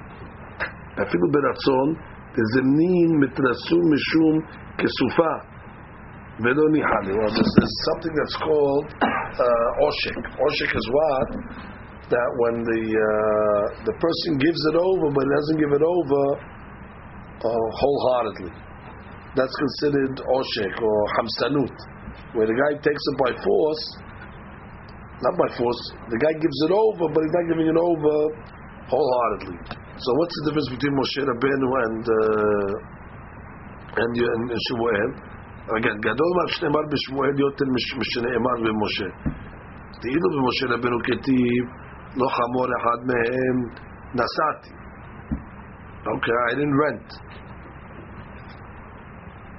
Afilu 0.98 1.26
beratzon, 1.30 1.88
tezemnin 2.34 3.22
mitrasum 3.22 3.84
mishum 3.94 4.42
kesufa. 4.74 5.32
Velo 6.42 6.66
nihali. 6.74 7.14
Well, 7.14 7.30
this 7.30 7.46
is 7.62 7.70
something 7.94 8.14
that's 8.14 8.36
called 8.42 8.86
uh, 9.02 9.86
oshik. 9.86 10.18
Oshik 10.34 10.72
is 10.74 10.86
what? 10.90 11.28
That 12.10 12.28
when 12.38 12.64
the, 12.66 12.82
uh, 12.90 13.84
the 13.86 13.94
person 14.02 14.38
gives 14.38 14.62
it 14.72 14.76
over, 14.82 15.14
but 15.14 15.22
doesn't 15.30 15.58
give 15.62 15.72
it 15.74 15.82
over, 15.82 16.57
wholeheartedly. 17.43 18.51
That's 19.35 19.55
considered 19.65 20.15
oshek 20.21 20.73
or 20.81 20.97
hamsanut, 21.17 21.75
where 22.37 22.45
the 22.45 22.53
guy 22.53 22.71
takes 22.85 23.03
it 23.11 23.15
by 23.25 23.31
force, 23.41 23.83
not 25.25 25.33
by 25.41 25.49
force. 25.57 25.81
The 26.13 26.19
guy 26.21 26.33
gives 26.37 26.59
it 26.69 26.71
over, 26.71 27.05
but 27.09 27.19
he's 27.25 27.35
not 27.39 27.45
giving 27.49 27.67
it 27.73 27.79
over 27.79 28.15
wholeheartedly. 28.93 29.57
So 29.97 30.09
what's 30.19 30.35
the 30.37 30.43
difference 30.49 30.69
between 30.73 30.93
Moshe 30.97 31.21
Rabbeinu 31.25 31.69
and 31.85 32.03
uh, 32.05 32.73
and 34.01 34.11
and, 34.13 34.43
and 34.53 34.61
Shmuel? 34.69 35.11
Again, 35.63 35.97
גדול 36.03 36.31
מה 36.37 36.43
שנאמר 36.53 36.83
בשמואל 36.91 37.35
יותר 37.39 37.65
מש- 37.75 37.95
משנאמר 38.01 38.55
במשה. 38.65 39.09
כאילו 40.01 40.27
במשה 40.35 40.65
רבנו 40.73 40.97
כתיב, 41.07 41.63
לא 42.19 42.27
חמור 42.35 42.67
אחד 42.77 42.99
מהם 43.09 43.57
נסעתי. 44.19 44.73
Okay, 46.15 46.35
I 46.49 46.53
didn't 46.59 46.77
rent. 46.83 47.09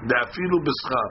ואפילו 0.09 0.57
בשכר. 0.67 1.07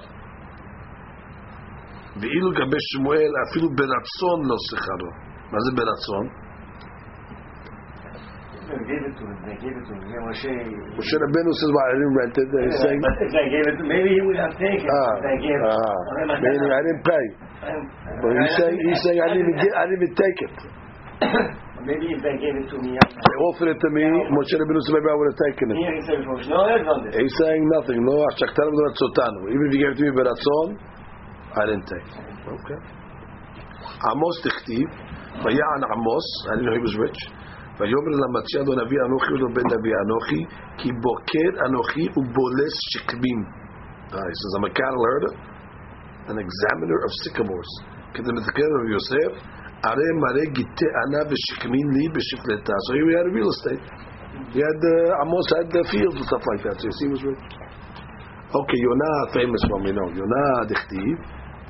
ואילו 2.21 2.51
לגבי 2.51 2.77
שמואל, 2.93 3.31
אפילו 3.49 3.69
ברצון 3.79 4.39
לא 4.51 4.57
שכרו. 4.69 5.11
מה 5.53 5.59
זה 5.65 5.71
ברצון? 5.79 6.45
They 8.65 8.81
gave 8.91 9.05
it 9.09 9.15
to 9.19 9.25
him. 9.29 9.37
They 9.47 9.57
gave 9.65 9.77
it 9.81 9.85
to 9.89 9.93
him. 9.95 10.03
Yeah, 10.13 10.23
Moshe. 10.27 10.55
משה 10.99 11.17
רבנו 11.25 11.51
says, 11.59 11.71
well, 11.75 11.85
I 11.85 11.95
didn't 11.99 12.17
rent 12.21 12.37
it. 12.43 12.49
And 12.49 12.65
he's 12.71 12.81
saying, 12.85 13.01
But 13.07 13.17
if 13.25 13.31
they 13.37 13.47
gave 13.55 13.67
it, 13.71 13.77
to- 13.79 13.89
maybe 13.95 14.11
he 14.17 14.21
would 14.27 14.39
have 14.45 14.55
taken. 14.57 14.87
it. 14.87 14.95
ah, 15.01 15.15
They 15.27 15.37
gave 15.47 15.61
it. 15.61 15.69
ah, 15.69 15.77
Okay, 16.13 16.25
but 16.31 16.39
meaning 16.45 16.73
I 16.73 16.81
then- 16.81 16.87
didn't 16.89 17.05
pay. 17.13 17.25
and- 17.69 17.87
But 18.23 18.31
he's 18.41 18.55
saying, 18.61 18.77
he's 18.89 19.01
saying 19.05 19.19
I 19.27 19.29
didn't 19.33 19.43
even 19.45 19.57
get, 19.65 19.73
I 19.81 19.83
didn't 19.89 19.99
even 20.01 20.13
take 20.25 20.39
it. 20.47 20.55
Maybe 21.89 22.07
if 22.17 22.21
they 22.25 22.37
gave 22.41 22.57
it 22.57 22.67
to 22.73 22.79
me, 22.81 22.97
They 22.97 23.37
offered 23.45 23.69
it 23.69 23.79
to 23.81 23.89
me. 23.93 24.05
Moshe 24.33 24.57
Rabbeinu 24.57 24.81
said, 24.89 24.97
maybe 24.97 25.09
I 25.13 25.17
would 25.21 25.29
have 25.37 25.41
taken 25.53 25.67
it. 25.69 25.77
here 25.77 25.93
he 25.93 26.03
said, 26.09 26.19
no, 26.25 26.65
that's 26.65 26.81
not 26.89 26.99
this. 27.05 27.13
He's 27.13 27.37
saying 27.45 27.65
nothing. 27.77 28.01
No, 28.01 28.17
ashaktarim 28.33 28.73
ratzotanu. 28.73 29.53
Even 29.53 29.65
if 29.69 29.71
you 29.77 29.81
gave 29.85 29.93
it 29.93 29.99
to 30.01 30.05
me 30.09 30.13
beratzon, 30.17 30.69
I 31.61 31.63
didn't 31.69 31.85
take 31.85 32.09
it. 32.09 32.25
Okay. 32.49 32.79
Amos 34.09 34.37
tichtiv. 34.49 34.89
Vayan 35.45 35.83
Amos. 35.93 36.27
I 36.49 36.57
didn't 36.57 36.73
know 36.73 36.77
he 36.79 36.85
was 36.89 36.97
rich. 36.97 37.21
ויאמר 37.79 38.15
למציא 38.23 38.61
לו 38.67 38.73
נביא 38.85 38.99
אנוכי 39.07 39.33
ולא 39.35 39.49
בן 39.55 39.67
נביא 39.75 39.95
אנוכי 40.05 40.43
כי 40.79 40.89
בוקר 41.05 41.51
אנוכי 41.67 42.07
ובולס 42.17 42.75
שקמים. 42.93 43.41
Ah, 44.15 44.23
he 44.31 44.35
says, 44.41 44.53
I'm 44.57 44.65
a 44.65 44.71
cattle 44.71 45.05
herder, 45.11 45.33
an 46.31 46.39
examiner 46.39 46.99
of 47.07 47.11
sycamores. 47.25 47.71
כדי 48.15 48.33
מתקן 48.33 48.71
רב 48.77 48.89
יוסף, 48.95 49.33
are 49.80 49.96
mare 49.96 50.44
gitte 50.52 50.88
ana 51.08 51.24
b'shikmin 51.24 51.88
li 51.96 52.12
b'shifleta. 52.12 52.76
So 52.84 52.94
he 53.00 53.16
had 53.16 53.32
real 53.32 53.48
estate. 53.48 53.84
He 54.52 54.60
had 54.60 54.80
uh, 54.84 55.24
Amos 55.24 55.48
had 55.56 55.72
the 55.72 55.84
fields 55.88 56.20
and 56.20 56.28
stuff 56.28 56.44
like 56.52 56.68
that. 56.68 56.76
So 56.76 56.84
you 56.84 56.96
see, 57.00 57.06
he 57.08 57.12
was 57.16 57.24
rich. 57.24 57.44
Okay, 58.52 58.80
Yonah, 58.84 59.32
famous 59.32 59.64
one 59.72 59.88
we 59.88 59.92
know. 59.96 60.08
Yonah 60.12 60.68
dechtiv, 60.68 61.16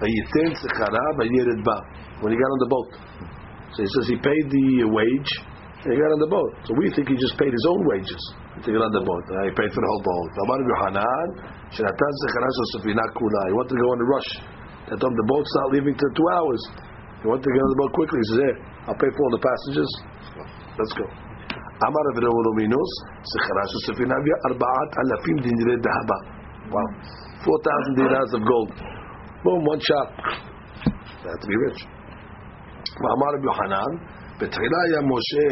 v'yiten 0.02 0.50
sechara 0.58 1.06
v'yered 1.22 1.62
ba. 1.62 1.78
When 2.26 2.34
he 2.34 2.38
got 2.42 2.50
on 2.50 2.60
the 2.66 2.72
boat, 2.74 2.92
so 3.78 3.86
he 3.86 3.90
says 3.94 4.06
he 4.10 4.18
paid 4.18 4.46
the 4.50 4.90
wage. 4.90 5.32
And 5.86 5.94
he 5.94 5.98
got 6.02 6.12
on 6.12 6.20
the 6.20 6.28
boat. 6.34 6.52
So 6.68 6.76
we 6.76 6.92
think 6.92 7.08
he 7.08 7.16
just 7.16 7.40
paid 7.40 7.54
his 7.54 7.66
own 7.70 7.88
wages. 7.88 8.20
He 8.66 8.74
got 8.74 8.90
on 8.90 8.92
the 8.92 9.06
boat. 9.06 9.26
Uh, 9.32 9.48
he 9.48 9.52
paid 9.56 9.72
for 9.72 9.80
the 9.80 9.88
whole 9.88 10.04
boat. 10.04 10.32
Amar 10.44 10.60
Yohanan, 10.66 11.28
shenatan 11.72 12.14
sechara 12.26 12.50
so 12.52 12.64
sefina 12.76 13.06
kula. 13.16 13.42
He 13.48 13.54
wanted 13.54 13.78
to 13.78 13.80
go 13.80 13.90
on 13.94 14.00
a 14.02 14.08
rush. 14.10 14.32
That 14.90 14.98
the 14.98 15.26
boat's 15.30 15.54
not 15.62 15.68
leaving 15.78 15.94
till 15.94 16.12
two 16.18 16.28
hours. 16.34 16.89
He 17.21 17.25
wanted 17.29 17.45
to 17.47 17.53
get 17.55 17.63
on 17.67 17.71
the 17.75 17.79
boat 17.81 17.93
quickly. 17.99 18.19
He 18.23 18.27
says, 18.31 18.41
"Here, 18.45 18.57
I'll 18.87 18.99
pay 19.01 19.11
for 19.15 19.21
all 19.25 19.33
the 19.37 19.45
passengers. 19.49 19.93
Let's 20.79 20.95
go." 21.01 21.07
אמר 21.87 22.03
רב 22.09 22.19
ראובן 22.25 22.55
מינוס, 22.61 22.93
שכרה 23.31 23.65
של 23.71 23.79
ספינה 23.87 24.15
הביאה 24.19 24.39
ארבעת 24.49 24.91
אלפים 25.01 25.37
דינרי 25.45 25.77
דהבה. 25.87 26.19
Wow. 26.75 26.89
4,000 27.45 27.95
dinars 27.99 28.31
of 28.37 28.43
gold. 28.51 28.71
Boom, 29.45 29.61
one 29.73 29.81
shot. 29.89 30.09
They 31.23 31.31
had 31.33 31.41
to 31.45 31.49
be 31.53 31.57
rich. 31.67 31.81
ואמר 33.01 33.29
רב 33.35 33.45
יוחנן, 33.45 33.91
בתחילה 34.41 34.79
היה 34.87 35.01
משה 35.13 35.47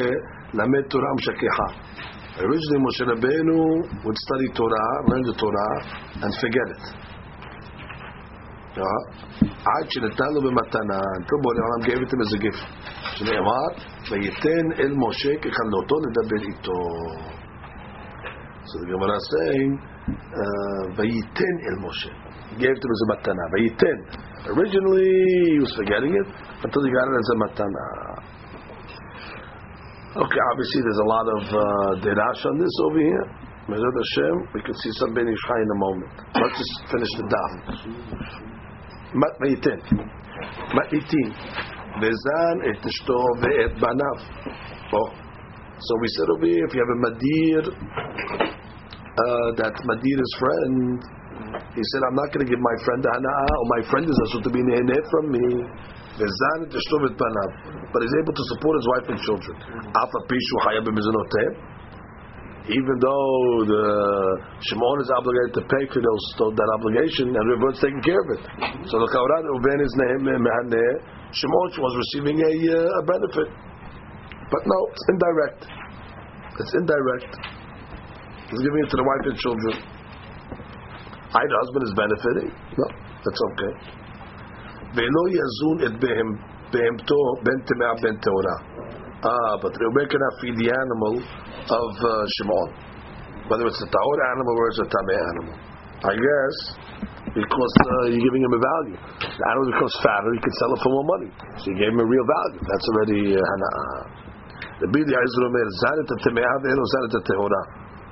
למד 0.54 0.84
תורה 0.88 1.10
משכחה. 1.18 1.68
Originally 2.32 2.80
Moshe 2.80 3.04
Rabbeinu 3.12 3.60
would 4.04 4.16
study 4.16 4.48
Torah, 4.54 4.92
learn 5.10 5.22
the 5.22 5.34
Torah, 5.36 5.74
and 6.22 6.32
forget 6.40 6.68
it. 6.76 7.05
עד 9.64 9.86
שנתן 9.90 10.30
לו 10.34 10.40
במתנה, 10.42 11.00
until 11.18 11.38
בורא 11.42 11.54
העולם 11.60 11.80
gave 11.86 12.00
it 12.02 12.10
to 12.10 12.16
him 12.16 12.20
as 12.20 12.32
a 12.32 12.40
gift. 12.44 12.64
שנאמר, 13.16 13.68
ויתן 14.10 14.64
אל 14.78 14.92
משה 14.96 15.36
ככלותו 15.36 15.96
לדבר 16.04 16.42
איתו. 16.48 16.80
So 18.64 18.74
the 18.80 18.86
Gemara 18.92 19.16
is 19.16 19.26
saying, 19.34 19.72
uh, 20.08 20.84
ויתן 20.96 21.54
אל 21.66 21.76
משה. 21.86 22.10
Gave 22.58 22.74
it 22.76 22.80
to 22.82 22.86
him 22.86 22.94
as 22.96 23.02
a 23.04 23.08
matana. 23.12 23.44
ויתן. 23.52 23.98
Originally 24.54 25.14
he 25.52 25.58
was 25.64 25.72
forgetting 25.76 26.14
it 26.20 26.28
until 26.64 26.82
he 26.84 26.90
got 26.90 27.06
it 27.10 27.16
as 27.22 27.28
a 27.34 27.38
matana. 27.44 27.86
Okay, 30.24 30.40
obviously 30.50 30.80
there's 30.82 31.02
a 31.06 31.10
lot 31.16 31.26
of 31.36 31.42
uh, 31.42 31.62
derash 32.04 32.42
on 32.50 32.58
this 32.58 32.74
over 32.84 33.00
here. 33.00 33.26
Mezrat 33.67 33.95
Hashem, 33.99 34.35
we 34.55 34.61
can 34.63 34.71
see 34.79 34.91
some 34.95 35.11
Ben 35.11 35.27
Yishai 35.27 35.59
in 35.59 35.67
a 35.67 35.79
moment. 35.83 36.15
Let's 36.39 36.55
just 36.55 36.75
finish 36.87 37.11
the 37.19 37.25
daf. 37.27 37.51
Mat 39.11 39.33
Mayitin. 39.43 39.79
Ma'itin. 40.71 41.29
Vezan 41.99 42.55
et 42.63 42.79
ishto 42.79 43.19
ve'et 43.43 43.75
banav. 43.83 44.23
Oh. 44.95 45.11
So 45.83 45.91
we 45.99 46.07
said 46.15 46.27
over 46.31 46.47
here, 46.47 46.63
if 46.63 46.71
you 46.73 46.79
have 46.79 46.93
a 46.95 46.99
Madir, 47.11 47.63
uh, 49.19 49.49
that's 49.59 49.81
Madir's 49.83 50.33
friend, 50.39 51.03
he 51.75 51.83
said, 51.91 52.01
I'm 52.07 52.15
not 52.15 52.31
going 52.31 52.47
to 52.47 52.49
give 52.49 52.63
my 52.63 52.75
friend 52.87 53.03
a 53.03 53.11
hana'ah, 53.19 53.51
or 53.51 53.67
my 53.67 53.81
friend 53.91 54.05
is 54.07 54.17
also 54.27 54.47
to 54.47 54.49
be 54.49 54.63
neheneh 54.63 55.03
from 55.11 55.27
me. 55.27 55.43
Vezan 56.15 56.59
et 56.63 56.71
ishto 56.71 57.03
ve'et 57.03 57.19
banav. 57.19 57.51
But 57.91 57.99
he's 57.99 58.15
able 58.23 58.31
to 58.31 58.45
support 58.55 58.79
his 58.79 58.87
wife 58.95 59.07
and 59.11 59.19
children. 59.27 59.55
Afa 59.91 60.19
pishu 60.23 60.55
chayab 60.63 60.87
b'mizanotem 60.87 61.75
even 62.67 62.95
though 62.99 63.63
the 63.63 63.85
Shimon 64.67 64.97
is 64.99 65.09
obligated 65.15 65.53
to 65.55 65.63
pay 65.71 65.83
for 65.87 66.03
those 66.03 66.23
that 66.51 66.69
obligation, 66.75 67.31
and 67.31 67.43
Reuven's 67.47 67.79
taking 67.79 68.03
care 68.03 68.19
of 68.19 68.27
it. 68.35 68.41
So 68.91 68.99
the 68.99 69.07
Kaurat 69.07 69.43
Reuven 69.47 69.79
is 69.79 69.91
mehaneh. 69.95 70.91
Shimon 71.31 71.67
was 71.79 71.93
receiving 71.95 72.43
a, 72.43 72.53
uh, 72.75 72.99
a 72.99 73.01
benefit, 73.07 73.49
but 74.51 74.61
no, 74.67 74.79
it's 74.91 75.05
indirect. 75.15 75.61
It's 76.59 76.73
indirect. 76.75 77.31
He's 78.51 78.63
giving 78.63 78.81
it 78.83 78.89
to 78.91 78.97
the 78.99 79.07
wife 79.07 79.25
and 79.31 79.37
children. 79.39 79.75
I, 81.35 81.43
the 81.43 81.57
husband, 81.63 81.83
is 81.83 81.93
benefiting. 81.95 82.49
No, 82.51 82.87
that's 83.23 83.41
okay. 83.51 83.73
Ah, 89.25 89.53
but 89.61 89.73
Reuben 89.73 90.05
cannot 90.09 90.33
feed 90.41 90.55
the 90.61 90.69
animal 90.69 91.13
of 91.17 91.91
uh, 92.05 92.11
Shimon, 92.37 92.69
whether 93.49 93.65
it's 93.65 93.81
a 93.81 93.89
tahor 93.89 94.19
animal 94.37 94.53
or 94.53 94.65
it's 94.69 94.81
a 94.81 94.87
tameh 94.89 95.21
animal. 95.33 95.55
I 96.05 96.13
guess 96.13 96.57
because 97.33 97.73
uh, 97.81 98.13
you're 98.13 98.25
giving 98.25 98.43
him 98.45 98.53
a 98.53 98.61
value. 98.61 98.97
The 99.21 99.45
animal 99.53 99.65
becomes 99.73 99.95
fatter, 100.01 100.31
you 100.33 100.41
can 100.41 100.53
sell 100.61 100.71
it 100.73 100.79
for 100.81 100.91
more 100.93 101.07
money. 101.17 101.29
So 101.61 101.65
you 101.73 101.77
gave 101.81 101.91
him 101.93 102.01
a 102.01 102.07
real 102.07 102.25
value. 102.25 102.61
That's 102.61 102.87
already 102.93 103.23
uh, 103.37 104.17
the 104.81 104.85
Rabbi 104.89 105.01
Eliezer 105.01 105.43
Omer 105.49 105.67
zanet 105.81 106.09
tameh 106.21 106.45
ve'eno 106.61 106.83
zanet 106.93 107.13
tehora. 107.25 107.61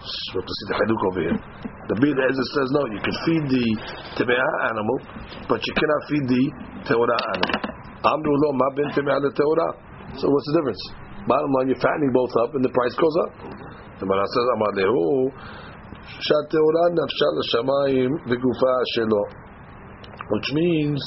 So 0.01 0.41
to 0.41 0.51
see 0.51 0.65
the 0.69 0.75
cheduk 0.81 1.01
over 1.09 1.21
here. 1.21 1.37
The 1.89 1.93
Rabbi 2.01 2.09
Eliezer 2.17 2.47
says 2.53 2.69
no, 2.73 2.81
you 2.89 3.01
can 3.01 3.15
feed 3.25 3.43
the 3.49 3.65
tameh 4.17 4.41
animal, 4.73 4.97
but 5.49 5.61
you 5.61 5.73
cannot 5.77 6.01
feed 6.09 6.25
the 6.25 6.43
tehora 6.89 7.13
animal. 7.13 7.61
Amru 8.01 8.33
lo 8.41 8.49
ma 8.57 8.67
ben 8.73 8.89
tameh 8.93 9.21
tehora. 9.33 9.67
So 10.17 10.31
what's 10.31 10.47
the 10.47 10.55
difference? 10.59 10.83
Bottom 11.27 11.51
line, 11.59 11.67
you're 11.67 11.81
fattening 11.81 12.13
both 12.13 12.31
up, 12.39 12.53
and 12.55 12.63
the 12.63 12.69
price 12.69 12.95
goes 12.95 13.15
up. 13.25 13.31
The 13.99 14.05
Gemara 14.05 14.23
says, 14.29 14.45
"Amar 14.55 14.71
lehu 14.77 15.31
shateora 16.21 16.83
nafsha 16.93 17.27
l'shamayim 17.35 18.11
v'gufa 18.29 18.73
shelo," 18.95 19.23
which 20.31 20.53
means 20.53 21.01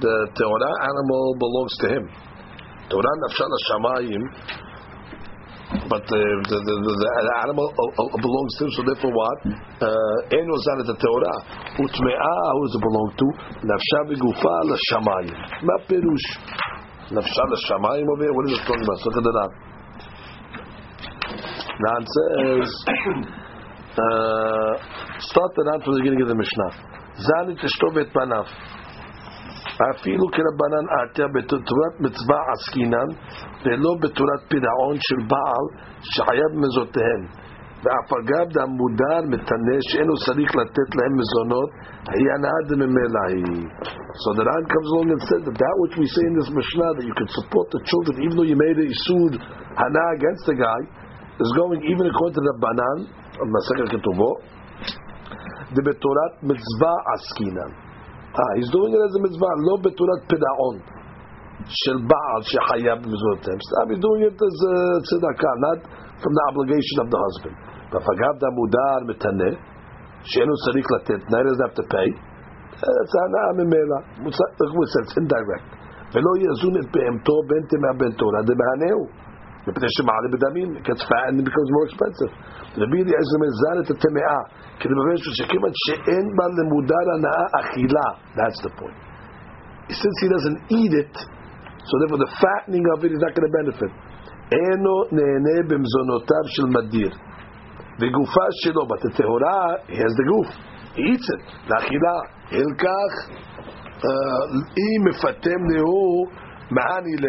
the 0.00 0.14
teora 0.34 0.70
animal 0.88 1.36
belongs 1.38 1.74
to 1.82 1.86
him. 1.94 2.04
Teora 2.88 3.12
nafsha 3.28 3.46
l'shamayim, 3.46 4.22
but 5.90 6.02
the 6.08 6.22
the, 6.48 6.58
the, 6.64 6.74
the, 6.82 6.94
the 7.04 7.34
animal 7.44 7.68
uh, 7.68 8.02
uh, 8.02 8.16
belongs 8.24 8.52
to 8.58 8.64
him. 8.64 8.70
So 8.72 8.82
therefore, 8.88 9.12
what? 9.12 9.38
Uh, 9.84 10.34
en 10.34 10.46
ozan 10.48 10.80
the 10.88 10.96
teora 10.96 11.34
utmea. 11.76 12.34
Who 12.56 12.60
does 12.64 12.74
it 12.74 12.82
belong 12.82 13.08
to? 13.20 13.26
Nafsha 13.68 14.00
v'gufa 14.08 14.54
l'shamayim. 14.64 15.36
Ma 15.62 15.76
perush. 15.86 16.77
Nafsha 17.10 17.44
l'shamayim 17.48 18.08
over 18.12 18.22
here. 18.22 18.34
What 18.34 18.46
is 18.50 18.58
it 18.58 18.64
talking 18.68 18.84
about? 18.84 19.00
Look 19.04 19.16
at 19.16 19.24
the 19.24 19.32
Ran. 19.38 19.50
Ran 21.80 22.02
says, 22.14 22.68
uh, 23.96 24.72
start 25.20 25.50
the 25.56 25.64
Ran 25.64 25.80
from 25.82 25.94
the. 25.94 26.08
אפילו 29.90 30.24
כרבנן 30.34 30.86
עטיה 30.96 31.26
בתורת 31.34 31.94
מצווה 32.00 32.38
עסקינן 32.52 33.08
ולא 33.64 33.90
בתורת 34.00 34.42
פירעון 34.48 34.96
של 35.06 35.20
בעל 35.30 35.64
שחייב 36.02 36.52
מזותיהם 36.54 37.22
ואף 37.83 38.09
אגב 38.19 38.47
המודר 38.63 39.21
מתנה 39.33 39.77
שאינו 39.89 40.13
צריך 40.25 40.51
לתת 40.59 40.89
להם 40.97 41.13
מזונות 41.19 41.69
היא 42.15 42.27
הנאה 42.33 42.59
דממילא 42.69 43.23
היא 43.33 43.63
so 44.21 44.29
the 44.37 44.43
Ran 44.47 44.63
comes 44.73 44.89
along 44.93 45.09
and 45.15 45.21
says 45.29 45.41
that 45.47 45.57
that 45.63 45.75
which 45.81 45.95
we 46.01 46.07
say 46.15 46.23
in 46.29 46.35
this 46.39 46.49
Mishnah 46.59 46.91
that 46.97 47.05
you 47.09 47.15
can 47.19 47.29
support 47.37 47.67
the 47.75 47.81
children 47.89 48.13
even 48.23 48.35
though 48.37 48.49
you 48.51 48.57
made 48.65 48.77
a 48.83 48.87
isud 48.95 49.33
hana 49.81 50.03
against 50.17 50.43
the 50.51 50.55
guy 50.65 50.81
is 51.43 51.51
going 51.59 51.81
even 51.91 52.05
according 52.11 52.37
to 52.39 52.43
the 52.49 52.55
Banan 52.63 52.99
of 53.41 53.47
Masakar 53.55 53.87
Ketubo 53.93 54.29
the 55.75 55.83
betorat 55.89 56.33
mitzvah 56.51 56.97
askinan 57.15 57.71
ah 58.43 58.51
he's 58.57 58.71
doing 58.77 58.91
it 58.95 59.01
as 59.07 59.13
a 59.19 59.21
mitzvah 59.27 59.53
lo 59.67 59.75
betorat 59.87 60.21
pedaon 60.31 60.77
של 61.81 61.97
בעל 62.11 62.41
שחייב 62.51 62.97
במזונותיהם 63.03 63.59
סתם 63.67 63.91
he's 63.91 64.01
doing 64.05 64.23
it 64.29 64.37
as 64.47 64.57
a 64.69 64.75
tzedakah 65.07 65.55
not 65.65 65.79
from 66.21 66.33
the 66.37 66.43
obligation 66.51 66.97
of 67.03 67.07
the 67.13 67.19
husband 67.25 67.55
ואף 67.91 68.07
המודר 68.47 68.99
מתנה 69.09 69.51
שאינו 70.23 70.53
צריך 70.63 70.87
לתת, 70.91 71.21
now 71.29 71.37
he 71.39 71.43
doesn't 71.47 71.63
have 71.67 71.75
to 71.81 71.85
pay 71.93 72.09
that's 72.81 73.15
הנאה 73.23 73.51
ממילא 73.57 73.99
it's 75.03 75.17
indirect 75.21 75.67
ולא 76.13 76.31
יזון 76.45 76.75
את 76.81 76.87
בהמתו 76.95 77.35
בין 77.49 77.63
תמי 77.69 77.87
הבן 77.93 78.11
תורה 78.19 78.41
דמהנהו 78.49 79.03
מפני 79.67 79.89
שמעלה 79.97 80.27
בדמים 80.33 80.67
it 80.77 80.83
gets 80.87 81.03
fat 81.09 81.25
and 81.29 81.35
it 81.39 81.45
becomes 81.49 81.69
more 81.75 81.85
expensive 81.89 82.31
רבי 82.81 82.97
אליעזר 83.03 83.37
מזן 83.43 83.75
את 83.81 83.89
הטמאה 83.93 84.39
כדי 84.79 84.93
לבקש 84.97 85.23
שכיוון 85.39 85.71
שאין 85.83 86.25
בה 86.37 86.45
למודר 86.57 87.05
הנאה 87.15 87.45
אכילה 87.59 88.07
that's 88.37 88.59
the 88.65 88.71
point 88.79 88.97
since 90.01 90.17
he 90.23 90.27
doesn't 90.35 90.59
eat 90.79 90.93
it 91.03 91.15
so 91.87 91.93
therefore 91.99 92.21
the 92.25 92.33
fattening 92.43 92.85
of 92.93 92.97
it 93.05 93.11
is 93.15 93.21
not 93.25 93.31
going 93.35 93.47
to 93.49 93.55
benefit 93.61 93.91
אינו 94.55 94.95
נהנה 95.17 95.57
במזונותיו 95.69 96.43
של 96.55 96.65
מדיר 96.77 97.11
וגופה 98.00 98.46
שלו, 98.62 98.82
but 98.90 99.00
the 99.02 99.10
טהורה, 99.16 99.60
he 99.88 99.96
has 99.96 100.12
the 100.18 100.24
גוף, 100.30 100.48
he 100.94 101.02
eats 101.12 101.28
it, 101.34 101.42
לאכילה, 101.70 102.16
הלקח, 102.50 103.12
אם 104.82 105.00
מפתם 105.08 105.60
להו, 105.70 106.26
מעני 106.70 107.16
ל... 107.22 107.26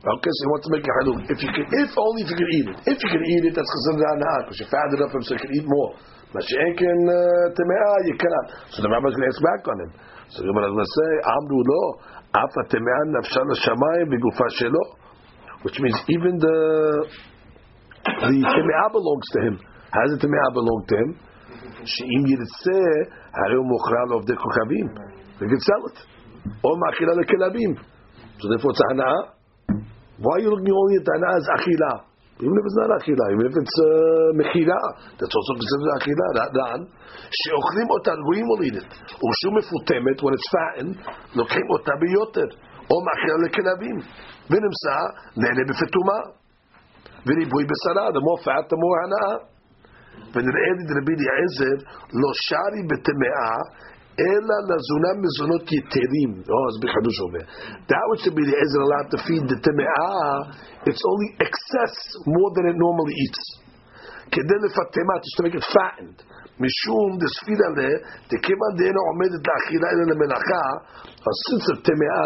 Okay, 0.00 0.32
so 0.32 0.40
he 0.40 0.48
wants 0.48 0.64
to 0.64 0.72
make 0.72 0.86
a 0.88 0.94
haluk. 0.96 1.20
If 1.28 1.38
you 1.44 1.50
can, 1.52 1.66
if 1.76 1.92
only 1.92 2.24
if 2.24 2.32
you 2.32 2.38
can 2.40 2.50
eat 2.56 2.66
it. 2.72 2.78
If 2.88 2.98
you 3.04 3.10
can 3.12 3.20
eat 3.20 3.44
it, 3.44 3.52
that's 3.52 3.68
considered 3.68 4.08
anah 4.16 4.48
because 4.48 4.56
you 4.56 4.68
fattened 4.72 4.96
it 4.96 5.04
up 5.04 5.12
him 5.12 5.22
so 5.28 5.36
you 5.36 5.42
can 5.44 5.52
eat 5.52 5.68
more. 5.68 5.92
You 6.32 6.56
ain't 6.64 6.78
can 6.80 7.00
temea, 7.52 7.90
you 8.08 8.16
cannot. 8.16 8.46
So 8.72 8.80
the 8.80 8.88
rabbi's 8.88 9.12
going 9.12 9.28
to 9.28 9.32
ask 9.34 9.42
back 9.44 9.62
on 9.68 9.76
him. 9.84 9.90
So 10.32 10.40
the 10.40 10.48
is 10.48 10.72
going 10.72 10.88
to 10.88 10.94
say, 10.96 11.10
Amru 11.36 11.60
lo, 11.68 11.82
afa 12.32 12.60
temea 12.72 13.12
nafsha 13.12 13.44
l'shamayim 13.44 14.08
v'gufa 14.08 14.46
shelo. 14.56 14.82
Which 15.68 15.76
means 15.80 16.00
even 16.08 16.38
the 16.38 16.58
the 18.09 18.45
Timea 18.45 18.85
belongs 18.91 19.27
to 19.33 19.39
him. 19.41 19.55
How 19.91 20.01
does 20.05 20.19
the 20.19 20.27
Timea 20.27 20.47
belong 20.53 20.81
to 20.87 20.95
him? 20.95 21.09
She'im 21.85 22.23
yitzeh 22.25 23.11
hareu 23.33 23.63
mochral 23.63 24.19
of 24.19 24.25
the 24.25 24.33
kochavim. 24.33 24.87
They 25.39 25.47
can 25.47 25.59
sell 25.59 25.83
it. 25.89 25.97
Or 26.63 26.73
ma'achila 26.77 27.13
lekelabim. 27.17 27.77
So 28.39 28.49
therefore 28.49 28.71
it's 28.71 28.81
a 28.81 28.87
hana'ah. 28.93 29.23
Why 30.17 30.35
are 30.35 30.41
you 30.41 30.49
looking 30.49 30.71
only 30.71 30.97
at 30.97 31.07
hana'ah 31.07 31.37
as 31.37 31.47
achila? 31.59 31.93
Even 32.35 32.51
if 32.51 32.63
it's 32.67 32.75
not 32.75 32.91
achila, 32.99 33.25
even 33.31 33.45
if 33.47 33.55
it's 33.55 33.77
uh, 33.79 34.29
mechila, 34.35 34.79
that's 35.15 35.31
also 35.31 35.51
considered 35.55 35.91
achila. 36.03 36.25
Ra'dan. 36.35 36.79
She'ochlim 37.31 37.87
otan, 37.95 38.17
goyim 38.27 38.47
will 38.47 38.63
eat 38.65 38.75
it. 38.75 38.91
Ushu 39.15 39.49
mefutemet, 39.55 40.19
when 40.21 40.33
it's 40.33 40.49
fattened, 40.51 40.97
לוקחים 41.35 41.67
אותה 41.69 41.91
ביותר. 41.99 42.49
או 42.91 42.95
מאכילה 43.05 43.37
לכלבים. 43.45 43.97
ונמצא 44.49 44.97
נהנה 45.37 45.63
בפטומה. 45.69 46.19
וריבוי 47.25 47.63
בשרה, 47.71 48.05
the 48.17 48.23
more 48.27 48.39
fat, 48.45 48.65
the 48.73 48.77
more 48.83 48.97
הנאה. 49.03 49.35
ונראה 50.33 50.71
לי 50.77 50.83
דרבי 50.89 51.13
אליעזר, 51.19 51.77
לא 52.21 52.29
שרי 52.47 52.81
בטמאה, 52.89 53.55
אלא 54.23 54.55
לזונה 54.69 55.11
מזונות 55.23 55.65
יתרים. 55.77 56.31
Oh, 56.53 56.65
אז 56.69 56.75
בחידוש 56.81 57.17
אומר. 57.25 57.43
That 57.91 58.05
which 58.09 58.23
Rabbi 58.27 58.43
Eliezer 58.47 58.81
allowed 58.87 59.09
to 59.13 59.17
feed 59.25 59.43
the 59.51 59.57
טמאה, 59.67 60.15
it's 60.89 61.03
only 61.11 61.29
excess 61.45 61.95
more 62.35 62.49
than 62.55 62.65
it 62.71 62.77
normally 62.85 63.15
eats. 63.25 63.43
כדי 64.33 64.57
לפטמה, 64.65 65.13
just 65.23 65.35
to 65.37 65.41
make 65.45 65.55
it 65.61 65.65
fattened. 65.75 66.19
משום 66.65 67.09
דספיד 67.23 67.59
עליה, 67.67 67.95
דכיוון 68.31 68.71
דאינה 68.79 69.01
עומדת 69.09 69.41
לאכילה 69.47 69.87
אלא 69.93 70.03
למלאכה, 70.11 70.65
uh, 71.27 71.35
since 71.45 71.65
a 71.73 71.75
טמאה 71.87 72.25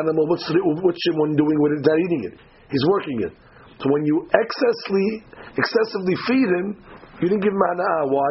animal, 0.00 0.24
what's, 0.30 0.46
the, 0.52 0.60
what's 0.84 1.00
Shimon 1.04 1.30
doing 1.40 1.58
with 1.62 1.72
it? 1.76 1.80
They're 1.86 2.02
eating 2.06 2.22
it. 2.28 2.34
He's 2.72 2.84
working 2.94 3.18
it. 3.26 3.34
So 3.80 3.88
when 3.88 4.04
you 4.04 4.28
excessively, 4.28 5.24
excessively 5.56 6.16
feed 6.28 6.48
him, 6.52 6.76
you 7.20 7.28
didn't 7.28 7.40
give 7.40 7.52
him 7.52 7.64
hana'ah. 7.72 8.04
Why? 8.12 8.30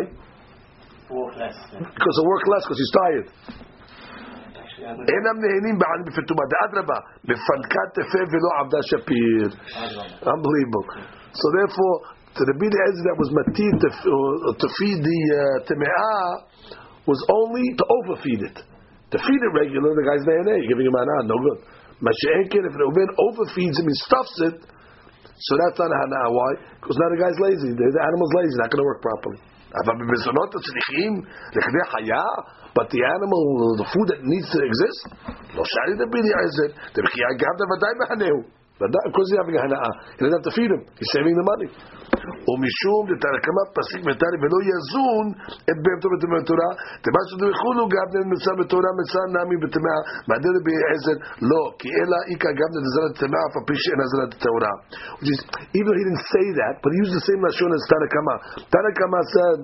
Work 1.09 1.35
less. 1.37 1.57
Because 1.73 2.15
he'll 2.21 2.29
work 2.29 2.45
less, 2.45 2.63
because 2.69 2.77
he's 2.77 2.93
tired. 3.01 3.27
Actually, 4.53 4.85
I 4.85 4.93
don't 4.93 5.09
אינם 5.09 5.37
נהנים 5.41 5.75
בעני 5.81 6.03
בפטומה, 6.05 6.43
דאדרבה, 6.53 6.99
בפנקת 7.25 7.89
תפה 7.97 8.21
ולא 8.29 8.49
עבדה 8.61 8.81
שפיר. 8.89 9.49
know. 9.49 10.33
Unbelievable. 10.33 10.85
So 11.33 11.45
therefore, 11.57 11.95
to 12.37 12.41
the 12.45 12.55
Bidi 12.61 12.77
Ezra 12.77 13.03
that 13.09 13.17
was 13.17 13.29
matir 13.33 13.73
to, 13.73 13.89
uh, 13.89 14.53
to 14.53 14.67
feed 14.77 15.01
the 15.01 15.19
uh, 15.33 15.65
teme'ah 15.65 16.77
was 17.09 17.19
only 17.25 17.73
to 17.73 17.83
overfeed 17.89 18.41
it. 18.45 18.57
To 19.11 19.17
feed 19.17 19.41
it 19.41 19.51
regular, 19.57 19.97
the 19.97 20.05
guy's 20.05 20.25
there, 20.29 20.45
you're 20.61 20.69
giving 20.69 20.85
him 20.85 20.93
anah, 20.93 21.25
no 21.25 21.37
good. 21.41 21.59
Mashiachin, 22.05 22.63
if 22.69 22.73
Reuben 22.77 23.09
overfeeds 23.17 23.81
him, 23.81 23.89
he 23.89 23.97
stuffs 24.05 24.37
it, 24.45 24.57
so 25.38 25.58
that's 25.58 25.78
not 25.78 25.90
hana. 25.90 26.30
Why? 26.30 26.50
Because 26.78 26.96
now 26.98 27.08
the 27.10 27.20
guy's 27.20 27.38
lazy. 27.42 27.70
The, 27.74 27.86
the 27.90 28.02
animal's 28.02 28.34
lazy. 28.38 28.54
Not 28.62 28.70
going 28.70 28.82
to 28.82 28.88
work 28.88 29.02
properly. 29.02 29.38
But 32.74 32.90
the 32.90 33.02
animal, 33.02 33.42
the 33.78 33.86
food 33.90 34.06
that 34.14 34.22
needs 34.22 34.46
to 34.50 34.58
exist, 34.62 35.10
לא 38.81 38.87
שאלי 38.89 38.99
דבידי 38.99 38.99
עזר, 38.99 38.99
דבחייה 38.99 38.99
גם 38.99 38.99
ודאי 38.99 38.99
מהנהו. 38.99 38.99
ודאי, 38.99 39.03
of 39.07 39.13
course 39.15 39.29
he's 39.29 39.39
having 39.41 39.57
a 39.57 39.63
הנאה. 39.65 39.91
He 40.15 40.21
doesn't 40.23 40.37
have 40.39 40.47
to 40.49 40.55
feed 40.57 40.71
him, 40.71 40.81
he's 40.99 41.11
saving 41.15 41.35
the 41.39 41.45
money. 41.51 41.69
ומשום 42.49 43.01
דתרקמת 43.09 43.67
פסיק 43.77 44.01
מטרי 44.09 44.37
ולא 44.41 44.59
יזון 44.71 45.25
את 45.69 45.77
בהמתו 45.83 46.07
בתמי 46.13 46.37
התורה, 46.41 46.69
דמה 47.03 47.21
שדויכולו 47.29 47.83
גם 47.95 48.07
נמצא 48.31 48.51
בתורה 48.59 48.89
מצא 48.99 49.21
נמי 49.35 49.57
בטמאה, 49.63 49.99
מעדר 50.29 50.51
רבי 50.57 50.75
עזר, 50.89 51.17
לא, 51.51 51.63
כי 51.79 51.89
אלא 51.99 52.17
איכא 52.29 52.51
גם 52.59 52.69
נזרת 52.85 53.13
טמאה, 53.21 53.41
אף 53.47 53.55
על 53.57 53.63
פי 53.67 53.75
שאין 53.83 53.99
נזרת 54.03 54.31
טהורה. 54.43 54.73
Which 55.19 55.31
is, 55.33 55.39
even 55.77 55.87
though 55.87 55.99
he 55.99 56.05
didn't 56.09 56.27
say 56.35 56.45
that, 56.61 56.73
but 56.81 56.89
he 56.93 56.97
used 57.03 57.15
the 57.19 57.25
same 57.29 57.41
לשון 57.47 57.71
as 57.77 57.83
Tanakama. 57.91 58.35
Tanakama 58.73 59.19
said, 59.35 59.59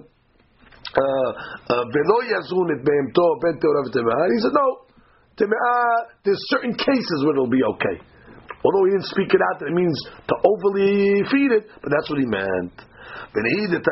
uh, 1.02 1.32
uh, 1.74 1.86
ולא 1.93 2.17
יזון 2.32 2.67
את 2.74 2.82
בהמתו 2.88 3.28
בין 3.41 3.56
טהורה 3.62 3.82
וטמאה, 3.86 4.26
he 4.36 4.39
said, 4.43 4.56
no, 4.62 4.67
טמאה, 5.39 5.78
there's 6.24 6.43
certain 6.54 6.76
cases 6.88 7.17
where 7.24 7.36
it'll 7.36 7.56
be 7.60 7.65
okay. 7.74 7.98
Although 8.61 8.85
he 8.85 8.90
didn't 8.92 9.09
speak 9.09 9.33
it 9.33 9.40
out, 9.40 9.62
it 9.64 9.73
means 9.73 9.96
to 10.29 10.35
overly 10.44 11.25
feed 11.33 11.53
it, 11.57 11.64
but 11.81 11.88
that's 11.88 12.09
what 12.12 12.20
he 12.20 12.29
meant. 12.29 12.77
He's 13.31 13.70
just 13.70 13.85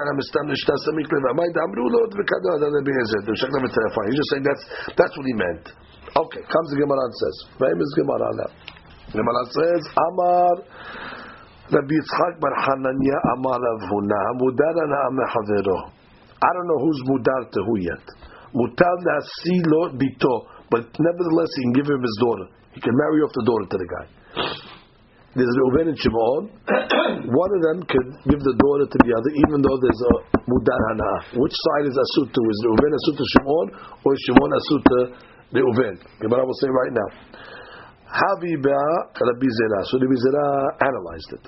saying 4.32 4.44
that's 4.44 4.64
that's 4.98 5.14
what 5.16 5.26
he 5.26 5.34
meant. 5.34 5.72
Okay, 6.16 6.42
comes 6.42 6.68
the 6.74 6.78
Gemara 6.80 7.00
and 7.00 7.14
says, 7.14 7.36
famous 7.60 7.90
Gemara 7.96 8.28
now. 8.34 8.50
Gemara 9.14 9.42
says, 9.54 9.80
Amar 9.94 10.54
Rabbi 11.70 11.94
Yitzchak 11.94 12.40
bar 12.40 12.54
Hananya 12.64 13.18
Amar 13.36 13.60
Rav 13.60 13.80
Huna 13.88 14.20
Mudar 14.40 14.76
ana 14.84 15.00
mechavero. 15.16 15.92
I 16.42 16.48
don't 16.54 16.68
know 16.68 16.80
who's 16.84 17.00
mudar 17.08 17.50
to 17.52 17.60
who 17.64 17.78
yet. 17.78 18.04
Mutar 18.54 18.96
lo 19.66 19.90
bito, 19.92 20.46
but 20.70 20.84
nevertheless 20.98 21.50
he 21.56 21.62
can 21.62 21.72
give 21.72 21.86
him 21.86 22.00
his 22.00 22.18
daughter. 22.20 22.46
He 22.72 22.80
can 22.80 22.96
marry 22.96 23.20
off 23.22 23.32
the 23.34 23.44
daughter 23.44 23.66
to 23.70 23.76
the 23.78 23.86
guy. 23.86 24.17
There's 25.38 25.54
Reuven 25.60 25.94
and 25.94 25.98
Shimon. 25.98 26.42
One 27.30 27.50
of 27.54 27.60
them 27.70 27.78
could 27.86 28.08
give 28.26 28.42
the 28.42 28.54
daughter 28.58 28.86
to 28.90 28.98
the 29.06 29.12
other, 29.14 29.30
even 29.46 29.62
though 29.62 29.78
there's 29.78 30.02
a 30.02 30.14
mudar 30.50 30.80
hana. 30.90 31.38
Which 31.38 31.54
side 31.54 31.86
is 31.86 31.94
asut 31.94 32.32
to? 32.32 32.40
Is 32.42 32.58
Reuven 32.66 32.92
asut 32.96 33.14
to 33.20 33.26
Shimon, 33.38 33.66
or 34.02 34.16
is 34.16 34.20
Shimon 34.26 34.50
asut 34.50 34.82
to 34.82 34.98
Reuven? 35.54 35.94
Gemara 36.24 36.42
will 36.42 36.58
say 36.58 36.66
right 36.72 36.90
now. 36.90 37.08
Havi 38.08 38.56
ba 38.58 38.80
Rabbi 39.14 39.48
Zera. 39.52 39.80
So 39.86 40.00
Rabbi 40.00 40.16
Zera 40.16 40.44
analyzed 40.80 41.30
it. 41.36 41.44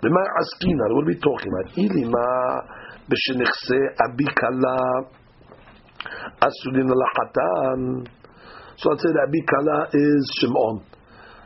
Lema 0.00 0.22
askina. 0.40 0.84
What 0.94 1.04
are 1.04 1.10
we 1.10 1.18
talking 1.18 1.50
about? 1.52 1.66
Ilima 1.74 2.28
b'shenichse 3.10 3.78
abikala 4.08 4.78
asudin 6.38 6.88
lahatan. 6.88 8.06
So 8.78 8.88
I'd 8.88 9.00
say 9.04 9.10
that 9.10 9.26
abikala 9.28 9.90
is 9.92 10.22
Shimon. 10.40 10.91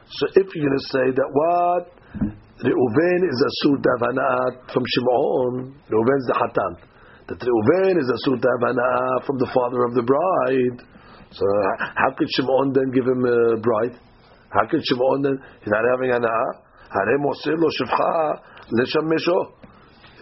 So 0.08 0.26
if 0.38 0.46
you're 0.54 0.66
going 0.70 0.78
to 0.78 0.86
say 0.94 1.06
that 1.18 1.28
what 1.34 1.84
Reuven 2.62 3.20
is 3.26 3.38
a 3.42 3.50
suit 3.66 3.82
avanat 3.82 4.70
from 4.70 4.84
Shimon, 4.86 5.74
Reuven 5.90 6.18
is 6.22 6.28
the 6.30 6.36
hatan. 6.38 6.72
That 7.26 7.42
Reuven 7.42 7.98
is 7.98 8.06
a 8.06 8.18
suit 8.22 8.38
avanat 8.38 9.26
from 9.26 9.36
the 9.42 9.50
father 9.50 9.82
of 9.82 9.98
the 9.98 10.06
bride. 10.06 10.78
So 11.34 11.44
how 11.98 12.14
could 12.14 12.30
Shimon 12.38 12.70
then 12.72 12.94
give 12.94 13.02
him 13.02 13.26
a 13.26 13.58
bride? 13.58 13.98
How 14.54 14.62
could 14.70 14.80
Shimon 14.86 15.26
then? 15.26 15.36
He's 15.60 15.74
not 15.74 15.82
having 15.90 16.14
ana. 16.14 16.30
Hare 16.86 17.18
mosir 17.18 17.58
lo 17.58 17.66
shivcha 17.66 18.40
lesham 18.78 19.10
mesho. 19.10 19.58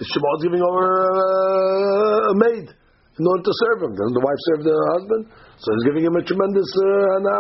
Shimon's 0.01 0.43
giving 0.43 0.65
over 0.65 0.89
uh, 1.07 2.33
a 2.33 2.35
maid 2.41 2.73
in 2.73 3.25
order 3.29 3.45
to 3.45 3.53
serve 3.69 3.85
him. 3.85 3.93
Doesn't 3.95 4.17
the 4.17 4.25
wife 4.25 4.41
serve 4.49 4.65
the 4.65 4.77
husband? 4.97 5.23
So 5.61 5.71
he's 5.77 5.85
giving 5.93 6.09
him 6.09 6.17
a 6.17 6.25
tremendous 6.25 6.67
uh, 6.73 7.21
ana. 7.21 7.39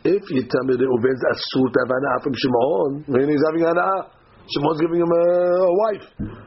If 0.00 0.24
you 0.32 0.40
tell 0.48 0.64
me 0.64 0.80
that 0.80 0.88
Reuven's 0.88 1.24
asur 1.28 1.68
to 1.68 1.78
have 1.84 1.92
ana 1.92 2.12
from 2.24 2.32
Shimon, 2.32 3.04
then 3.04 3.28
he's 3.28 3.44
having 3.52 3.68
anah. 3.68 4.08
Shimon's 4.48 4.80
giving 4.80 5.04
him 5.04 5.12
a, 5.12 5.24
a 5.60 5.74
wife. 5.76 6.06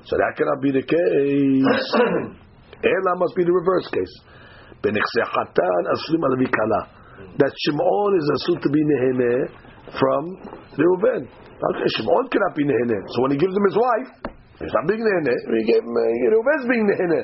So 0.10 0.18
that 0.18 0.34
cannot 0.34 0.58
be 0.58 0.74
the 0.74 0.82
case. 0.82 1.86
Ela 2.82 3.14
must 3.22 3.38
be 3.38 3.46
the 3.46 3.54
reverse 3.54 3.86
case. 3.94 4.14
Benichse 4.82 5.22
hatan 5.22 5.84
asurim 5.86 6.26
al 6.26 6.36
kala. 6.50 6.82
That 7.38 7.54
Shimon 7.54 8.12
is 8.18 8.26
asur 8.42 8.58
to 8.58 8.70
be 8.74 8.82
nehene 8.82 9.46
from 10.02 10.22
the 10.74 10.84
Reuven. 10.90 11.30
Okay, 11.30 11.90
Shimon 12.02 12.26
cannot 12.34 12.58
be 12.58 12.66
nehene. 12.66 12.98
So 13.14 13.22
when 13.22 13.32
he 13.32 13.38
gives 13.38 13.54
him 13.54 13.66
his 13.70 13.78
wife, 13.78 14.34
he's 14.66 14.74
not 14.74 14.90
being 14.90 15.06
nehene. 15.06 15.30
He 15.30 15.66
gave 15.70 15.86
him 15.86 15.94
uh, 15.94 16.02
Reuven's 16.34 16.66
being 16.66 16.90
nehene. 16.90 17.22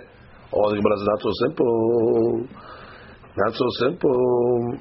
Oh, 0.54 0.70
the 0.70 0.78
Gemara 0.78 0.94
is 0.94 1.10
not 1.10 1.20
so 1.26 1.32
simple. 1.42 2.46
Not 3.34 3.54
so 3.58 3.66
simple. 3.82 4.78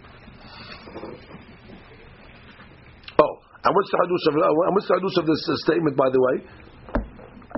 And 3.64 3.71
what's 3.75 3.90
the 3.90 3.99
hadush 3.99 4.25
of, 4.31 4.35
uh, 4.38 4.71
what's 4.71 4.87
the 4.87 4.97
hadush 5.03 5.16
of 5.18 5.27
this 5.27 5.42
uh, 5.51 5.57
statement, 5.66 5.97
by 5.99 6.09
the 6.14 6.21
way? 6.23 6.37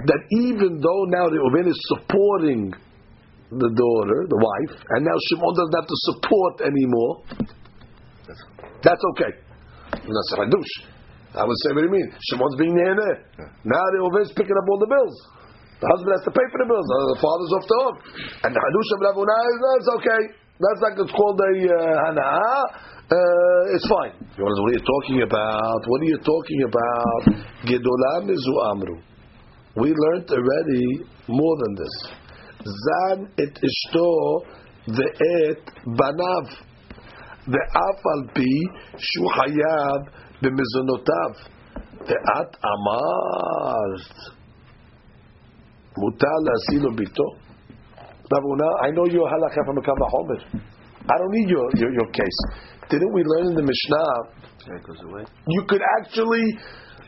That 0.08 0.22
even 0.48 0.80
though 0.80 1.02
now 1.12 1.28
the 1.28 1.36
Reuven 1.44 1.68
is 1.68 1.76
supporting 1.92 2.72
the 3.52 3.68
daughter, 3.68 4.18
the 4.24 4.40
wife, 4.40 4.74
and 4.96 5.04
now 5.04 5.16
Shimon 5.28 5.52
doesn't 5.52 5.76
have 5.76 5.90
to 5.90 5.98
support 6.08 6.54
anymore, 6.64 7.20
that's 8.80 9.04
okay. 9.12 9.32
That's 9.92 10.30
a 10.32 10.36
hadush. 10.40 10.72
I 11.36 11.44
would 11.44 11.60
say, 11.62 11.76
what 11.76 11.84
do 11.84 11.88
you 11.92 11.94
mean? 11.94 12.08
Shimon's 12.32 12.56
being 12.56 12.74
there 12.74 12.90
and 12.96 13.00
there. 13.00 13.18
Now 13.68 13.84
the 13.92 14.00
Reuven's 14.00 14.32
picking 14.32 14.56
up 14.56 14.66
all 14.72 14.80
the 14.80 14.88
bills. 14.88 15.16
The 15.80 15.88
husband 15.88 16.12
has 16.16 16.24
to 16.28 16.32
pay 16.32 16.46
for 16.52 16.58
the 16.60 16.68
bills. 16.68 16.84
The 16.84 17.20
father's 17.24 17.52
off 17.56 17.64
the 17.68 17.78
hook. 17.84 17.96
And 18.44 18.50
the 18.52 18.60
hadush 18.60 18.90
of 18.92 18.98
Rav 19.04 19.16
Huna 19.20 19.36
is 19.36 19.58
that's 19.60 19.90
okay. 20.00 20.22
That's 20.60 20.80
like 20.84 20.96
it's 21.00 21.14
called 21.16 21.40
a 21.40 21.52
uh, 21.72 22.04
hana'ah. 22.08 22.64
Uh, 23.10 23.74
it's 23.74 23.88
fine. 23.90 24.14
You 24.38 24.44
want 24.46 24.54
to 24.54 24.62
what 24.62 24.70
are 24.70 24.78
you 24.78 24.86
talking 24.86 25.22
about? 25.26 25.80
What 25.82 26.00
are 26.00 26.10
you 26.14 26.20
talking 26.22 26.62
about? 26.62 27.22
Gedolam 27.66 28.30
mizu 28.30 28.54
amru. 28.70 29.02
We 29.74 29.90
learned 29.90 30.30
already 30.30 31.02
more 31.26 31.56
than 31.58 31.74
this. 31.74 31.96
Zan 32.62 33.18
et 33.36 33.54
ishto 33.66 34.46
ve'et 34.94 35.62
banav 35.98 36.54
ve'af 37.50 38.00
al 38.14 38.24
pi 38.32 38.52
shu 38.94 39.22
hayav 39.38 40.06
b'mizonotav 40.38 41.32
ve'at 42.06 42.50
amart 42.62 44.06
mutar 45.98 46.38
la'asilo 46.46 46.94
bito. 46.94 47.26
I 48.32 48.90
know 48.92 49.06
your 49.06 49.28
halakha 49.28 49.66
from 49.66 49.78
a 49.78 49.82
Homer. 49.82 50.38
I 51.10 51.18
don't 51.18 51.30
need 51.32 51.50
your, 51.50 51.68
your, 51.74 51.92
your 51.92 52.06
case. 52.12 52.70
Didn't 52.90 53.12
we 53.14 53.22
learn 53.22 53.54
in 53.54 53.56
the 53.56 53.62
Mishnah? 53.62 54.10
That 54.66 54.82
goes 54.82 55.00
away. 55.06 55.24
You 55.46 55.62
could 55.70 55.82
actually 56.02 56.44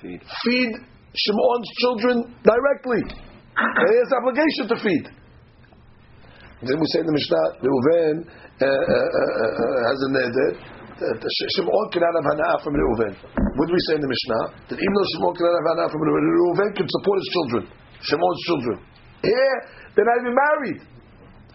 Feed. 0.01 0.23
feed 0.47 0.71
Shimon's 1.12 1.68
children 1.83 2.14
directly. 2.47 3.03
He 3.53 3.95
has 4.01 4.11
obligation 4.16 4.64
to 4.71 4.77
feed. 4.81 5.05
Then 6.63 6.79
we 6.79 6.87
say 6.94 7.02
in 7.02 7.09
the 7.11 7.17
Mishnah, 7.19 7.46
Reuven 7.59 8.15
uh, 8.23 8.65
uh, 8.65 8.71
uh, 8.71 8.71
uh, 8.71 9.79
has 9.90 9.98
a 9.98 10.09
neder. 10.15 10.50
Shimon 11.59 11.87
cannot 11.90 12.15
have 12.15 12.27
hana'ah 12.31 12.59
from 12.63 12.79
Reuven. 12.79 13.13
What 13.59 13.67
do 13.67 13.73
we 13.75 13.83
say 13.90 13.98
in 13.98 14.02
the 14.07 14.07
Mishnah? 14.07 14.71
That 14.71 14.79
even 14.79 14.92
though 14.94 15.09
Shimon 15.19 15.35
cannot 15.35 15.54
have 15.59 15.69
hana'ah 15.75 15.90
from 15.90 16.00
Reuven, 16.07 16.23
Reuven 16.23 16.71
can 16.79 16.87
support 16.87 17.17
his 17.19 17.29
children, 17.35 17.63
Shimon's 18.07 18.40
children. 18.46 18.77
Here, 19.27 19.57
they're 19.98 20.07
not 20.07 20.19
even 20.23 20.35
married, 20.38 20.79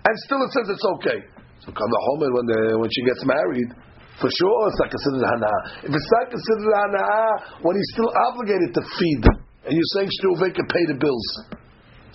and 0.03 0.13
still 0.27 0.43
it 0.43 0.51
says 0.51 0.67
it's 0.75 0.87
okay. 0.99 1.19
So 1.63 1.71
come 1.71 1.87
the 1.87 2.01
Homer 2.11 2.29
when 2.35 2.45
the, 2.45 2.59
when 2.77 2.89
she 2.91 3.01
gets 3.07 3.23
married, 3.23 3.69
for 4.17 4.29
sure 4.33 4.57
it's 4.69 4.79
not 4.81 4.89
considered 4.89 5.25
hana'ah. 5.29 5.61
If 5.85 5.91
it's 5.93 6.11
not 6.17 6.25
considered 6.33 6.73
hana'ah, 6.73 7.61
when 7.61 7.73
he's 7.77 7.91
still 7.93 8.11
obligated 8.29 8.73
to 8.73 8.81
feed, 8.97 9.23
and 9.67 9.73
you're 9.75 9.93
saying 9.93 10.09
Reuven 10.23 10.55
can 10.55 10.67
pay 10.71 10.83
the 10.89 10.97
bills. 10.97 11.27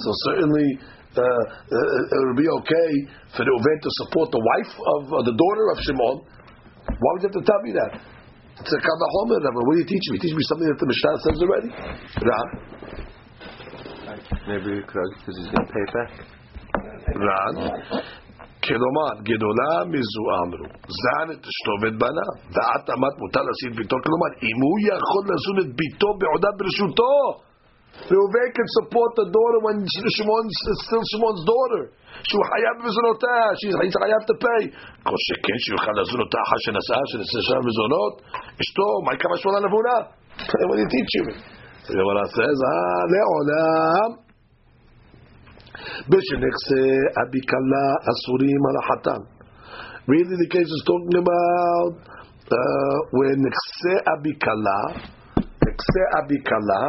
So 0.00 0.08
certainly 0.32 0.66
uh, 1.14 1.20
uh, 1.20 2.16
it 2.16 2.20
would 2.26 2.40
be 2.40 2.48
okay 2.48 2.90
for 3.36 3.44
the 3.44 3.52
Reuven 3.52 3.78
to 3.84 3.90
support 4.02 4.32
the 4.32 4.40
wife 4.40 4.72
of 4.72 5.00
uh, 5.12 5.16
the 5.28 5.34
daughter 5.36 5.64
of 5.70 5.76
Shimon. 5.84 6.16
Why 6.88 7.08
would 7.14 7.22
you 7.22 7.28
have 7.30 7.38
to 7.38 7.44
tell 7.46 7.62
me 7.62 7.72
that? 7.76 7.92
It's 8.58 8.72
a 8.72 8.80
kavachomer. 8.80 9.38
What 9.42 9.74
do 9.74 9.80
you 9.80 9.88
teach 9.88 10.06
me? 10.10 10.18
Teach 10.18 10.34
me 10.34 10.44
something 10.48 10.68
that 10.68 10.78
the 10.78 10.88
Mishnah 10.88 11.18
says 11.22 11.38
already. 11.42 11.70
Ran, 12.22 12.48
Maybe 14.46 14.80
because 14.80 15.10
he's 15.26 15.48
going 15.50 15.66
to 15.66 15.72
pay 15.72 15.86
back. 15.92 16.10
Ran. 17.14 18.02
כלומר, 18.66 19.12
גדולה 19.30 19.72
מזו 19.92 20.24
אמרו, 20.40 20.66
זן 21.00 21.26
את 21.34 21.42
אשתו 21.50 21.74
ואת 21.80 21.96
בניו, 22.02 22.32
ואת 22.54 22.86
אמת 22.94 23.14
מותר 23.22 23.42
להשיא 23.48 23.68
את 23.70 23.74
ביתו, 23.78 23.96
כלומר, 24.06 24.30
אם 24.48 24.56
הוא 24.64 24.76
יכול 24.90 25.22
לזון 25.30 25.56
את 25.62 25.70
ביתו 25.78 26.10
בעודה 26.20 26.50
ברשותו, 26.58 27.14
Reuven 27.92 28.48
can 28.56 28.68
support 28.80 29.10
the 29.20 29.26
daughter 29.36 29.60
when 29.68 29.76
Shimon's 30.16 30.56
still 30.84 31.04
Shimon's 31.12 31.42
daughter. 31.44 31.82
שהוא 32.28 32.44
חייב 32.50 32.74
במזונותיה, 32.80 33.42
he's 33.60 33.96
חייב 34.02 34.22
to 34.30 34.34
pay. 34.44 34.62
כל 35.06 35.18
שכן 35.26 35.58
שיוכל 35.64 35.94
לזון 36.00 36.20
אותה 36.24 36.38
אחר 36.46 36.58
שנשאה, 36.64 37.02
שנשאה 37.10 37.42
שם 37.48 37.60
מזונות, 37.68 38.14
אשתו, 38.62 38.86
מה 39.04 39.10
יקרה 39.14 39.28
משמעון 39.34 39.56
הנבונה? 39.60 39.96
What 40.68 40.76
do 40.78 40.82
you 40.84 40.90
teach 40.94 41.12
you? 41.18 41.24
Ah, 41.88 43.02
לעולם. 43.12 44.21
Really, 50.06 50.34
the 50.34 50.48
case 50.50 50.66
is 50.66 50.82
talking 50.86 51.14
about 51.14 51.94
uh, 52.50 52.98
where 53.12 53.36
nekse 53.36 53.94
abikala, 54.10 54.98
nekse 55.38 56.02
abikala, 56.18 56.80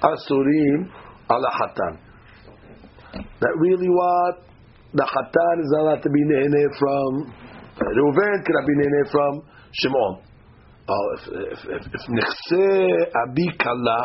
asurim 0.00 0.88
al 1.28 1.44
hatan. 1.58 1.98
That 3.40 3.54
really 3.60 3.88
what 3.88 4.44
the 4.94 5.04
hatan 5.04 5.60
is 5.60 5.72
allowed 5.78 6.02
to 6.02 6.08
be 6.10 6.24
nehene 6.24 6.68
from 6.78 7.32
uh, 7.76 7.84
Reuven, 7.84 8.44
cannot 8.44 8.66
be 8.66 8.74
nehene 8.80 9.10
from 9.10 9.42
Shimon. 9.72 10.22
Oh, 10.88 11.16
if 11.20 12.04
nekse 12.08 12.66
abikala 13.12 14.00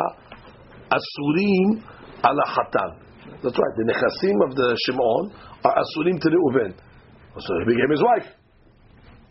asurim 0.92 1.82
al 2.24 2.38
hatan. 2.46 3.07
That's 3.42 3.54
right. 3.54 3.74
The 3.78 3.86
nechasim 3.86 4.36
of 4.42 4.50
the 4.56 4.68
Shimon 4.86 5.22
are 5.64 5.74
asurim 5.78 6.18
to 6.20 6.28
Reuven. 6.30 6.74
So 7.38 7.52
he 7.60 7.64
became 7.70 7.90
his 7.90 8.02
wife. 8.02 8.28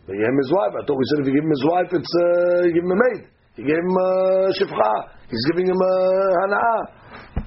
He 0.08 0.16
gave 0.16 0.24
him 0.24 0.38
his 0.40 0.52
wife. 0.52 0.72
I 0.72 0.86
thought 0.86 0.96
we 0.96 1.04
said 1.12 1.20
if 1.20 1.26
you 1.28 1.34
give 1.36 1.44
him 1.44 1.52
his 1.52 1.66
wife, 1.68 1.90
it's 1.92 2.14
uh, 2.16 2.72
give 2.72 2.84
him 2.84 2.92
a 2.92 2.96
maid. 2.96 3.28
He 3.56 3.62
gave 3.68 3.76
him 3.76 3.92
uh, 3.92 4.48
shifcha. 4.56 4.92
He's 5.28 5.44
giving 5.52 5.68
him 5.68 5.76
a 5.76 5.84
uh, 5.84 6.48
hana'ah. 6.48 6.98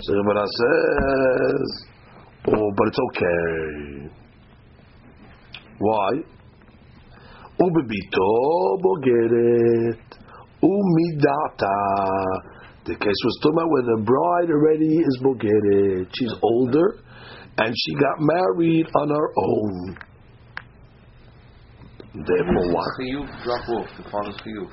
So 0.01 0.13
Gemara 0.13 0.45
says, 0.45 1.69
oh, 2.53 2.69
but 2.77 2.87
it's 2.87 3.01
okay. 3.09 4.11
Why? 5.79 6.11
Ubebito 7.57 8.29
bogeret 8.85 10.05
umidata. 10.61 11.77
The 12.85 12.95
case 12.97 13.19
was 13.25 13.37
about 13.45 13.69
where 13.69 13.85
the 13.93 14.01
bride 14.01 14.49
already 14.49 14.97
is 14.97 15.15
bogeret. 15.21 16.09
She's 16.17 16.33
older, 16.41 16.97
and 17.61 17.69
she 17.77 17.93
got 17.93 18.17
married 18.19 18.87
on 18.97 19.09
her 19.09 19.29
own. 19.37 19.97
Therefore, 22.11 22.73
what? 22.73 22.89
For 22.97 23.05
you, 23.05 23.21
drop 23.45 23.69
off. 23.69 23.87
The 23.95 24.03
father's 24.09 24.35
for 24.41 24.49
you. 24.49 24.65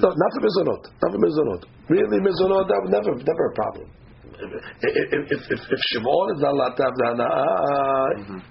No, 0.00 0.08
not 0.08 0.30
for 0.34 0.42
mizonot. 0.42 0.82
Not 0.98 1.10
for 1.12 1.20
mizonot. 1.20 1.62
Really, 1.88 2.18
mizonot, 2.24 2.66
that 2.72 2.80
was 2.82 2.90
never, 2.90 3.12
never 3.20 3.44
a 3.46 3.54
problem. 3.54 3.86
If, 4.32 5.30
if, 5.30 5.40
if, 5.52 5.60
if 5.60 5.80
Shimon 5.92 6.26
is 6.34 6.40
not 6.40 6.56
allowed 6.56 6.74
to 6.74 6.82
have 6.82 6.96
the 6.98 7.04
hana'ah, 7.14 8.42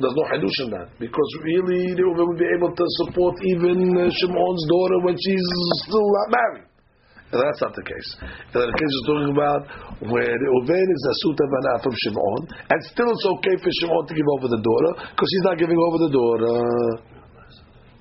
there's 0.00 0.16
no 0.16 0.24
hadush 0.32 0.58
in 0.64 0.70
that. 0.74 0.88
Because 0.98 1.30
really, 1.44 1.94
they 1.94 2.02
would 2.02 2.38
be 2.40 2.48
able 2.56 2.74
to 2.74 2.84
support 3.04 3.36
even 3.44 3.94
uh, 3.94 4.10
Shimon's 4.10 4.64
daughter 4.66 4.98
when 5.04 5.14
she's 5.14 5.46
still 5.86 6.08
not 6.08 6.28
married. 6.32 6.66
And 7.32 7.42
that's 7.42 7.58
not 7.58 7.74
the 7.74 7.82
case. 7.82 8.10
And 8.54 8.70
the 8.70 8.76
case 8.78 8.92
is 8.94 9.04
talking 9.10 9.30
about 9.34 9.62
where 10.14 10.30
Reuven 10.30 10.86
is 10.86 11.02
a 11.10 11.14
suit 11.26 11.38
of 11.42 11.94
Shimon, 12.06 12.40
and 12.70 12.78
still 12.86 13.10
it's 13.10 13.26
okay 13.38 13.56
for 13.58 13.70
Shimon 13.82 14.06
to 14.06 14.14
give 14.14 14.28
over 14.38 14.46
the 14.46 14.62
daughter, 14.62 14.92
because 15.10 15.30
he's 15.34 15.46
not 15.50 15.58
giving 15.58 15.74
over 15.74 15.98
the 16.06 16.12
daughter. 16.14 16.54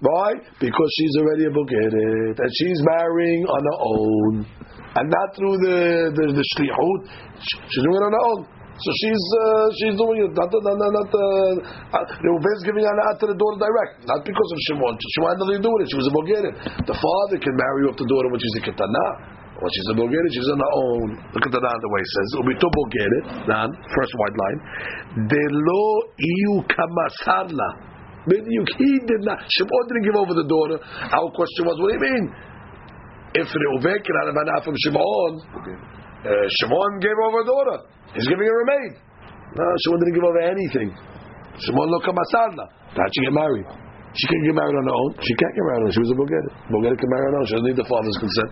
Why? 0.06 0.30
Because 0.62 0.90
she's 1.02 1.16
already 1.18 1.50
a 1.50 1.54
bogeret, 1.58 2.38
and 2.38 2.52
she's 2.62 2.80
marrying 2.86 3.50
on 3.50 3.62
her 3.66 3.80
own, 3.82 4.34
and 4.94 5.06
not 5.10 5.28
through 5.34 5.58
the 5.58 6.14
the, 6.14 6.26
the 6.30 6.46
shlichut. 6.54 7.00
She's 7.42 7.82
doing 7.82 7.98
it 7.98 8.06
on 8.06 8.14
her 8.14 8.26
own. 8.30 8.42
So 8.76 8.90
she's 9.00 9.24
uh, 9.40 9.68
she's 9.80 9.96
doing 9.96 10.20
it. 10.28 10.36
Not 10.36 10.52
not 10.52 10.76
not. 10.76 10.92
not 10.92 11.08
uh, 11.08 12.04
Reuven's 12.20 12.64
giving 12.68 12.84
her 12.84 12.92
to 12.92 13.26
the 13.32 13.38
daughter 13.40 13.60
direct, 13.64 14.04
not 14.04 14.20
because 14.28 14.50
of 14.52 14.60
Shimon. 14.68 15.00
She 15.00 15.20
had 15.24 15.40
nothing 15.40 15.60
to 15.60 15.64
do 15.64 15.72
with 15.72 15.88
it. 15.88 15.90
She 15.96 16.00
was 16.00 16.08
a 16.12 16.14
bogeret. 16.14 16.54
The 16.84 16.98
father 17.00 17.38
can 17.40 17.56
marry 17.56 17.88
off 17.88 17.96
the 17.96 18.04
daughter 18.04 18.28
when 18.28 18.40
she's 18.44 18.56
a 18.60 18.64
ketana. 18.68 19.08
When 19.56 19.72
she's 19.72 19.88
a 19.88 19.96
bogeret, 19.96 20.28
she's 20.28 20.50
on 20.52 20.60
her 20.60 20.74
own. 20.76 21.08
Look 21.32 21.46
at 21.48 21.56
the 21.56 21.64
way 21.64 22.02
it 22.04 22.12
says. 22.12 22.28
Ubito. 22.44 22.68
Nan 23.48 23.70
first 23.96 24.14
white 24.20 24.36
line. 24.44 24.60
Delo 25.32 25.86
iu 26.20 26.54
kamasarla. 26.68 27.96
He 28.28 28.92
did 29.08 29.22
not. 29.24 29.40
Shimon 29.40 29.84
didn't 29.88 30.04
give 30.04 30.20
over 30.20 30.36
the 30.36 30.48
daughter. 30.52 30.84
Our 30.84 31.32
question 31.32 31.64
was, 31.64 31.80
what 31.80 31.94
do 31.94 31.96
you 31.96 32.04
mean? 32.04 32.26
If 33.40 33.48
Reuven 33.48 34.04
can 34.04 34.16
have 34.20 34.36
an 34.36 34.50
from 34.68 34.76
Shimon, 34.84 35.32
uh, 36.26 36.46
Shimon 36.60 36.92
gave 37.00 37.18
over 37.30 37.40
a 37.42 37.48
daughter. 37.48 37.78
He's 38.18 38.28
giving 38.28 38.48
her 38.50 38.60
a 38.62 38.68
maid. 38.68 38.94
No, 39.56 39.64
Shimon 39.86 39.98
didn't 40.02 40.16
give 40.18 40.26
over 40.26 40.42
anything. 40.42 40.90
Shimon 41.62 41.88
looked 41.94 42.10
at 42.10 42.16
Masada. 42.18 42.66
How'd 42.98 43.12
she 43.14 43.22
get 43.30 43.36
married? 43.36 43.68
She 44.16 44.26
can't 44.32 44.44
get 44.48 44.56
married 44.56 44.76
on 44.80 44.86
her 44.88 44.96
own. 44.96 45.12
She 45.20 45.34
can't 45.36 45.54
get 45.54 45.64
married 45.70 45.84
on 45.84 45.88
her 45.88 45.92
own. 45.92 45.96
She 45.96 46.04
was 46.04 46.12
a 46.12 46.18
bogeret. 46.18 46.48
bogeret 46.72 46.98
can 46.98 47.10
marry 47.12 47.26
on 47.30 47.34
her 47.36 47.40
own. 47.40 47.48
She 47.48 47.54
doesn't 47.56 47.68
need 47.68 47.80
the 47.80 47.88
father's 47.88 48.18
consent. 48.20 48.52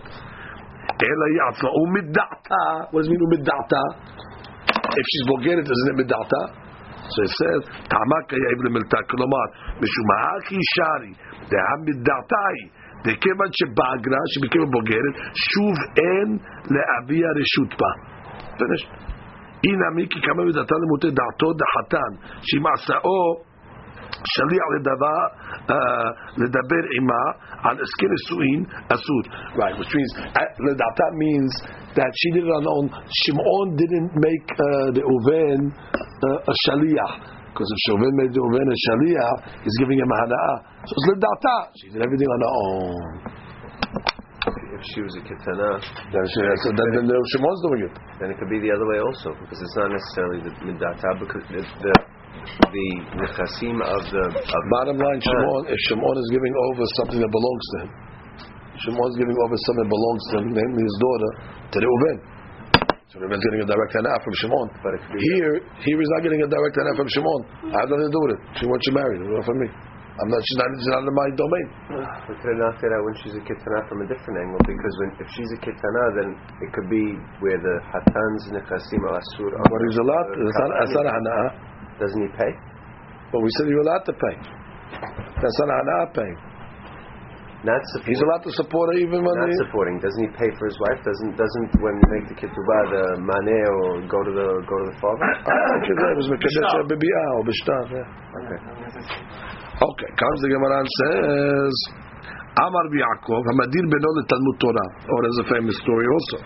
What 2.92 3.00
does 3.00 3.08
it 3.08 3.12
mean, 3.12 3.24
umidata? 3.24 3.82
If 4.94 5.04
she's 5.08 5.24
bogeret, 5.26 5.64
doesn't 5.64 5.88
it 5.90 5.96
midata? 6.04 6.64
So 7.04 7.18
it 7.20 7.32
says, 7.36 7.60
Tamaka 7.92 8.32
ya 8.32 8.48
ibn 8.56 8.72
milta, 8.72 8.96
kolomar, 9.12 9.48
shari, 9.80 11.12
midatai. 11.84 12.56
דכיוון 13.06 13.50
שבאגרה, 13.58 14.22
שבקרב 14.32 14.68
בוגרת, 14.76 15.14
שוב 15.50 15.74
אין 16.00 16.28
לאביה 16.74 17.28
רשות 17.38 17.80
בה. 17.80 17.90
Finish. 18.58 18.84
הנה 19.64 19.86
מי 19.94 20.04
כי 20.10 20.20
כמה 20.26 20.44
מדעתה 20.44 20.74
למוטי 20.82 21.10
דעתו 21.18 21.48
דחתן, 21.60 22.12
שמעשאו 22.42 23.20
שליח 24.32 24.66
לדבר, 24.76 25.22
uh, 25.68 26.10
לדבר 26.42 26.82
עמה 26.96 27.24
על 27.62 27.76
הסכם 27.82 28.10
נישואין 28.14 28.64
אסור. 28.94 29.22
Right, 29.60 29.74
which 29.78 29.92
means, 29.96 30.12
לדעתה 30.68 31.06
means 31.22 31.52
that 31.94 32.10
she 32.20 32.28
did 32.34 32.44
it 32.44 32.66
on. 32.76 32.84
Shimon 33.20 33.66
didn't 33.80 34.12
make 34.26 34.48
uh, 34.52 35.12
Uven 35.14 35.60
uh, 35.70 36.52
a 36.52 36.54
shaliach. 36.64 37.33
because 37.54 37.70
if 37.70 37.78
Shimon 37.86 38.12
made 38.18 38.34
Reuven 38.34 38.66
a 38.66 38.76
shaliyah, 38.90 39.62
he's 39.62 39.76
giving 39.78 40.02
him 40.02 40.10
a 40.10 40.16
Hana'ah. 40.26 40.56
So 40.82 40.92
it's 40.98 41.06
Lidata. 41.14 41.56
She 41.78 41.86
did 41.94 42.02
everything 42.02 42.26
on 42.26 42.38
her 42.42 42.52
own. 42.66 43.06
If 44.74 44.82
she 44.90 45.00
was 45.06 45.14
a 45.14 45.22
Kitana, 45.22 45.78
then, 46.10 46.24
she, 46.34 46.42
so 46.66 46.68
then, 46.74 46.88
then, 46.98 47.04
then 47.06 47.20
Shimon's 47.30 47.62
doing 47.62 47.82
it. 47.86 47.94
Then 48.18 48.34
it 48.34 48.36
could 48.42 48.50
be 48.50 48.58
the 48.58 48.74
other 48.74 48.86
way 48.90 48.98
also, 48.98 49.38
because 49.38 49.62
it's 49.62 49.76
not 49.78 49.94
necessarily 49.94 50.42
the 50.42 50.52
Midata, 50.66 51.14
because 51.22 51.46
the 51.54 51.62
the 52.74 52.88
nechasim 53.22 53.78
of 53.78 54.02
the. 54.10 54.24
Of 54.34 54.62
Bottom 54.74 54.98
line, 54.98 55.20
Shimon, 55.22 55.62
if 55.70 55.78
Shimon 55.86 56.16
is 56.18 56.28
giving 56.34 56.54
over 56.68 56.82
something 56.98 57.22
that 57.22 57.30
belongs 57.30 57.64
to 57.70 57.76
him, 57.86 57.90
Shimon 58.82 59.06
is 59.14 59.16
giving 59.22 59.38
over 59.46 59.56
something 59.62 59.84
that 59.86 59.94
belongs 59.94 60.22
to 60.26 60.34
him, 60.42 60.46
namely 60.58 60.82
his 60.82 60.96
daughter, 60.98 61.30
to 61.70 61.76
Reuven. 61.78 62.33
So 63.14 63.22
Reuven's 63.22 63.46
getting 63.46 63.62
a 63.62 63.68
direct 63.70 63.94
hana'ah 63.94 64.18
from 64.26 64.34
Shimon. 64.42 64.66
But 64.82 64.98
Here, 65.06 65.62
here 65.86 65.98
he's 66.02 66.12
not 66.18 66.26
getting 66.26 66.42
a 66.42 66.50
direct 66.50 66.74
hana'ah 66.74 66.98
from 66.98 67.06
Shimon. 67.14 67.40
I 67.70 67.86
have 67.86 67.90
nothing 67.94 68.10
to 68.10 68.14
do 68.18 68.22
with 68.26 68.32
it. 68.34 68.40
She 68.58 68.66
wants 68.66 68.82
you 68.90 68.94
married. 68.98 69.22
It's 69.22 69.30
not 69.30 69.46
for 69.46 69.54
me. 69.54 69.70
I'm 69.70 70.30
not. 70.34 70.42
She's 70.42 70.58
not. 70.58 70.66
She's 70.74 70.90
not 70.90 71.02
in 71.06 71.14
my 71.14 71.30
domain. 71.38 71.66
We 72.26 72.34
could 72.42 72.58
not 72.58 72.74
say 72.82 72.90
that 72.90 73.02
when 73.06 73.14
she's 73.22 73.34
a 73.38 73.42
kitana 73.46 73.86
from 73.86 74.02
a 74.02 74.06
different 74.10 74.36
angle, 74.42 74.62
because 74.66 74.94
when 74.98 75.10
if 75.22 75.28
she's 75.30 75.50
a 75.54 75.60
kitana, 75.62 76.02
then 76.18 76.28
it 76.58 76.70
could 76.74 76.90
be 76.90 77.18
where 77.38 77.58
the 77.58 77.74
hatan's 77.86 78.42
nechasim 78.50 79.02
asur. 79.06 79.50
But 79.62 79.80
he's 79.90 79.98
allowed. 80.02 80.26
It's 80.34 80.58
not, 80.58 80.70
it's 80.82 80.94
not 80.98 81.06
a 81.06 81.12
katanim. 81.14 81.50
Doesn't 82.02 82.18
he 82.18 82.30
pay? 82.34 82.52
But 83.30 83.46
we 83.46 83.50
said 83.58 83.70
you're 83.70 83.86
allowed 83.86 84.06
to 84.10 84.14
pay. 84.14 84.34
That's 85.38 85.58
not 85.62 85.70
a 85.70 85.76
hana'ah 85.82 86.06
paying. 86.18 86.38
Not 87.64 87.80
supporting. 87.96 88.12
He's 88.12 88.20
allowed 88.20 88.44
to 88.44 88.52
support 88.60 88.92
her 88.92 88.96
even 89.00 89.24
when 89.24 89.36
not 89.40 89.48
he. 89.48 89.56
supporting. 89.64 89.96
Doesn't 89.96 90.20
he 90.20 90.30
pay 90.36 90.50
for 90.60 90.68
his 90.68 90.76
wife? 90.84 91.00
Doesn't 91.00 91.32
doesn't 91.32 91.68
when 91.80 91.94
you 91.96 92.08
make 92.12 92.26
the 92.28 92.36
ketubah 92.36 92.82
the 92.92 93.04
maneh 93.24 93.64
or 93.80 94.04
go 94.04 94.20
to 94.20 94.32
the 94.36 94.48
go 94.68 94.74
to 94.84 94.86
the 94.92 94.96
father? 95.00 95.24
Ah, 95.48 95.78
okay, 95.80 95.94
that 95.96 96.12
was 96.20 96.28
Mekadesh 96.28 96.76
Bibi'ah 96.92 97.28
or 97.34 97.42
Bishtav, 97.48 97.84
yeah. 97.88 98.04
Okay. 98.36 98.58
Okay, 99.74 100.10
comes 100.14 100.38
the 100.44 100.50
Gemara 100.52 100.76
and 100.84 100.90
says, 101.02 101.74
Amar 102.62 102.86
Yaakov, 102.92 103.42
Hamadir 103.42 103.86
beno 103.90 104.10
Talmud 104.28 104.56
Torah. 104.60 104.88
Or 105.08 105.18
there's 105.24 105.40
a 105.42 105.48
famous 105.50 105.76
story 105.82 106.06
also. 106.06 106.38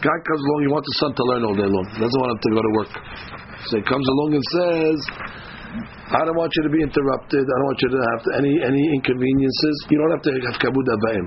Guy 0.00 0.18
comes 0.24 0.42
along, 0.46 0.60
he 0.62 0.70
wants 0.72 0.88
his 0.88 0.98
son 1.02 1.12
to 1.12 1.24
learn 1.26 1.42
all 1.44 1.56
day 1.56 1.68
long. 1.68 1.86
Doesn't 2.00 2.20
want 2.22 2.32
him 2.32 2.40
to 2.40 2.50
go 2.54 2.62
to 2.62 2.72
work. 2.80 2.92
So 3.68 3.72
he 3.76 3.84
comes 3.84 4.06
along 4.08 4.40
and 4.40 4.44
says, 4.54 4.98
I 5.66 6.24
don't 6.24 6.38
want 6.38 6.52
you 6.56 6.62
to 6.62 6.70
be 6.70 6.80
interrupted. 6.82 7.42
I 7.42 7.54
don't 7.58 7.68
want 7.68 7.80
you 7.82 7.90
to 7.90 8.00
have 8.00 8.22
any 8.38 8.52
any 8.62 8.84
inconveniences. 8.94 9.76
You 9.90 9.98
don't 9.98 10.12
have 10.14 10.22
to 10.22 10.32
have 10.46 10.56
kabud 10.62 10.86
abayim. 10.86 11.26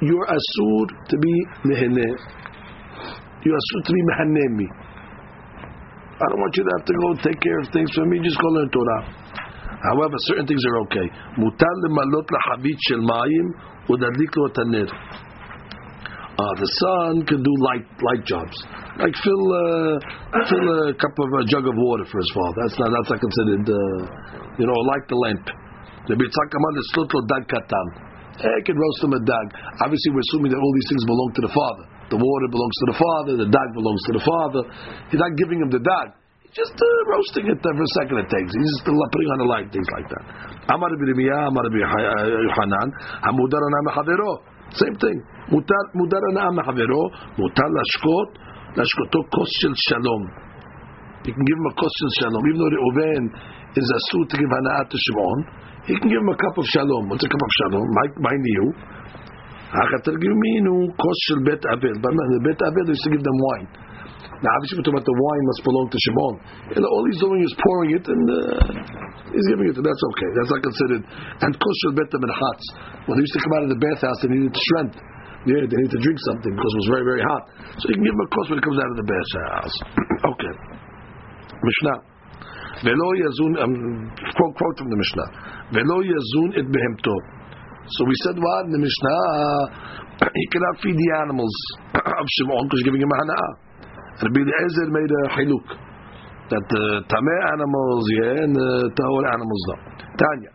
You're 0.00 0.26
asur 0.26 0.84
to 1.08 1.16
be 1.18 1.34
mehene. 1.68 2.08
You're 3.44 3.58
asur 3.58 3.80
to 3.84 3.92
be 3.92 4.02
mehanemi. 4.10 4.68
I 6.18 6.24
don't 6.30 6.40
want 6.40 6.56
you 6.56 6.64
to 6.64 6.72
have 6.78 6.86
to 6.86 6.94
go 6.94 7.08
take 7.30 7.40
care 7.40 7.58
of 7.60 7.68
things 7.70 7.90
for 7.94 8.04
me. 8.06 8.18
Just 8.24 8.40
go 8.40 8.48
learn 8.48 8.70
Torah. 8.70 9.02
However, 9.92 10.16
certain 10.26 10.46
things 10.46 10.64
are 10.66 10.78
okay. 10.90 11.06
Mutal 11.38 11.76
lemalot 11.86 12.26
lahabit 12.26 12.78
shel 12.88 12.98
mayim 12.98 13.54
udadlik 13.86 14.34
lo. 14.34 14.48
Uh, 16.38 16.54
the 16.54 16.70
son 16.78 17.26
can 17.26 17.42
do 17.42 17.50
light 17.66 17.82
light 17.98 18.22
jobs, 18.22 18.54
like 19.02 19.10
fill 19.26 19.44
uh, 19.50 19.98
fill 20.46 20.66
a 20.86 20.94
cup 20.94 21.10
of 21.18 21.28
a 21.34 21.42
jug 21.50 21.66
of 21.66 21.74
water 21.74 22.06
for 22.06 22.22
his 22.22 22.30
father. 22.30 22.56
That's 22.62 22.78
not 22.78 22.94
that's 22.94 23.10
not 23.10 23.18
considered, 23.18 23.66
uh, 23.66 24.54
you 24.54 24.66
know, 24.70 24.78
light 24.86 25.02
the 25.10 25.18
lamp. 25.18 25.46
The 26.06 26.14
bitzakaman 26.14 26.74
is 26.78 26.86
dag 27.26 27.42
katan. 27.50 27.86
Eh, 28.38 28.58
can 28.62 28.78
roast 28.78 29.02
him 29.02 29.18
a 29.18 29.22
dag. 29.26 29.46
Obviously, 29.82 30.14
we're 30.14 30.22
assuming 30.30 30.54
that 30.54 30.62
all 30.62 30.74
these 30.78 30.88
things 30.94 31.02
belong 31.10 31.30
to 31.34 31.42
the 31.42 31.50
father. 31.50 31.84
The 32.14 32.18
water 32.22 32.48
belongs 32.54 32.76
to 32.78 32.86
the 32.94 32.98
father. 33.02 33.32
The 33.34 33.50
dag 33.50 33.68
belongs 33.74 34.02
to 34.06 34.12
the 34.14 34.22
father. 34.22 34.62
He's 35.10 35.18
not 35.18 35.34
giving 35.42 35.58
him 35.58 35.74
the 35.74 35.82
dag. 35.82 36.14
He's 36.46 36.54
just 36.54 36.78
uh, 36.78 36.86
roasting 37.10 37.50
it 37.50 37.58
for 37.58 37.74
a 37.74 37.92
second. 37.98 38.14
It 38.22 38.30
takes. 38.30 38.54
He's 38.54 38.70
just 38.78 38.86
putting 38.86 39.30
on 39.34 39.38
the 39.42 39.48
light, 39.50 39.66
things 39.74 39.90
like 39.90 40.06
that. 40.06 40.22
Amar 40.70 40.86
Amar 40.86 41.66
Hamudar 43.26 43.58
anam. 43.58 44.38
Same 44.76 44.96
thing. 45.02 45.18
מותר, 45.52 45.82
מותר 45.94 46.22
הנאה 46.30 46.50
מחברו, 46.50 47.04
מותר 47.38 47.68
להשקות, 47.76 48.38
להשקותו 48.76 49.18
כוס 49.34 49.48
של 49.60 49.72
שלום. 49.74 50.22
You 51.24 51.32
can 51.34 51.44
give 51.48 51.58
him 51.60 51.68
a 51.72 51.74
kos 51.80 51.92
של 52.00 52.10
shalom. 52.18 52.42
Even 52.48 52.58
though 52.60 52.72
Reuven 52.76 53.22
is 53.80 53.88
asur 53.98 54.22
to 54.30 54.34
give 54.40 54.52
הנאה 54.58 54.82
to 54.92 54.96
he 55.86 55.94
can 55.98 56.08
give 56.08 56.20
him 56.20 56.28
a 56.28 56.36
cup 56.36 56.56
of 56.58 56.66
shalom. 56.66 57.08
What's 57.08 57.24
a 57.24 57.28
cup 57.28 57.42
of 57.48 57.52
shalom? 57.58 57.86
My 58.26 58.36
new. 58.46 58.66
התרגומינו 59.94 60.74
כוס 60.96 61.18
של 61.28 61.38
בית 61.44 61.66
אבל. 61.66 61.94
בית 62.44 62.60
אבל 62.62 62.92
to 62.92 63.10
give 63.14 63.24
them 63.28 63.38
wine. 63.46 63.87
Now, 64.38 64.54
obviously, 64.54 64.78
we're 64.78 64.86
talking 64.86 65.02
about 65.02 65.10
the 65.10 65.18
wine 65.18 65.44
must 65.50 65.62
belong 65.66 65.86
to 65.90 65.98
Shimon. 65.98 66.34
And 66.78 66.82
all 66.86 67.02
he's 67.10 67.18
doing 67.18 67.42
is 67.42 67.50
pouring 67.58 67.90
it, 67.98 68.04
and 68.06 68.24
uh, 68.30 68.38
he's 69.34 69.46
giving 69.50 69.66
it. 69.66 69.74
to 69.74 69.82
That's 69.82 70.04
okay. 70.14 70.30
That's 70.38 70.50
not 70.54 70.62
considered. 70.62 71.02
And 71.42 71.50
kosher 71.58 71.90
bet 71.98 72.06
them 72.14 72.22
in 72.22 72.30
hats. 72.30 72.64
When 73.10 73.18
they 73.18 73.26
used 73.26 73.34
to 73.34 73.42
come 73.42 73.54
out 73.58 73.64
of 73.66 73.70
the 73.74 73.82
bathhouse, 73.82 74.18
they 74.22 74.30
needed 74.30 74.54
strength. 74.54 74.94
Yeah, 75.42 75.66
they 75.66 75.78
need 75.82 75.90
to 75.90 76.02
drink 76.02 76.18
something 76.22 76.54
because 76.54 76.70
it 76.70 76.80
was 76.86 76.90
very, 76.90 77.02
very 77.02 77.22
hot. 77.26 77.42
So 77.82 77.90
you 77.90 77.98
can 77.98 78.06
give 78.06 78.14
him 78.14 78.22
a 78.22 78.30
kos 78.30 78.46
when 78.46 78.58
it 78.62 78.64
comes 78.66 78.78
out 78.78 78.90
of 78.94 78.98
the 79.02 79.08
bathhouse. 79.10 79.74
okay. 80.34 80.54
Mishnah. 81.58 81.98
Yazun. 82.86 83.52
Um, 83.58 83.74
quote, 84.38 84.54
quote 84.54 84.76
from 84.78 84.90
the 84.90 84.98
Mishnah. 85.02 85.28
Velo 85.74 85.98
yazun 86.06 86.62
et 86.62 86.66
behemto. 86.70 87.14
So 87.90 88.06
we 88.06 88.14
said 88.22 88.38
what 88.38 88.70
in 88.70 88.72
the 88.78 88.82
Mishnah? 88.86 90.30
he 90.30 90.44
cannot 90.54 90.78
feed 90.78 90.94
the 90.94 91.10
animals 91.26 91.54
of 91.98 92.26
Shimon 92.38 92.70
because 92.70 92.78
he's 92.78 92.86
giving 92.86 93.02
him 93.02 93.10
a 93.10 93.18
hana'ah. 93.18 93.67
Rabbi 94.18 94.40
Eliezer 94.40 94.88
made 94.90 95.12
a 95.12 95.24
hiluk 95.38 95.68
that 96.50 96.64
the 96.68 96.84
tameh 97.06 97.40
animals, 97.54 98.04
yeah, 98.18 98.24
uh, 98.24 98.44
and 98.44 98.52
the 98.56 98.70
tahor 98.96 99.24
animals, 99.30 99.62
no. 99.68 99.76
Tanya, 100.18 100.52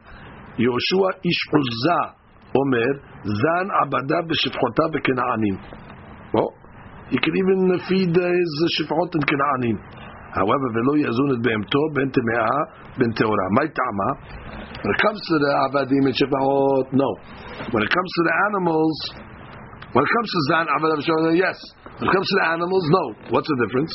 Yoshua 0.60 1.10
ish 1.24 1.44
Uzzah 1.54 2.24
Omer 2.54 2.94
zan 3.24 3.68
abada 3.82 4.20
b'shifchota 4.30 4.86
b'kenaanim. 4.94 5.58
Well, 6.34 6.54
he 7.10 7.18
can 7.18 7.34
even 7.34 7.80
feed 7.88 8.14
uh, 8.14 8.26
his 8.26 8.54
shifchot 8.78 9.16
in 9.16 9.22
Kenaanim. 9.26 9.78
However, 10.34 10.68
velo 10.74 10.94
yazun 10.98 11.38
et 11.38 11.42
behemto 11.42 11.82
ben 11.94 12.10
temea 12.10 12.50
ben 12.98 13.14
teora. 13.14 13.46
My 13.52 13.66
tama. 13.66 14.10
When 14.84 14.92
it 14.94 15.02
comes 15.02 15.22
to 15.30 15.36
the 15.40 15.52
abadim 15.70 16.06
and 16.06 16.16
shifchot, 16.16 16.94
no. 16.94 17.10
When 17.72 17.82
it 17.84 17.90
comes 17.90 18.12
to 18.18 18.22
the 18.28 18.34
animals, 18.50 18.98
when 19.94 20.04
it 20.04 20.12
comes 20.14 20.30
to 20.30 20.40
zan 20.52 20.66
abada 20.68 20.96
b'shifchot, 21.00 21.38
yes. 21.38 21.58
When 22.00 22.10
it 22.10 22.14
comes 22.14 22.28
to 22.28 22.36
the 22.42 22.48
animals, 22.58 22.84
no. 22.90 23.04
What's 23.30 23.48
the 23.48 23.58
difference? 23.68 23.94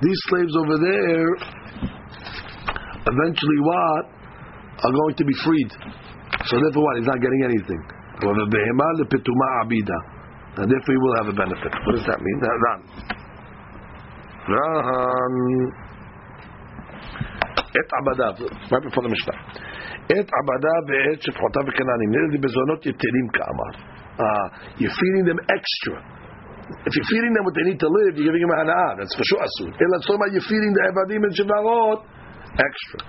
These 0.00 0.20
slaves 0.30 0.54
over 0.56 0.78
there, 0.78 1.28
eventually 3.06 3.60
what? 3.60 4.04
Are 4.78 4.92
going 4.94 5.14
to 5.18 5.24
be 5.24 5.34
freed. 5.44 5.70
So 6.46 6.54
therefore 6.54 6.84
what? 6.84 6.96
He's 6.98 7.06
not 7.06 7.20
getting 7.20 7.42
anything. 7.44 7.82
And 10.56 10.70
therefore 10.70 10.94
he 10.94 10.98
will 10.98 11.16
have 11.18 11.28
a 11.28 11.32
benefit. 11.34 11.72
What 11.84 11.94
does 11.96 12.06
that 12.06 12.20
mean? 12.22 12.40
Et 17.68 17.88
abada, 18.00 18.32
right 18.70 18.82
before 18.82 19.02
the 19.02 19.08
Mishnah. 19.10 19.34
Et 20.10 20.24
abada 20.24 20.74
ve'et 20.88 21.20
shefchota 21.20 21.60
v'kenanim. 21.68 22.10
Nere 22.10 22.38
bezonot 22.40 22.80
yeterim 22.84 23.28
ka'amar. 23.36 23.74
You're 24.78 24.90
feeding 24.90 25.24
them 25.26 25.38
extra. 25.48 25.96
If 26.68 26.92
you're 26.96 27.08
feeding 27.08 27.32
them 27.32 27.44
what 27.44 27.54
they 27.54 27.62
need 27.70 27.80
to 27.80 27.88
live, 27.88 28.16
you're 28.16 28.28
giving 28.28 28.42
them 28.42 28.50
a 28.50 28.60
hana'ah. 28.64 28.96
That's 28.98 29.14
for 29.16 29.24
sure 29.24 29.40
asur. 29.40 29.72
Ela 29.72 29.98
tzoma, 30.04 30.28
you're 30.32 30.44
feeding 30.44 30.72
the 30.72 30.82
evadim 30.92 31.24
and 31.24 31.32
shevarot 31.32 32.04
extra. 32.56 33.00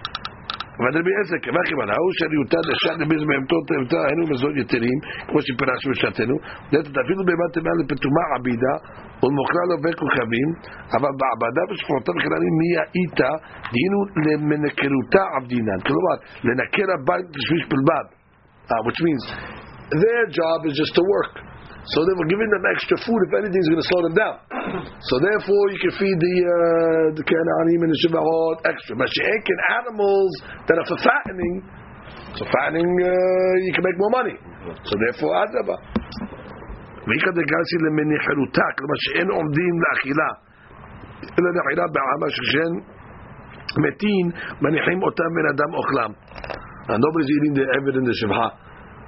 אבל 0.79 0.91
רבי 0.97 1.11
עזר 1.19 1.39
קבע 1.45 1.61
כיוון, 1.69 1.89
ההוא 1.93 2.11
אשר 2.13 2.29
יותד 2.39 2.63
לשת 2.69 2.95
לביז 3.01 3.23
בהמתות 3.29 3.63
תמתה, 3.69 3.99
היינו 4.07 4.23
מזון 4.31 4.53
יתרים, 4.61 4.97
כמו 5.27 5.39
שפירשנו 5.45 5.91
בשעתנו, 5.91 6.35
אפילו 7.03 7.21
בהמת 7.27 7.51
תמיה 7.55 7.73
לפתומה 7.79 8.23
עבידה, 8.35 8.73
ולמוכרה 9.21 9.63
בין 9.83 9.95
כוכבים, 10.01 10.49
אבל 10.95 11.11
בעבדה 11.19 11.63
ושפורתה 11.69 12.11
וכנענים 12.15 12.53
מי 12.61 12.69
הייתה, 12.93 13.31
דהיינו 13.71 13.99
למנקרותה 14.25 15.23
עבדינן, 15.35 15.79
כלומר, 15.87 16.15
לנקר 16.47 16.87
הבית 16.95 17.27
בשביל 17.35 17.61
בלבד, 17.71 18.05
which 18.85 18.99
means, 19.05 19.23
their 20.03 20.23
job 20.39 20.59
is 20.67 20.73
just 20.81 20.93
to 20.97 21.03
work. 21.15 21.48
So 21.88 22.00
they 22.00 22.16
were 22.16 22.28
giving 22.32 22.48
them 22.48 22.64
extra 22.72 22.96
food. 23.04 23.20
If 23.28 23.32
anything, 23.44 23.60
is 23.60 23.68
going 23.68 23.82
to 23.84 23.88
slow 23.92 24.02
them 24.08 24.16
down. 24.16 24.34
So 25.04 25.14
therefore, 25.20 25.64
you 25.68 25.78
can 25.84 25.92
feed 26.00 26.16
the 26.16 26.36
uh, 26.40 27.06
the 27.12 27.24
Canaanim 27.28 27.80
and 27.84 27.92
the 27.92 28.00
Shivahot 28.08 28.56
extra. 28.64 28.96
But 28.96 29.12
you 29.12 29.22
ain't 29.28 29.48
animals 29.84 30.32
that 30.64 30.80
are 30.80 30.88
for 30.88 30.96
fattening. 31.04 31.60
So 32.40 32.48
fattening, 32.48 32.88
uh, 32.88 33.54
you 33.68 33.72
can 33.76 33.84
make 33.84 33.98
more 34.00 34.12
money. 34.16 34.36
So 34.88 34.92
therefore, 34.96 35.32
אדרבה. 35.44 35.76
ואיכא 37.06 37.30
דגסי 37.36 37.76
למניחרותה, 37.84 38.66
כלומר 38.76 38.96
שאין 39.04 39.28
עומדים 39.30 39.74
לאכילה, 39.84 40.30
אלא 41.38 41.48
לאכילה 41.56 41.84
בעמה 41.94 42.26
שכשהם 42.34 42.72
מתים, 43.84 44.24
מניחים 44.62 45.02
אותם 45.02 45.30
בן 45.36 45.46
אדם 45.52 45.70
אוכלם. 45.74 46.12
And 46.88 47.00
nobody's 47.00 47.30
eating 47.36 47.54
the 47.60 47.64
evid 47.76 47.96
in 47.96 48.04
the 48.04 48.14
Shivha. 48.20 48.46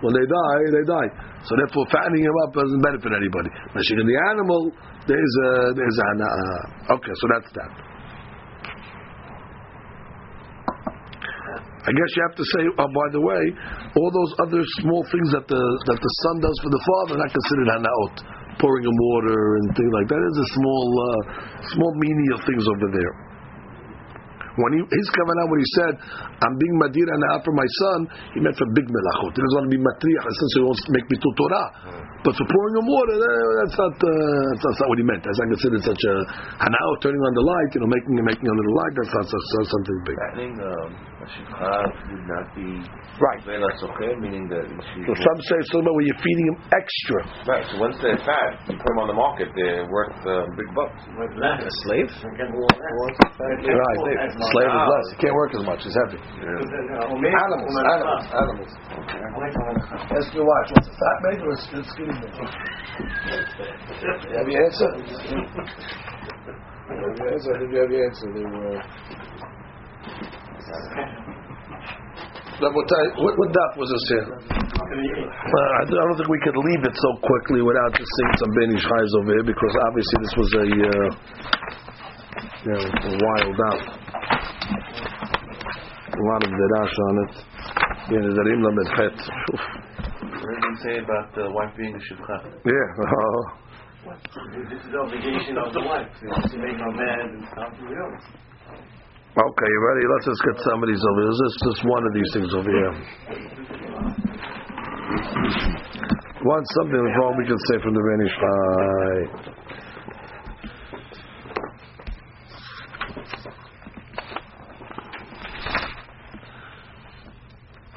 When 0.01 0.13
they 0.17 0.25
die, 0.25 0.61
they 0.73 0.85
die. 0.85 1.09
So 1.45 1.53
therefore, 1.57 1.85
fattening 1.93 2.25
him 2.25 2.35
up 2.45 2.57
doesn't 2.57 2.81
benefit 2.81 3.13
anybody. 3.13 3.49
Mashing 3.77 4.01
in 4.01 4.07
the 4.09 4.19
animal, 4.33 4.73
there's 5.05 5.35
a 5.45 5.49
there's 5.77 5.97
a 5.97 6.09
uh, 6.21 6.95
okay. 6.97 7.13
So 7.21 7.25
that's 7.29 7.51
that. 7.53 7.71
I 11.81 11.89
guess 11.89 12.09
you 12.13 12.21
have 12.29 12.37
to 12.37 12.45
say, 12.45 12.61
oh, 12.77 12.89
by 12.93 13.07
the 13.09 13.21
way, 13.25 13.43
all 13.97 14.11
those 14.13 14.31
other 14.45 14.61
small 14.85 15.01
things 15.09 15.33
that 15.33 15.49
the 15.49 15.63
that 15.89 15.97
the 15.97 16.13
son 16.25 16.35
does 16.41 16.57
for 16.61 16.69
the 16.69 16.81
father 16.81 17.17
are 17.17 17.21
not 17.25 17.33
considered 17.33 17.69
hanaot, 17.73 18.15
pouring 18.61 18.85
him 18.85 18.93
water 18.93 19.37
and 19.61 19.65
things 19.73 19.91
like 20.01 20.07
that. 20.09 20.17
There's 20.17 20.41
a 20.45 20.51
small 20.61 20.85
uh, 20.93 21.21
small 21.73 21.91
menial 21.97 22.39
things 22.45 22.65
over 22.69 22.89
there. 22.93 23.30
When 24.59 24.71
he, 24.75 24.79
his 24.83 25.07
kavanah, 25.15 25.45
when 25.47 25.59
he 25.63 25.69
said, 25.79 25.93
"I'm 26.43 26.55
being 26.59 26.75
madir 26.81 27.07
and 27.07 27.23
for 27.43 27.55
my 27.55 27.67
son," 27.79 27.99
he 28.35 28.39
meant 28.43 28.57
for 28.59 28.67
big 28.75 28.87
melachot. 28.91 29.31
He 29.31 29.39
doesn't 29.39 29.57
want 29.63 29.67
to 29.71 29.73
be 29.73 29.79
matriach, 29.79 30.27
since 30.27 30.51
he 30.55 30.61
wants 30.67 30.81
to 30.87 30.91
make 30.91 31.07
me 31.07 31.15
to 31.15 31.29
Torah. 31.39 31.67
Hmm. 31.87 32.01
But 32.27 32.33
for 32.35 32.45
pouring 32.45 32.75
him 32.77 32.87
water, 32.91 33.17
eh, 33.17 33.49
that's 33.63 33.77
not 33.79 33.95
uh, 33.95 34.49
that's 34.59 34.79
not 34.83 34.87
what 34.91 34.99
he 34.99 35.05
meant. 35.07 35.23
That's 35.23 35.39
not 35.39 35.49
considered 35.55 35.83
such 35.87 36.03
a 36.03 36.15
hanao 36.67 36.91
turning 36.99 37.23
on 37.23 37.33
the 37.33 37.45
light, 37.47 37.69
you 37.73 37.81
know, 37.81 37.89
making 37.89 38.13
making 38.19 38.47
a 38.47 38.53
the 38.53 38.75
light. 38.75 38.93
That's 38.99 39.13
not 39.15 39.25
such, 39.31 39.45
such 39.55 39.67
something 39.71 39.97
big. 40.03 40.17
Fattening 41.21 42.09
would 42.09 42.25
not 42.27 42.45
be 42.57 42.81
Right. 43.21 43.37
Meaning 44.17 44.49
that. 44.49 44.65
So 44.65 45.13
some 45.13 45.37
say 45.45 45.61
it's 45.61 45.69
something 45.69 45.85
about 45.85 45.93
where 45.93 46.07
you're 46.09 46.17
feeding 46.25 46.47
him 46.49 46.57
extra. 46.73 47.19
Right, 47.45 47.61
so 47.69 47.77
once 47.77 47.93
they're 48.01 48.17
fat, 48.25 48.65
you 48.65 48.73
put 48.81 48.87
them 48.89 48.97
on 49.05 49.07
the 49.11 49.13
market, 49.13 49.53
they're 49.53 49.85
worth 49.85 50.15
uh, 50.25 50.47
big 50.57 50.69
bucks. 50.73 50.97
A 51.61 51.69
slave? 51.85 52.09
Right. 53.37 53.97
Slave 54.41 54.73
is 54.73 54.85
less. 54.89 55.05
He 55.13 55.17
can't 55.21 55.37
work 55.37 55.53
as 55.53 55.61
much. 55.61 55.85
He's 55.85 55.93
heavy. 55.93 56.17
Animals, 56.25 57.75
animals, 57.77 58.25
animals. 58.33 58.71
Ask 60.17 60.33
your 60.33 60.47
wife, 60.47 60.67
what's 60.73 60.89
a 60.89 60.95
fat 60.97 61.17
baby 61.29 61.45
or 61.45 61.53
a 61.53 61.61
skinny 61.61 62.15
baby? 62.17 62.41
You 64.01 64.33
have 64.41 64.49
your 64.49 64.65
answer? 64.65 64.89
You 64.97 65.13
have 66.97 67.13
your 67.21 67.29
answer? 67.29 67.51
I 67.53 67.59
think 67.61 67.69
you 67.69 67.79
have 67.85 67.91
your 67.91 68.01
answer. 68.09 68.27
They 68.33 68.45
were, 68.49 68.81
Rabotai, 68.81 69.30
what, 72.61 73.33
what 73.37 73.49
daf 73.51 73.71
was 73.77 73.89
this 73.89 74.05
here? 74.13 74.27
Uh, 74.27 75.69
I 75.79 75.83
don't 75.87 76.17
think 76.17 76.29
we 76.29 76.41
could 76.43 76.57
leave 76.57 76.83
it 76.83 76.95
so 76.95 77.09
quickly 77.23 77.61
without 77.61 77.91
just 77.95 78.05
seeing 78.05 78.35
some 78.37 78.51
Ben 78.59 78.69
Ish 78.75 78.85
over 79.17 79.31
here 79.33 79.45
because 79.47 79.73
obviously 79.87 80.17
this 80.21 80.35
was 80.37 80.49
a, 80.53 80.65
uh, 80.67 81.07
you 82.61 82.71
know, 82.75 82.83
a 82.85 83.11
wild 83.17 83.57
out. 83.71 83.81
A 86.11 86.23
lot 86.27 86.43
of 86.43 86.51
Derash 86.51 86.95
on 87.07 87.15
it. 87.23 87.33
Yeah, 88.11 88.19
the 88.19 88.43
Rim 88.43 88.61
Lamed 88.61 88.89
Chet. 88.93 89.15
What 90.21 90.53
did 90.53 90.63
he 90.67 90.75
say 90.83 90.95
about 90.99 91.33
the 91.33 91.49
wife 91.49 91.73
being 91.77 91.95
a 91.95 92.01
shivcha? 92.01 92.35
Yeah. 92.65 92.87
Oh. 94.03 94.17
This 94.69 94.81
is 94.81 94.89
the 94.91 94.97
obligation 94.97 95.57
of 95.61 95.71
the 95.73 95.81
wife 95.85 96.09
you 96.23 96.27
know, 96.27 96.41
to 96.41 96.57
make 96.57 96.73
her 96.73 96.91
mad 96.91 97.21
and 97.21 97.45
stuff. 97.53 97.73
You 97.79 97.95
know. 97.95 98.50
Okay, 99.31 99.63
you 99.63 99.79
ready? 99.87 100.03
Let's 100.11 100.27
just 100.27 100.43
get 100.43 100.59
some 100.59 100.83
of 100.83 100.89
these 100.91 100.99
over 101.07 101.23
here. 101.23 101.31
Just, 101.31 101.55
just 101.63 101.87
one 101.87 102.03
of 102.03 102.11
these 102.11 102.27
things 102.35 102.51
over 102.51 102.67
here. 102.67 102.91
Once 106.43 106.67
something 106.75 106.99
wrong, 106.99 107.39
we 107.39 107.47
can 107.47 107.55
say 107.71 107.79
from 107.79 107.93
the 107.95 108.03
Renish 108.03 108.35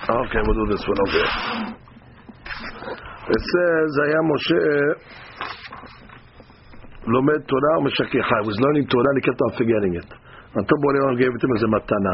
Okay, 0.07 0.39
we'll 0.47 0.55
do 0.55 0.70
this 0.70 0.87
one 0.87 0.99
over 1.03 1.18
here. 1.18 1.35
It 3.26 3.43
says, 3.43 3.91
I 3.99 4.09
am 4.14 4.30
Moshe. 4.30 4.55
Eh, 4.55 4.95
lomed 7.09 7.43
Torah, 7.49 7.82
Meshaki 7.82 8.22
I 8.22 8.47
was 8.47 8.55
learning 8.61 8.87
Torah 8.87 9.11
and 9.11 9.18
he 9.18 9.22
kept 9.28 9.41
on 9.43 9.59
forgetting 9.59 9.97
it. 9.97 10.23
Until 10.55 10.77
Boreolam 10.82 11.15
gave 11.19 11.30
it 11.30 11.39
to 11.39 11.45
him 11.45 11.55
as 11.55 11.63
a 11.63 11.69
matana. 11.69 12.13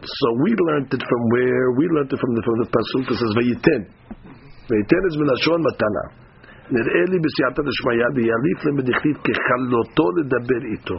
So 0.00 0.26
we 0.44 0.50
learned 0.54 0.88
it 0.92 1.02
from 1.02 1.22
where? 1.32 1.66
We 1.76 1.84
learned 1.92 2.12
it 2.12 2.20
from 2.20 2.32
the, 2.34 2.42
from 2.46 2.56
the 2.62 2.68
pasuk 2.70 3.02
that 3.10 3.16
says 3.20 3.32
Vayiten. 3.36 3.82
Vayiten 4.70 5.02
is 5.10 5.16
minashon 5.16 5.60
matana. 5.60 6.26
נראה 6.70 7.02
לי 7.10 7.18
בסייעתא 7.24 7.62
דשמיא 7.62 8.06
ויעליף 8.14 8.64
למדכתיב 8.64 9.16
ככלותו 9.26 10.06
לדבר 10.16 10.62
איתו. 10.72 10.98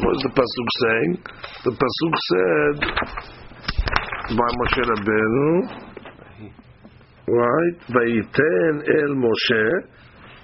What 0.00 0.14
is 0.16 0.22
the 0.26 0.32
pasuk 0.38 0.68
saying? 0.82 1.12
The 1.64 1.72
pasuk 1.82 2.14
said 2.28 2.76
by 4.38 4.50
Moshe 4.58 4.82
Rabbeinu, 4.92 5.50
right? 7.40 7.76
Vayiten 7.94 8.74
el 8.98 9.12
Moshe 9.24 9.66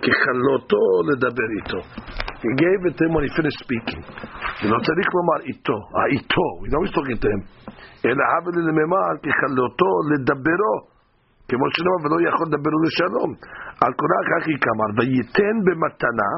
ככלותו 0.03 0.84
לדבר 1.09 1.48
איתו. 1.59 1.80
He 2.44 2.51
gave 2.64 2.80
it 2.88 2.94
to 2.98 3.03
him 3.05 3.12
when 3.14 3.24
he 3.26 3.32
finished 3.38 3.61
speaking. 3.66 4.03
ולא 4.62 4.78
צריך 4.86 5.09
לומר 5.16 5.38
איתו, 5.51 5.78
האיתו, 5.98 6.46
we 6.61 6.66
know 6.70 6.80
he's 6.84 6.94
talking 6.96 7.20
to 7.24 7.28
him. 7.34 7.40
אלא 8.07 8.22
הבל 8.32 8.57
לממר 8.68 9.12
ככלותו 9.24 9.90
לדברו, 10.11 10.74
כמו 11.48 11.66
שנאמר 11.74 11.98
ולא 12.03 12.16
יכול 12.28 12.46
לדברו 12.51 12.78
לשלום. 12.86 13.30
על 13.82 13.92
קורא 14.01 14.20
כך 14.30 14.42
היא 14.51 14.59
כמר, 14.64 14.88
וייתן 14.96 15.57
במתנה 15.66 16.30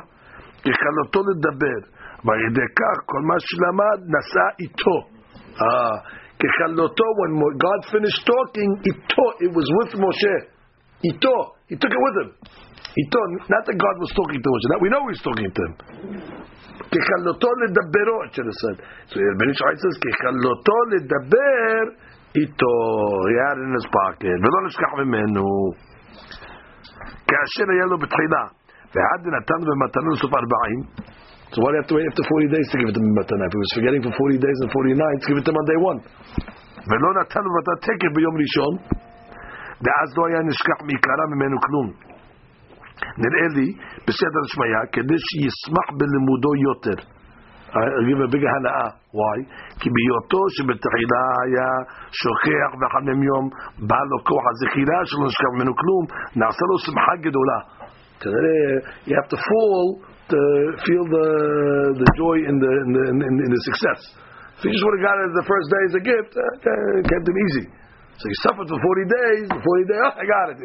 ככלותו 0.64 1.20
לדבר, 1.30 1.80
ועל 2.24 2.40
ידי 2.46 2.68
כך 2.78 2.96
כל 3.10 3.22
מה 3.28 3.36
שלמד 3.46 3.98
נשא 4.14 4.46
איתו. 4.60 4.98
Ah, 5.58 5.96
ככלותו, 6.40 7.04
when 7.20 7.32
God 7.64 7.80
finished 7.92 8.22
talking, 8.32 8.70
איתו, 8.86 9.26
it 9.44 9.50
was 9.56 9.68
with 9.78 9.92
Moshe. 10.02 10.36
איתו, 11.04 11.36
He 11.68 11.76
took 11.76 11.91
it 11.91 12.01
with 12.01 12.15
him. 12.24 12.30
He 12.95 13.03
told 13.11 13.28
not 13.51 13.63
that 13.68 13.78
God 13.78 13.95
was 13.99 14.11
talking 14.15 14.39
to 14.39 14.49
Moshe. 14.49 14.68
That 14.72 14.82
we 14.82 14.89
know 14.89 15.03
He's 15.11 15.22
talking 15.22 15.51
to 15.51 15.61
him. 15.68 15.74
ככלותו 16.91 17.49
לדברו, 17.61 18.18
it 18.26 18.32
should 18.34 18.47
have 18.47 18.59
said. 18.63 18.78
So 19.11 19.20
Ben 19.20 19.49
Ish 19.51 19.59
Chai 19.59 19.76
says, 19.76 19.95
ככלותו 20.03 20.78
לדבר 20.91 21.82
איתו. 22.36 22.78
He 23.28 23.36
had 23.43 23.57
it 23.59 23.65
in 23.68 23.74
his 23.76 23.88
pocket. 23.91 24.38
ולא 24.43 24.59
נשכח 24.68 24.91
ממנו. 25.01 25.45
כאשר 27.30 27.65
היה 27.74 27.86
לו 27.91 27.97
בתחילה, 27.97 28.43
ועד 28.93 29.22
נתן 29.36 29.59
במתנה 29.68 30.09
לסוף 30.13 30.32
so 31.53 31.63
why 31.63 31.72
do 31.72 31.76
you 31.76 31.82
have 31.82 31.88
to 31.88 31.95
wait 31.95 32.03
after 32.11 32.24
40 32.28 32.51
days 32.51 32.68
to 32.72 32.76
give 32.76 32.89
it 32.91 32.95
to 32.95 32.99
him 32.99 33.15
If 33.15 33.51
he 33.55 33.59
was 33.63 33.72
forgetting 33.72 34.03
for 34.03 34.11
40 34.11 34.36
days 34.36 34.57
and 34.63 34.70
40 34.72 34.99
nights, 34.99 35.24
give 35.32 35.38
it 35.39 35.45
to 35.47 35.51
him 35.51 35.59
on 35.59 35.65
day 35.72 35.80
one. 35.80 35.99
ולא 36.91 37.09
נתן 37.20 37.43
במתנה 37.47 37.76
תקף 37.88 38.11
ביום 38.15 38.36
ראשון, 38.43 38.74
ואז 39.84 40.08
לא 40.16 40.22
היה 40.26 40.40
נשכח 40.50 40.78
מעיקרה 40.86 41.24
ממנו 41.32 41.56
כלום. 41.66 41.88
נראה 43.22 43.46
לי, 43.56 43.68
בסדר 44.06 44.42
שמיה, 44.52 44.80
כדי 44.92 45.18
שישמח 45.26 45.88
בלימודו 45.98 46.52
יותר. 46.68 46.98
I'll 47.72 48.04
give 48.04 48.20
a 48.20 48.28
bigger 48.28 48.52
הנאה. 48.56 48.88
Why? 49.18 49.38
כי 49.80 49.88
בהיותו 49.94 50.40
שבתחילה 50.54 51.22
היה 51.44 51.68
שוכח 52.20 52.70
ואחד 52.78 53.02
מהם 53.06 53.22
יום 53.22 53.44
בא 53.88 54.00
לו 54.10 54.18
כוח 54.24 54.44
הזכירה 54.50 54.98
שלא 55.04 55.26
נשכח 55.26 55.50
ממנו 55.54 55.72
כלום, 55.76 56.04
נעשה 56.36 56.64
לו 56.70 56.78
שמחה 56.78 57.14
גדולה. 57.26 57.58
כנראה, 58.20 58.60
you 59.06 59.14
have 59.20 59.28
to 59.34 59.38
fall 59.48 59.86
to 60.32 60.38
feel 60.84 61.04
the, 61.16 61.28
the 62.00 62.08
joy 62.20 62.36
in 62.50 62.56
the, 62.62 62.72
in 62.84 62.90
the, 62.96 63.02
in, 63.28 63.34
in 63.46 63.50
the 63.56 63.62
success. 63.68 64.00
If 64.58 64.64
you 64.64 64.72
just 64.76 64.84
would 64.86 64.96
have 64.98 65.06
got 65.08 65.16
it 65.24 65.30
the 65.42 65.48
first 65.52 65.68
day 65.74 65.82
as 65.88 65.94
a 66.00 66.04
gift, 66.12 66.32
uh, 66.38 66.44
kept 67.10 67.24
him 67.30 67.38
easy. 67.46 67.64
So 68.18 68.26
he 68.26 68.36
suffered 68.49 68.65
for 68.65 68.82
40 68.82 69.13
days, 69.13 69.45
40 69.45 69.61
days, 69.61 70.01
oh, 70.09 70.13
I 70.18 70.26
got 70.26 70.47
it. 70.49 70.57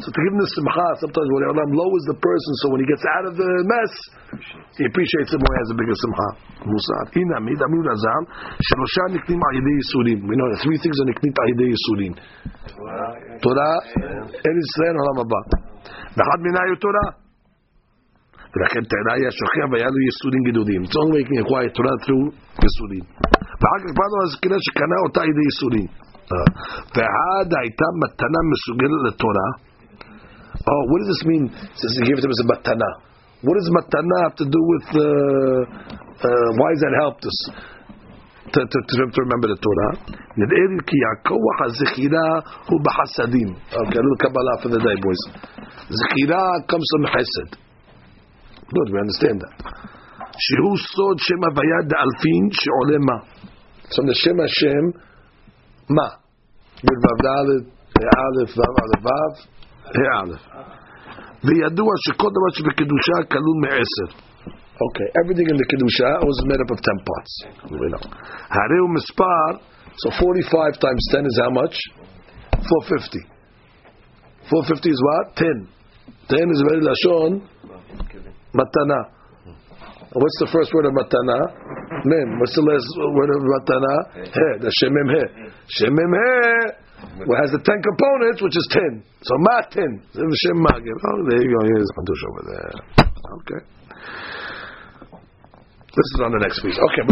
So 0.00 0.08
to 0.08 0.18
give 0.24 0.32
him 0.32 0.40
the 0.40 0.48
simcha, 0.56 0.88
sometimes 1.04 1.28
when 1.36 1.52
Allah 1.52 1.68
lowers 1.68 2.04
the 2.08 2.16
person, 2.16 2.52
so 2.64 2.72
when 2.72 2.80
he 2.80 2.88
gets 2.88 3.04
out 3.04 3.28
of 3.28 3.36
the 3.36 3.50
mess, 3.68 3.92
he 4.80 4.88
appreciates 4.88 5.36
it 5.36 5.36
more, 5.36 5.52
he 5.52 5.60
has 5.68 5.76
a 5.76 5.78
bigger 5.84 5.92
simcha. 6.00 6.28
We 6.64 6.72
know 10.32 10.48
the 10.48 10.60
three 10.64 10.80
things 10.80 10.96
are 10.96 11.08
niknit 11.12 11.36
al-yidei 11.36 11.76
yisurin. 11.76 12.16
Torah, 13.44 13.76
El 14.40 14.56
Israel, 14.64 14.96
Olam 14.96 15.28
Haba. 15.28 15.40
ואחד 16.16 16.38
מינה 16.40 16.60
היו 16.64 16.76
תורה. 16.76 17.06
ולכן 18.56 18.82
תעלה 18.90 19.12
היה 19.18 19.30
שוכח 19.30 19.66
והיה 19.72 19.88
לו 19.94 20.00
יסודים 20.08 20.42
גדודים. 20.48 20.80
צאן 20.92 21.08
ויקנה, 21.12 21.40
הוא 21.48 21.58
היה 21.58 21.68
יסודים. 22.66 23.04
ואחר 23.60 23.78
כך 23.82 23.92
באנו 23.98 24.16
אז 24.24 24.30
כנראה 24.42 24.60
שקנה 24.66 24.98
אותה 25.04 25.20
ידי 25.30 25.46
יסודים. 25.50 26.03
ועד 26.95 27.49
הייתה 27.61 27.87
מתנה 28.01 28.39
מסוגלת 28.51 29.01
לתורה. 29.07 29.47
Oh, 30.59 30.81
what 30.89 30.99
does 31.01 31.09
this 31.13 31.23
mean? 31.31 31.43
Since 31.79 31.93
he 31.97 32.01
gave 32.07 32.17
it 32.17 32.21
to 32.21 32.27
him 32.27 32.35
as 32.35 32.41
a 32.45 32.49
matana. 32.51 32.91
What 33.41 33.55
does 33.57 33.69
matana 33.79 34.17
have 34.27 34.35
to 34.41 34.45
do 34.45 34.61
with? 34.71 34.87
Uh, 34.91 35.61
uh, 36.27 36.49
why 36.59 36.69
does 36.75 36.83
that 36.83 36.95
help 36.99 37.17
us 37.23 37.37
to, 38.53 38.59
to, 38.59 38.77
to, 38.89 38.93
to 39.15 39.19
remember 39.25 39.47
the 39.53 39.59
Torah? 39.65 39.93
נראה 40.37 40.65
לי 40.71 40.79
כי 40.89 40.97
הכוח 41.11 41.57
הזכירה 41.65 42.29
הוא 42.69 42.79
בחסדים. 42.85 43.49
Okay, 43.71 43.97
a 43.99 44.03
little 44.03 44.19
Kabbalah 44.23 44.55
for 44.61 44.69
the 44.69 44.81
day, 44.87 44.97
boys. 45.05 45.23
זכירה 45.89 46.43
comes 46.67 46.87
from 46.91 47.03
חסד. 47.13 47.49
Good, 48.75 48.87
we 48.93 48.99
understand 49.05 49.37
that. 49.43 49.55
שהוא 50.43 50.77
סוד 50.77 51.17
שם 51.19 51.41
הוויה 51.49 51.79
דאלפין 51.91 52.43
שעולה 52.51 52.99
מה? 53.07 53.17
So 53.93 53.99
the 54.09 54.13
שם 54.13 54.37
השם 54.45 54.85
מה? 55.89 56.07
י' 56.83 56.95
ו' 57.03 57.15
ד' 57.23 57.27
א' 57.27 58.39
ו' 58.55 58.61
א' 58.81 58.95
ו' 59.03 59.09
ה' 59.95 60.21
א'. 60.21 60.33
וידוע 61.43 61.91
שכל 62.05 62.29
דבר 62.37 62.49
שבקדושה 62.55 63.17
כלול 63.31 63.57
מעשר. 63.63 64.09
Okay, 64.87 65.07
everything 65.21 65.47
in 65.51 65.57
the 65.59 65.67
kedusha 65.71 66.23
was 66.23 66.37
made 66.47 66.61
up 66.63 66.71
of 66.71 66.79
10 66.79 67.03
parts. 67.09 67.33
We 67.67 67.87
know. 67.91 68.03
הרי 68.49 68.79
הוא 68.79 68.89
מספר, 68.89 69.47
so 70.01 70.07
45 70.11 70.79
times 70.79 71.03
10 71.11 71.25
is 71.25 71.35
how 71.43 71.51
much? 71.51 71.75
450. 72.51 73.19
450 74.47 74.89
is 74.89 75.01
what? 75.07 75.35
10. 75.35 75.67
10 76.29 76.51
is 76.55 76.61
very 76.69 76.81
lashon 76.89 77.31
matana. 78.55 79.12
What's 80.12 80.38
the 80.44 80.50
first 80.52 80.74
word 80.74 80.86
of 80.86 80.92
matana? 80.92 81.38
Mem. 82.04 82.38
What's 82.38 82.54
the 82.54 82.64
last 82.66 82.84
word 82.98 83.30
of 83.32 83.40
matana? 83.48 83.94
He. 84.28 84.48
The 84.60 84.70
shemem 84.82 85.08
he. 85.08 85.24
Shemem 85.80 86.12
he. 86.12 86.84
Has 87.40 87.52
the 87.52 87.60
ten 87.64 87.80
components, 87.80 88.40
which 88.40 88.56
is 88.56 88.66
ten. 88.70 89.04
So 89.22 89.34
ma 89.40 89.60
ten. 89.72 90.00
Shem. 90.12 90.60
Oh, 90.60 91.20
there 91.28 91.40
you 91.40 91.50
go. 91.52 91.60
Here's 91.64 91.90
Hadush 91.96 92.22
over 92.28 92.42
there. 92.52 92.72
Okay. 93.40 93.60
This 95.94 96.08
is 96.14 96.20
on 96.26 96.32
the 96.34 96.42
next 96.42 96.58
week. 96.64 96.74
Okay. 96.74 97.04